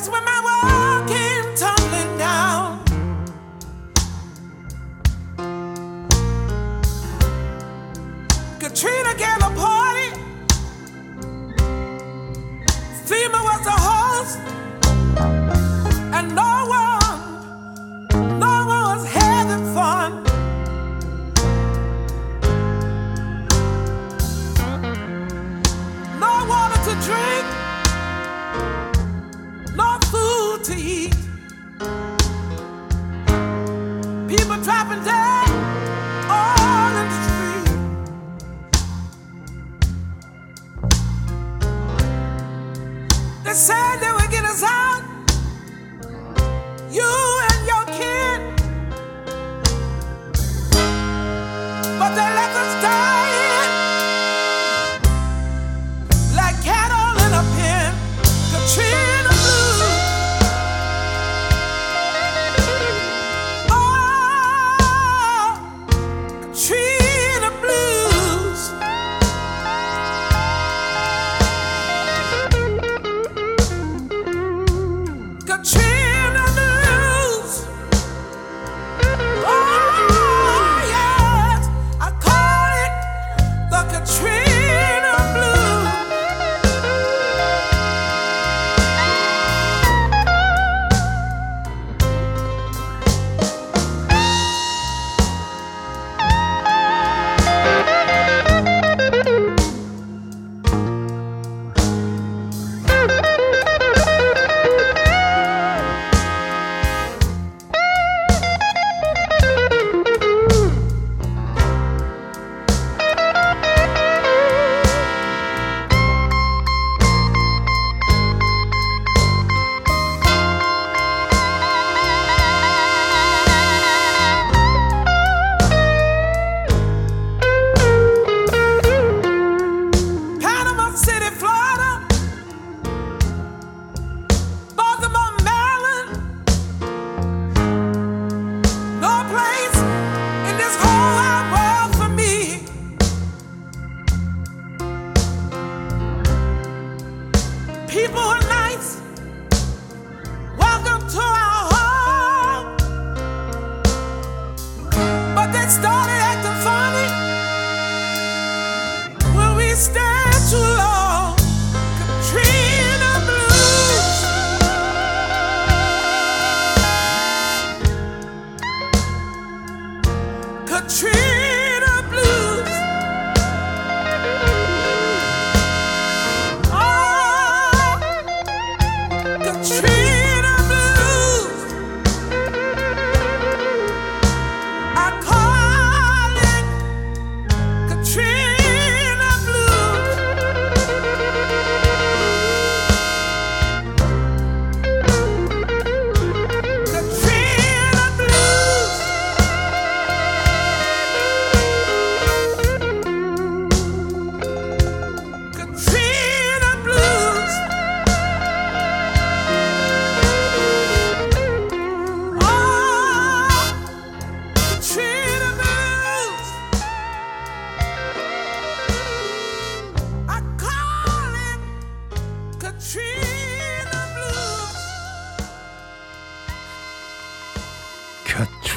That's 0.08 0.14
when 0.16 0.24
my 0.24 0.36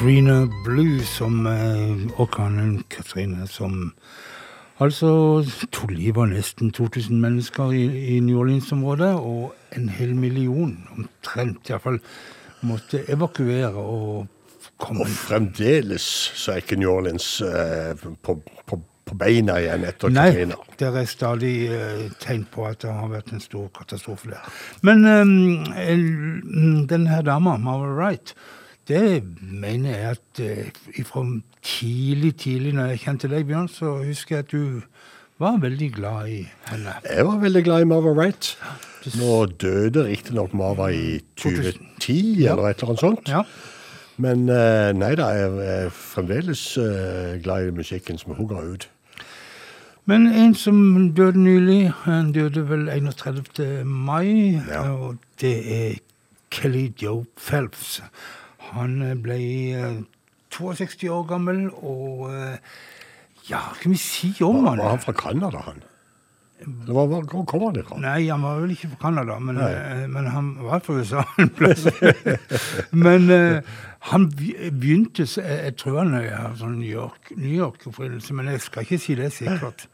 Katrina 0.01 0.47
Blue 0.65 1.03
som 1.05 1.43
og 1.45 2.21
orkanen 2.23 2.79
Katrina 2.89 3.43
som 3.45 3.91
altså 4.81 5.11
tok 5.69 5.91
livet 5.93 6.23
av 6.23 6.31
nesten 6.31 6.71
2000 6.73 7.19
mennesker 7.21 7.69
i, 7.77 7.83
i 8.15 8.19
New 8.25 8.39
Orleans-området, 8.41 9.11
og 9.13 9.75
en 9.77 9.91
hel 9.93 10.15
million 10.17 10.71
omtrent 10.95 11.69
iallfall 11.69 11.99
måtte 12.65 13.03
evakuere 13.13 13.69
og 13.77 14.71
komme 14.81 15.05
Og 15.05 15.11
fremdeles 15.13 16.07
så 16.33 16.55
er 16.55 16.63
ikke 16.63 16.79
New 16.81 16.89
Orleans 16.95 17.27
eh, 17.45 17.91
på, 18.25 18.39
på, 18.65 18.79
på 18.81 19.17
beina 19.21 19.59
igjen 19.61 19.85
etter 19.85 20.15
Nei, 20.15 20.31
Katrina. 20.31 20.57
det 20.81 20.89
er 21.03 21.11
stadig 21.11 21.51
eh, 21.75 22.07
tegn 22.25 22.47
på 22.49 22.65
at 22.71 22.81
det 22.87 22.95
har 22.97 23.13
vært 23.13 23.29
en 23.37 23.45
stor 23.45 23.69
katastrofe 23.77 24.33
der. 24.33 24.49
Men 24.81 25.05
eh, 25.05 25.93
denne 26.89 27.21
dama, 27.29 27.53
Marvel 27.61 27.93
Wright, 28.01 28.33
det 28.91 29.23
mener 29.39 29.95
jeg 29.95 30.17
at 30.17 30.43
eh, 30.43 31.03
fra 31.07 31.23
tidlig, 31.63 32.35
tidlig 32.43 32.75
når 32.77 32.91
jeg 32.93 33.03
kjente 33.07 33.31
deg, 33.31 33.47
Bjørn, 33.49 33.71
så 33.71 33.95
husker 34.03 34.37
jeg 34.41 34.45
at 34.45 34.51
du 34.53 34.81
var 35.41 35.55
veldig 35.63 35.87
glad 35.95 36.27
i 36.29 36.41
henne. 36.69 36.93
Jeg 37.07 37.25
var 37.25 37.39
veldig 37.41 37.63
glad 37.65 37.81
i 37.81 37.89
Marva 37.89 38.11
Wright. 38.13 38.51
Nå 39.17 39.45
døde 39.63 40.03
riktignok 40.05 40.51
Marva 40.53 40.91
i 40.93 41.19
2010, 41.41 42.19
Ja. 42.43 42.51
eller 42.53 42.69
et 42.69 42.77
eller 42.83 42.91
annet 42.93 43.01
sånt. 43.07 43.31
Ja. 43.31 43.41
Men 44.21 44.43
eh, 44.53 44.91
nei 44.93 45.15
da, 45.17 45.31
jeg 45.33 45.69
er 45.79 45.89
fremdeles 45.97 46.61
eh, 46.77 47.39
glad 47.41 47.71
i 47.71 47.73
musikken 47.79 48.19
som 48.21 48.35
hun 48.37 48.49
ga 48.51 48.59
ut. 48.61 48.85
Men 50.09 50.27
en 50.27 50.53
som 50.57 50.77
døde 51.17 51.39
nylig, 51.41 51.91
han 52.05 52.31
døde 52.35 52.61
vel 52.69 52.87
31. 52.89 53.81
mai, 53.85 54.59
og 54.77 55.17
det 55.41 55.55
er 55.73 55.97
Kelly 56.53 56.87
Joe 57.01 57.23
Phelps. 57.37 58.01
Han 58.75 58.97
eh, 59.05 59.15
ble 59.19 59.37
eh, 59.77 60.01
62 60.51 61.07
år 61.11 61.23
gammel, 61.29 61.65
og 61.79 62.27
eh, 62.31 62.57
ja, 63.49 63.61
hva 63.69 63.77
skal 63.77 63.93
vi 63.93 63.99
si 64.01 64.33
om 64.45 64.61
Var, 64.63 64.69
han? 64.73 64.83
var 64.83 64.93
han 64.95 65.03
fra 65.05 65.13
Canada, 65.17 65.63
han? 65.67 65.81
Eller 66.61 66.93
Hvor, 66.93 67.45
kom 67.49 67.63
han 67.65 67.79
ifra? 67.81 67.97
Nei, 67.97 68.27
han 68.29 68.43
var 68.45 68.59
vel 68.61 68.75
ikke 68.75 68.91
fra 68.91 68.99
Canada, 69.07 69.39
men, 69.41 69.57
eh, 69.65 70.03
men 70.11 70.27
han 70.29 70.51
var 70.61 70.83
fra 70.85 70.99
USA 70.99 71.23
en 71.41 71.49
plass. 71.57 71.87
men 73.05 73.29
eh, 73.33 73.71
han 74.11 74.27
begynte, 74.35 75.25
jeg, 75.25 75.73
tror 75.81 76.03
han 76.03 76.13
har 76.19 76.53
sånn 76.59 76.77
New 76.81 76.91
York- 76.91 77.33
York-opprinnelse, 77.37 78.35
men 78.37 78.51
jeg 78.53 78.61
skal 78.67 78.85
ikke 78.85 79.01
si 79.01 79.17
det 79.17 79.31
sikkert. 79.33 79.87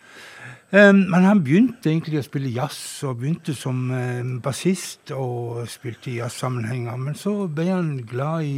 Eh, 0.72 0.92
men 0.92 1.24
han 1.24 1.40
begynte 1.46 1.88
egentlig 1.88 2.20
å 2.20 2.26
spille 2.26 2.50
jazz, 2.52 2.80
og 3.08 3.22
begynte 3.22 3.54
som 3.56 3.86
eh, 3.96 4.20
bassist 4.44 5.14
og 5.16 5.62
spilte 5.72 6.10
i 6.12 6.18
jazzsammenhenger. 6.18 6.98
Men 7.00 7.16
så 7.16 7.48
ble 7.48 7.70
han 7.70 7.94
glad 8.10 8.44
i 8.44 8.58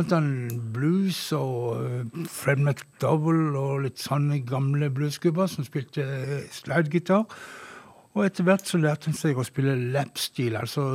annet 0.00 0.54
blues 0.72 1.18
og 1.36 1.82
eh, 1.84 2.22
Fred 2.32 2.62
McDowell 2.64 3.52
og 3.60 3.82
litt 3.84 4.00
sånne 4.00 4.40
gamle 4.48 4.88
bluesgubber 4.96 5.50
som 5.52 5.66
spilte 5.68 6.06
uh, 6.06 6.38
slidegitar. 6.56 7.26
Og 8.16 8.24
etter 8.24 8.44
hvert 8.48 8.68
så 8.68 8.80
lærte 8.80 9.10
han 9.10 9.16
seg 9.16 9.36
å 9.36 9.44
spille 9.44 9.76
lapstil, 9.92 10.56
altså 10.56 10.86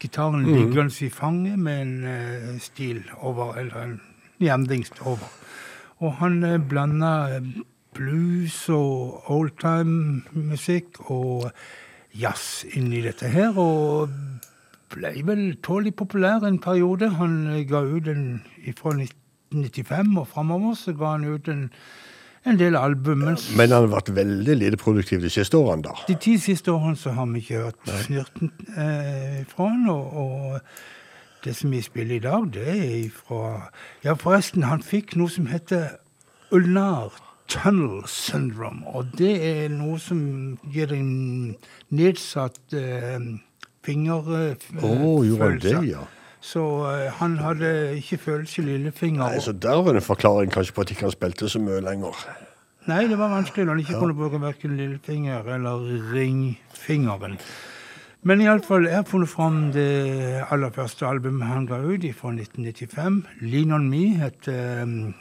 gitaren 0.00 0.42
Mhm. 0.46 0.54
liggende 0.56 1.04
i 1.04 1.10
fanget 1.12 1.58
med 1.58 1.80
en 1.82 2.04
eh, 2.04 2.58
stil 2.60 3.04
over, 3.20 3.58
eller 3.60 3.76
en 3.82 4.00
jevndings 4.40 4.90
over. 5.04 5.28
Og 6.00 6.16
han 6.18 6.40
blanda 6.68 7.28
blues 7.96 8.68
og 8.72 9.30
oldtime-musikk 9.32 11.02
og 11.12 11.50
jazz 12.18 12.64
inni 12.76 13.02
dette 13.04 13.28
her, 13.32 13.56
og 13.58 14.12
ble 14.92 15.12
vel 15.26 15.44
tålelig 15.64 15.94
populær 15.96 16.44
en 16.46 16.60
periode. 16.60 17.10
Han 17.18 17.44
ga 17.68 17.82
ut 17.84 18.08
en 18.12 18.24
fra 18.78 18.94
1995 18.96 20.16
og 20.20 20.26
framover 20.28 20.74
så 20.78 20.94
ga 20.96 21.14
han 21.16 21.24
ut 21.28 21.48
en, 21.48 21.66
en 22.48 22.58
del 22.60 22.76
album. 22.76 23.24
Men 23.24 23.68
han 23.68 23.78
har 23.78 23.90
vært 23.92 24.12
veldig 24.16 24.58
lite 24.60 24.80
produktiv 24.80 25.22
de 25.24 25.32
siste 25.32 25.56
årene, 25.58 25.88
da. 25.88 25.96
de 26.08 26.18
ti 26.20 26.36
siste 26.40 26.72
årene 26.72 26.98
så 27.00 27.14
har 27.16 27.28
vi 27.32 27.44
ikke 27.44 27.64
hørt 27.66 27.92
snurten 28.06 28.52
eh, 28.76 29.42
fra 29.48 29.68
han, 29.72 29.88
og, 29.92 30.16
og 30.16 31.44
det 31.44 31.56
som 31.58 31.72
vi 31.74 31.82
spiller 31.82 32.16
i 32.16 32.22
dag, 32.22 32.46
det 32.54 32.68
er 32.70 33.10
fra 33.16 33.68
Ja, 34.04 34.14
forresten, 34.14 34.68
han 34.68 34.82
fikk 34.82 35.16
noe 35.18 35.30
som 35.32 35.48
heter 35.50 35.96
ulnar 36.52 37.16
tunnel 37.48 38.02
syndrome, 38.06 38.82
og 38.86 39.10
det 39.18 39.32
er 39.44 39.68
noe 39.72 39.98
som 40.00 40.58
gir 40.72 40.92
en 40.94 41.56
nedsatt 41.90 42.76
eh, 42.78 43.18
fingerfølelse. 43.84 44.82
Å, 44.82 45.24
gjorde 45.26 45.58
det, 45.64 45.76
ja? 45.90 46.04
Så 46.42 46.62
eh, 46.90 47.10
han 47.20 47.36
hadde 47.38 47.68
ikke 47.98 48.18
følelse 48.18 48.62
i 48.62 48.66
lillefinger. 48.70 49.26
Nei, 49.26 49.42
så 49.42 49.52
Der 49.52 49.82
var 49.82 49.94
det 49.94 50.02
en 50.02 50.08
forklaring 50.08 50.50
kanskje 50.54 50.74
på 50.74 50.82
at 50.86 50.94
ikke 50.94 51.06
han 51.06 51.14
spilte 51.14 51.50
så 51.50 51.60
mye 51.62 51.82
lenger. 51.84 52.16
Nei, 52.90 53.04
det 53.06 53.18
var 53.20 53.30
vanskelig 53.30 53.66
når 53.66 53.76
han 53.76 53.84
ikke 53.84 53.94
Ja. 53.94 54.00
kunne 54.00 54.16
bruke 54.18 54.40
verken 54.42 54.76
lillefinger 54.76 55.46
eller 55.54 55.84
ringfingeren. 56.14 57.38
Men 58.24 58.40
iallfall, 58.40 58.84
jeg 58.86 58.94
har 58.94 59.06
funnet 59.06 59.28
fram 59.30 59.72
det 59.74 60.44
aller 60.50 60.70
første 60.70 61.06
albumet 61.06 61.46
han 61.46 61.64
ga 61.66 61.80
ut, 61.82 62.04
fra 62.14 62.30
1995. 62.30 63.16
Lean 63.42 63.72
On 63.74 63.88
Me 63.90 64.14
het 64.18 64.46
um, 64.46 65.14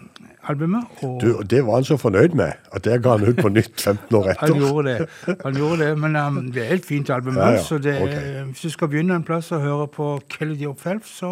albumet. 0.49 0.83
Og 1.03 1.21
Du, 1.21 1.41
Det 1.43 1.65
var 1.65 1.73
han 1.73 1.83
så 1.83 1.97
fornøyd 1.97 2.35
med, 2.35 2.51
at 2.71 2.83
det 2.83 3.03
ga 3.03 3.17
han 3.17 3.27
ut 3.27 3.37
på 3.41 3.49
nytt 3.49 3.81
15 3.87 4.17
år 4.17 4.29
etter. 4.31 4.47
han 4.47 4.57
gjorde 4.59 4.83
det. 4.89 5.07
Han 5.43 5.55
gjorde 5.55 5.85
det, 5.85 5.97
Men 5.99 6.15
um, 6.15 6.51
det 6.51 6.65
er 6.65 6.73
et 6.73 6.85
fint 6.85 7.09
album. 7.09 7.37
Ja, 7.37 7.49
ja, 7.49 7.63
så 7.63 7.77
det, 7.77 8.01
okay. 8.01 8.43
Hvis 8.43 8.61
du 8.61 8.69
skal 8.69 8.87
begynne 8.87 9.15
en 9.15 9.23
plass 9.23 9.51
å 9.51 9.59
høre 9.59 9.87
på 9.87 10.19
Kelly 10.29 10.55
Joe 10.63 10.75
så 11.05 11.31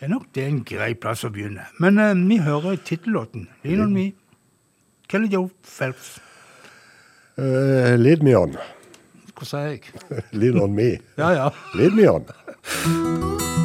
er 0.00 0.08
nok 0.08 0.26
det 0.34 0.46
en 0.46 0.64
grei 0.64 0.94
plass 0.94 1.24
å 1.24 1.30
begynne. 1.30 1.66
Men 1.78 1.98
um, 1.98 2.28
vi 2.28 2.38
hører 2.38 2.76
tittellåten. 2.84 3.48
Lean 3.64 3.80
On 3.80 3.92
Me. 3.92 4.12
Kelly 5.08 5.28
Joe 5.28 5.50
Phelps. 5.62 6.20
Eh, 7.38 7.96
lead 7.96 8.22
me 8.22 8.34
on. 8.36 8.56
Hva 9.34 9.46
sa 9.48 9.64
jeg? 9.70 9.88
Lean 10.40 10.60
on 10.60 10.74
me. 10.76 10.98
Ja, 11.16 11.32
ja. 11.32 11.48
Lead 11.74 11.96
me 11.96 12.08
on. 12.10 12.28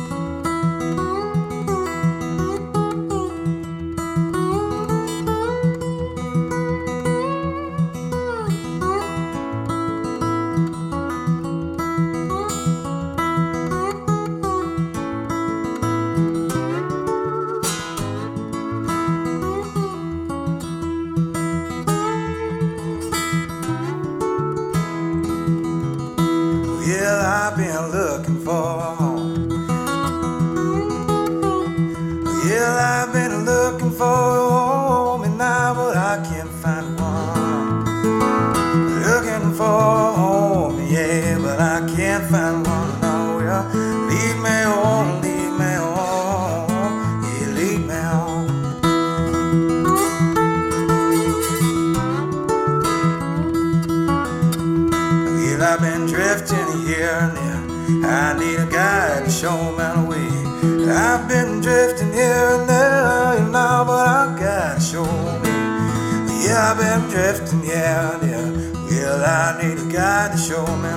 yeah, 67.64 68.20
yeah. 68.26 68.66
Well, 69.06 69.24
I 69.24 69.62
need 69.62 69.80
a 69.80 69.92
guy 69.92 70.30
to 70.32 70.38
show 70.38 70.66
me 70.78 70.95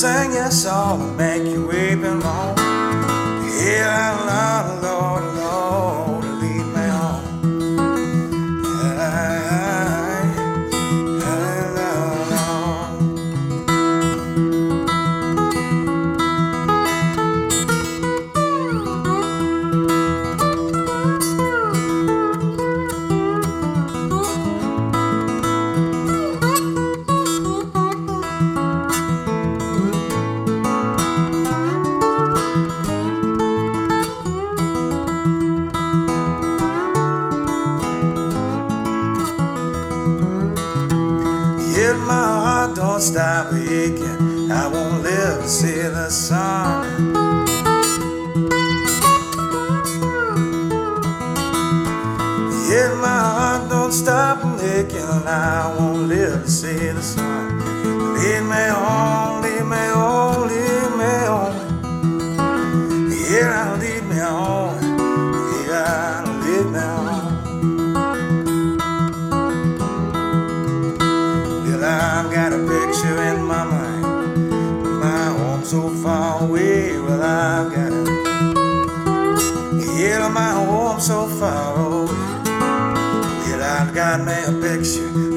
sing 0.00 0.32
your 0.32 0.50
song 0.50 1.02
and 1.02 1.16
make 1.18 1.42
you 1.42 1.59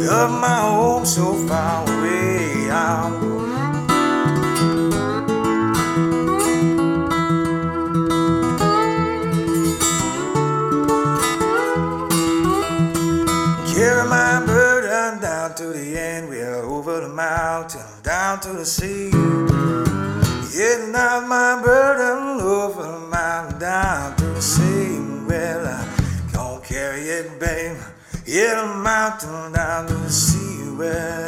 of 0.08 0.32
my 0.32 0.60
home 0.60 1.06
so 1.06 1.34
far 1.48 1.84
away. 1.84 2.68
Going. 2.68 3.44
Carry 13.74 14.08
my 14.08 14.44
burden 14.46 15.22
down 15.22 15.56
to 15.56 15.66
the 15.68 15.98
end. 16.00 16.30
We're 16.30 16.64
over 16.64 17.00
the 17.02 17.10
mountain, 17.10 17.82
down 18.04 18.40
to 18.42 18.54
the 18.54 18.66
sea. 18.66 18.93
Yeah, 28.34 28.66
the 28.66 28.66
mountain 28.66 29.52
down 29.52 29.86
to 29.86 29.94
the 29.94 30.10
sea. 30.10 30.72
Well, 30.72 31.23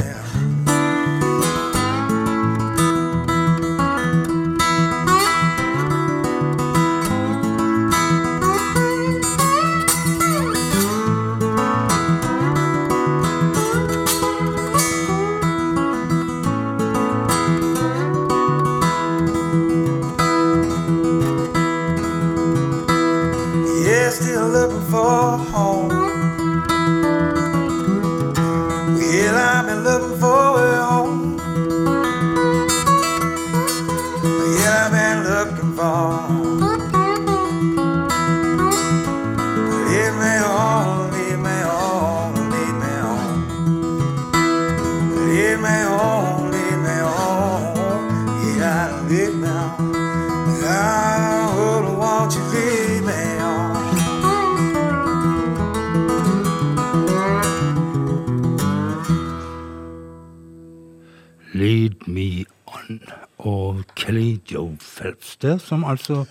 I'm 29.65 29.79
in 29.79 29.83
love 29.83 30.04
Phelps 65.41 65.67
som 65.69 65.83
altså 65.87 66.25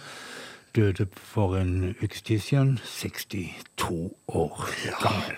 døde 0.74 1.06
for 1.14 1.56
en 1.56 1.94
ukes 2.02 2.22
tid 2.22 2.40
siden. 2.42 2.78
62 2.84 4.10
år 4.28 4.64
gammel. 5.02 5.36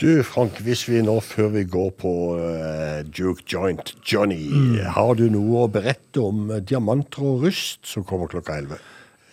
Du, 0.00 0.22
Frank, 0.28 0.58
hvis 0.60 0.82
vi 0.90 0.98
nå, 1.00 1.14
før 1.24 1.48
vi 1.54 1.62
går 1.72 1.90
på 1.96 2.10
uh, 2.36 3.00
Duke 3.08 3.42
Joint 3.48 3.94
Johnny, 4.12 4.42
Mm. 4.52 4.74
har 4.92 5.14
du 5.16 5.24
noe 5.32 5.62
å 5.64 5.70
berette 5.72 6.20
om 6.20 6.50
eh, 6.52 6.60
diamanter 6.60 7.24
og 7.24 7.46
rust 7.46 7.86
som 7.88 8.04
kommer 8.04 8.28
klokka 8.28 8.58
11? 8.60 8.76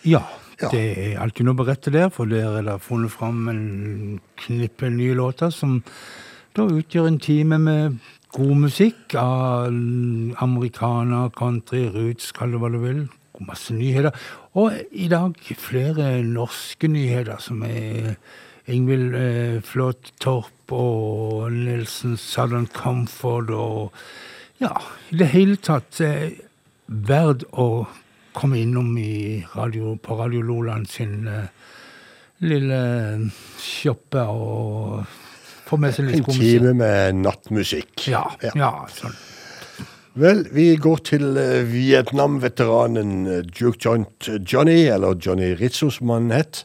Ja, 0.08 0.22
det 0.70 0.80
er 0.96 1.18
alltid 1.20 1.44
noe 1.44 1.52
å 1.56 1.60
berette 1.64 1.92
der, 1.92 2.08
for 2.12 2.24
der 2.30 2.60
er 2.60 2.64
det 2.64 2.78
funnet 2.84 3.12
fram 3.12 3.48
en 3.52 4.20
knippe 4.40 4.88
nye 4.92 5.12
låter 5.18 5.52
som 5.52 5.82
da 6.56 6.64
utgjør 6.70 7.08
en 7.10 7.18
time 7.20 7.58
med 7.60 7.98
god 8.34 8.56
musikk 8.64 9.14
av 9.18 9.68
amerikaner, 10.42 11.30
country, 11.38 11.86
roots, 11.94 12.32
kall 12.34 12.54
det 12.54 12.62
hva 12.62 12.70
du 12.72 12.80
vil. 12.82 13.04
Masse 13.44 13.74
nyheter. 13.74 14.14
Og 14.58 14.74
i 14.94 15.06
dag 15.10 15.38
flere 15.58 16.22
norske 16.26 16.90
nyheter, 16.90 17.38
som 17.42 17.62
er 17.66 18.14
Ingvild 18.70 19.14
eh, 19.18 19.58
Flåt 19.66 20.12
Torp 20.22 20.72
og 20.72 21.52
Nelson 21.52 22.16
Southern 22.16 22.66
Comfort 22.72 23.50
og 23.50 23.92
Ja, 24.62 24.70
i 25.10 25.18
det 25.18 25.28
hele 25.34 25.58
tatt 25.58 25.98
eh, 26.00 26.38
verd 26.86 27.42
å 27.52 27.84
komme 28.34 28.62
innom 28.62 28.94
radio, 29.54 29.96
på 29.98 30.16
Radio 30.16 30.40
Loland 30.46 30.88
sin 30.88 31.26
eh, 31.28 31.50
lille 32.46 32.80
shoppe 33.60 34.24
og 34.30 35.04
få 35.74 35.80
med 35.82 35.94
seg 35.98 36.08
litt 36.08 36.22
En 36.22 36.34
time 36.40 36.72
med 36.80 37.20
nattmusikk. 37.26 38.08
Ja, 38.10 38.24
ja, 38.54 38.72
sånn. 38.94 39.14
Vel, 40.14 40.44
vi 40.54 40.68
går 40.78 41.00
til 41.10 41.24
eh, 41.40 41.64
Vietnam-veteranen 41.66 43.26
eh, 43.26 43.40
Duke 43.50 43.80
Joint 43.82 44.28
Johnny, 44.46 44.84
eller 44.86 45.16
Johnny 45.18 45.54
Rizzo 45.58 45.88
som 45.90 46.12
han 46.14 46.30
het. 46.30 46.64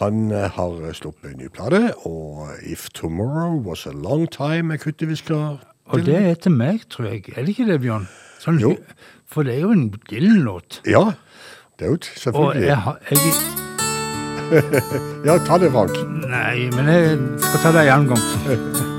Han 0.00 0.30
eh, 0.32 0.48
har 0.56 0.78
sluppet 0.96 1.34
en 1.34 1.42
ny 1.42 1.50
plate, 1.52 1.90
og 2.08 2.48
If 2.64 2.88
Tomorrow 2.96 3.58
Was 3.66 3.84
A 3.86 3.92
Long 3.92 4.24
Time 4.32 4.72
er 4.74 4.80
kuttet 4.82 5.10
vi 5.12 5.18
skal 5.20 5.58
Og 5.92 6.06
det 6.06 6.16
er 6.16 6.34
til 6.40 6.54
meg, 6.56 6.86
tror 6.88 7.10
jeg. 7.10 7.26
Er 7.36 7.44
det 7.44 7.52
ikke 7.52 7.68
det, 7.68 7.80
Bjørn? 7.84 8.08
Sånn, 8.40 8.56
Jo. 8.62 8.72
For 9.32 9.44
det 9.48 9.54
er 9.58 9.62
jo 9.66 9.70
en 9.76 9.86
Dylan-låt. 10.08 10.80
Ja, 10.88 11.04
det 11.78 11.86
er 11.86 11.92
jo 11.92 11.98
Og 12.00 12.08
selvfølgelig. 12.24 12.66
jeg, 12.68 12.76
har- 12.86 12.98
jeg 13.10 13.18
ja, 15.26 15.38
ta 15.46 15.58
det, 15.58 15.72
Frank. 15.74 15.98
Nei, 16.28 16.70
men 16.76 16.88
jeg 16.92 17.20
skal 17.48 17.66
ta 17.66 17.76
det 17.76 17.86
en 17.88 17.94
annen 17.98 18.14
gang. 18.14 18.88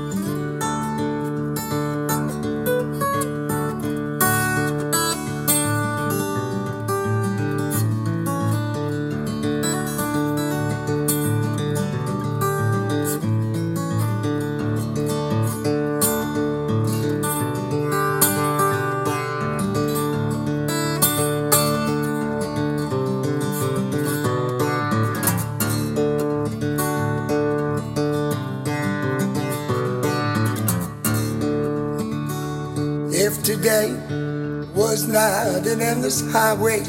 highway, 36.64 36.82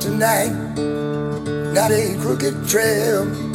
tonight 0.00 0.52
not 1.74 1.90
a 1.90 2.16
crooked 2.20 2.68
trail. 2.68 3.45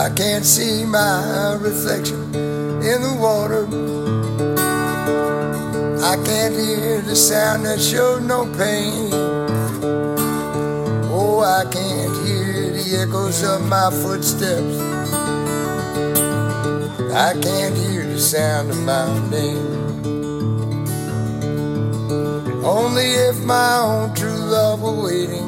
I 0.00 0.08
can't 0.08 0.46
see 0.46 0.86
my 0.86 1.58
reflection 1.60 2.34
in 2.34 3.02
the 3.02 3.14
water. 3.20 3.66
I 6.02 6.16
can't 6.24 6.54
hear 6.54 7.02
the 7.02 7.14
sound 7.14 7.66
that 7.66 7.78
showed 7.78 8.22
no 8.22 8.46
pain. 8.56 9.10
Oh, 11.12 11.40
I 11.40 11.64
can't 11.70 12.26
hear 12.26 12.70
the 12.72 12.96
echoes 13.02 13.42
of 13.42 13.68
my 13.68 13.90
footsteps. 13.90 14.78
I 17.12 17.34
can't 17.38 17.76
hear 17.76 18.06
the 18.06 18.18
sound 18.18 18.70
of 18.70 18.78
my 18.78 19.04
name. 19.28 19.80
Only 22.64 23.04
if 23.28 23.38
my 23.44 23.76
own 23.80 24.14
true 24.14 24.30
love 24.30 24.80
were 24.80 25.04
waiting. 25.04 25.44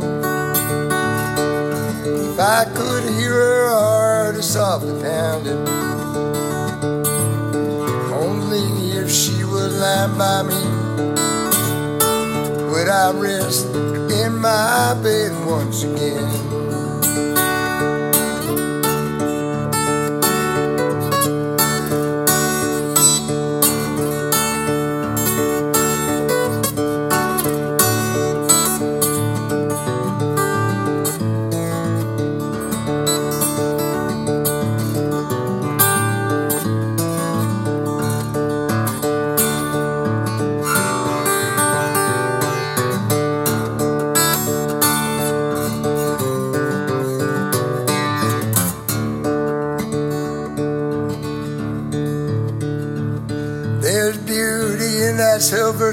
If 2.04 2.38
I 2.38 2.66
could 2.74 3.04
hear 3.14 3.32
her 3.32 3.91
softly 4.42 5.00
pounding, 5.00 5.66
only 8.12 8.90
if 8.98 9.10
she 9.10 9.44
would 9.44 9.72
lie 9.72 10.12
by 10.18 10.42
me 10.42 10.82
would 12.72 12.88
I 12.88 13.12
rest 13.12 13.66
in 13.66 14.38
my 14.38 14.98
bed 15.02 15.46
once 15.46 15.84
again. 15.84 16.51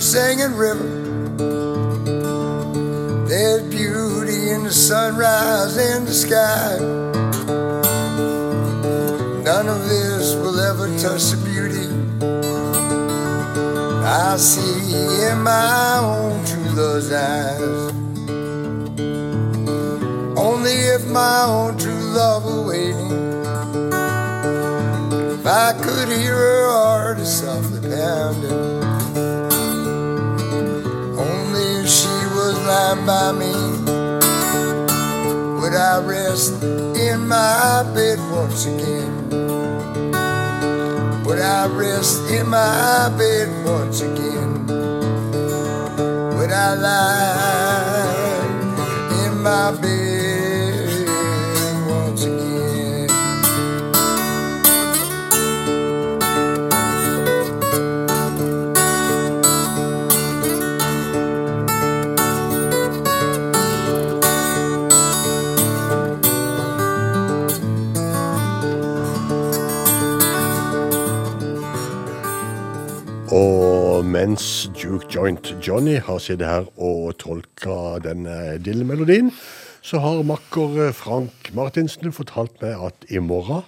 Singing 0.02 0.56
river. 0.56 0.88
There's 3.28 3.64
beauty 3.70 4.50
in 4.52 4.64
the 4.64 4.72
sunrise 4.72 5.78
in 5.78 6.06
the 6.06 6.14
sky. 6.14 6.78
None 9.44 9.68
of 9.68 9.90
this 9.90 10.36
will 10.36 10.60
ever 10.60 10.88
touch 11.00 11.32
the 11.32 11.38
beauty 11.44 11.88
I 14.06 14.38
see 14.38 15.26
in 15.30 15.44
my 15.44 16.00
own 16.02 16.44
true 16.46 16.72
love's 16.72 17.12
eyes. 17.12 17.92
Only 20.38 20.72
if 20.72 21.06
my 21.08 21.44
own 21.46 21.78
true 21.78 21.94
love 21.94 22.46
were 22.46 22.68
waiting. 22.70 23.12
If 25.34 25.46
I 25.46 25.74
could 25.74 26.10
hear 26.10 26.49
lying 32.90 33.06
by 33.06 33.32
me 33.32 33.54
would 35.60 35.74
I 35.74 36.02
rest 36.04 36.64
in 36.64 37.28
my 37.28 37.84
bed 37.94 38.20
once 38.32 38.66
again. 38.66 39.30
Would 41.26 41.40
I 41.40 41.68
rest 41.68 42.30
in 42.32 42.48
my 42.48 43.12
bed 43.18 43.66
once 43.66 44.02
again? 44.02 44.66
Would 46.38 46.52
I 46.52 46.74
lie 46.76 47.66
in 49.26 49.42
my 49.42 49.72
bed 49.80 49.99
Joint 75.20 75.50
Johnny 75.60 75.98
har 76.00 76.20
sittet 76.24 76.48
her 76.48 76.68
og 76.80 77.10
tolka 77.20 77.98
denne 78.00 78.56
Dill-melodien, 78.64 79.34
så 79.84 80.00
har 80.00 80.22
makker 80.24 80.78
eh, 80.86 80.94
Frank 80.96 81.50
Martinsen 81.58 82.14
fortalt 82.16 82.56
meg 82.64 82.80
at 82.88 83.04
i 83.12 83.20
morgen 83.20 83.66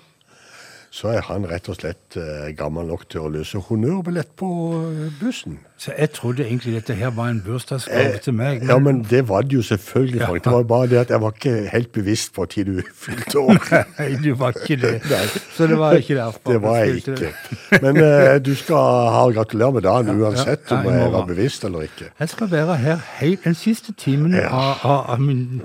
så 0.92 1.08
er 1.16 1.22
han 1.24 1.46
rett 1.48 1.70
og 1.72 1.78
slett 1.80 2.18
eh, 2.20 2.50
gammel 2.60 2.90
nok 2.90 3.06
til 3.08 3.24
å 3.24 3.30
løse 3.32 3.60
honnørbillett 3.64 4.34
på 4.36 4.48
eh, 4.76 5.06
bussen. 5.22 5.54
Så 5.80 5.94
jeg 5.96 6.12
trodde 6.18 6.44
egentlig 6.44 6.74
dette 6.76 6.98
her 7.00 7.14
var 7.16 7.30
en 7.32 7.40
bursdagsgave 7.46 8.18
til 8.26 8.36
meg. 8.36 8.66
Ja, 8.68 8.76
men 8.84 9.00
det 9.08 9.22
var 9.30 9.46
det 9.48 9.56
jo 9.56 9.64
selvfølgelig, 9.64 10.20
Frank. 10.26 10.44
Det 10.44 10.52
var 10.52 10.66
bare 10.68 10.90
det 10.92 11.00
at 11.06 11.14
jeg 11.16 11.22
var 11.24 11.32
ikke 11.38 11.54
helt 11.72 11.92
bevisst 11.96 12.34
på 12.36 12.44
når 12.58 12.68
du 12.68 12.82
fylte 13.06 13.40
år. 13.40 13.62
Nei, 14.02 14.10
du 14.20 14.30
var 14.42 14.60
ikke 14.60 14.78
det. 14.84 14.92
Så 15.56 15.70
det 15.72 15.80
var 15.80 15.96
ikke 16.02 16.20
derfor. 16.20 16.52
Det 16.52 16.62
var 16.68 16.78
jeg 16.84 17.00
ikke. 17.06 17.32
Men 17.88 18.02
eh, 18.04 18.36
du 18.44 18.52
skal 18.60 18.92
ha 19.16 19.24
gratulerer 19.40 19.78
med 19.80 19.88
dagen 19.88 20.22
uansett 20.22 20.68
ja, 20.76 20.82
om 20.82 20.92
jeg 20.92 21.16
var 21.16 21.26
bevisst 21.32 21.64
eller 21.72 21.88
ikke. 21.88 22.12
Jeg 22.20 22.36
skal 22.36 22.52
være 22.52 22.78
her 22.84 23.02
helt 23.24 23.48
den 23.48 23.56
siste 23.56 23.96
timen 23.96 24.36
Ja. 24.36 24.52
av, 24.52 24.84
av, 24.84 25.10
av 25.16 25.24
min 25.24 25.64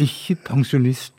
ikke-pensjonist. 0.00 1.12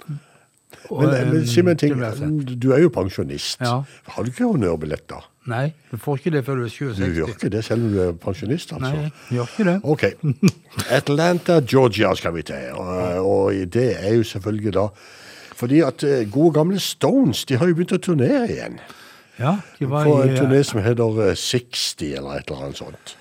Men, 0.92 1.10
men 1.10 1.38
eh, 1.42 1.46
si 1.50 1.64
meg 1.64 1.78
en 1.78 1.82
ting. 1.84 2.58
Du 2.60 2.72
er 2.76 2.84
jo 2.84 2.92
pensjonist. 2.94 3.62
Ja. 3.64 3.82
Har 4.16 4.26
du 4.26 4.32
ikke 4.34 4.50
honnørbillett, 4.50 5.06
da? 5.12 5.22
Nei, 5.52 5.74
du 5.92 5.98
får 6.00 6.22
ikke 6.22 6.32
det 6.38 6.44
før 6.48 6.62
du 6.62 6.66
er 6.68 6.72
67. 6.72 7.00
Du 7.02 7.18
gjør 7.20 7.34
ikke 7.34 7.50
det 7.52 7.64
selv 7.68 7.88
om 7.88 7.92
du 7.92 8.00
er 8.06 8.14
pensjonist, 8.20 8.72
altså? 8.78 8.92
Nei, 8.94 9.10
jeg 9.10 9.38
gjør 9.38 9.52
ikke 9.52 9.68
det. 9.70 9.76
Ok. 9.84 10.06
Atlanta, 11.00 11.60
Georgia 11.68 12.14
skal 12.16 12.36
vi 12.38 12.46
til. 12.48 12.70
Og, 12.80 13.28
og 13.28 13.76
det 13.76 13.90
er 14.00 14.16
jo 14.20 14.24
selvfølgelig 14.28 14.76
da 14.80 14.88
fordi 15.64 15.80
at 15.86 16.04
eh, 16.04 16.26
gode 16.32 16.54
gamle 16.58 16.80
Stones 16.82 17.46
de 17.46 17.56
har 17.56 17.70
jo 17.70 17.76
begynt 17.78 17.94
å 17.96 18.00
turnere 18.02 18.48
igjen. 18.50 18.80
Ja, 19.38 19.58
de 19.78 19.90
var, 19.90 20.06
På 20.06 20.22
en 20.24 20.34
i, 20.34 20.38
turné 20.38 20.62
som 20.66 20.82
heter 20.84 21.22
eh, 21.28 21.36
60 21.40 22.18
eller 22.20 22.40
et 22.40 22.50
eller 22.50 22.66
annet 22.68 22.82
sånt. 22.82 23.14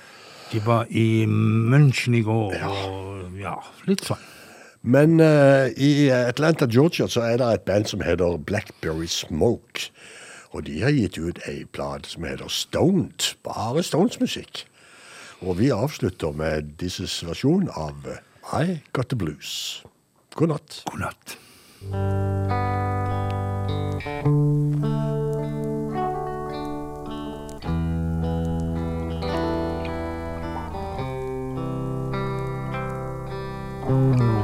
de 0.53 0.61
var 0.65 0.89
i 0.91 1.25
München 1.29 2.17
i 2.19 2.21
går, 2.21 2.57
og 2.69 3.39
ja, 3.41 3.55
litt 3.89 4.03
sånn. 4.05 4.21
Men 4.83 5.21
uh, 5.21 5.71
i 5.77 6.09
Atlanta, 6.11 6.67
Georgia 6.67 7.07
så 7.09 7.23
er 7.23 7.39
det 7.39 7.53
et 7.53 7.67
band 7.69 7.87
som 7.87 8.03
heter 8.03 8.37
Blackberry 8.37 9.07
Smoke. 9.07 9.91
Og 10.53 10.67
de 10.67 10.83
har 10.83 10.91
gitt 10.91 11.19
ut 11.19 11.39
ei 11.49 11.65
plate 11.65 12.11
som 12.11 12.27
heter 12.27 12.51
Stoned. 12.51 13.37
Bare 13.47 13.83
Stones-musikk. 13.83 14.67
Og 15.41 15.59
vi 15.59 15.71
avslutter 15.75 16.35
med 16.37 16.75
disses 16.83 17.23
versjon 17.27 17.71
av 17.75 18.07
eh, 18.11 18.21
I 18.53 18.83
Got 18.93 19.09
The 19.11 19.19
Blues. 19.19 19.83
God 20.35 20.53
natt. 20.53 20.83
God 20.91 21.01
natt. 21.07 21.39
As 33.93 34.41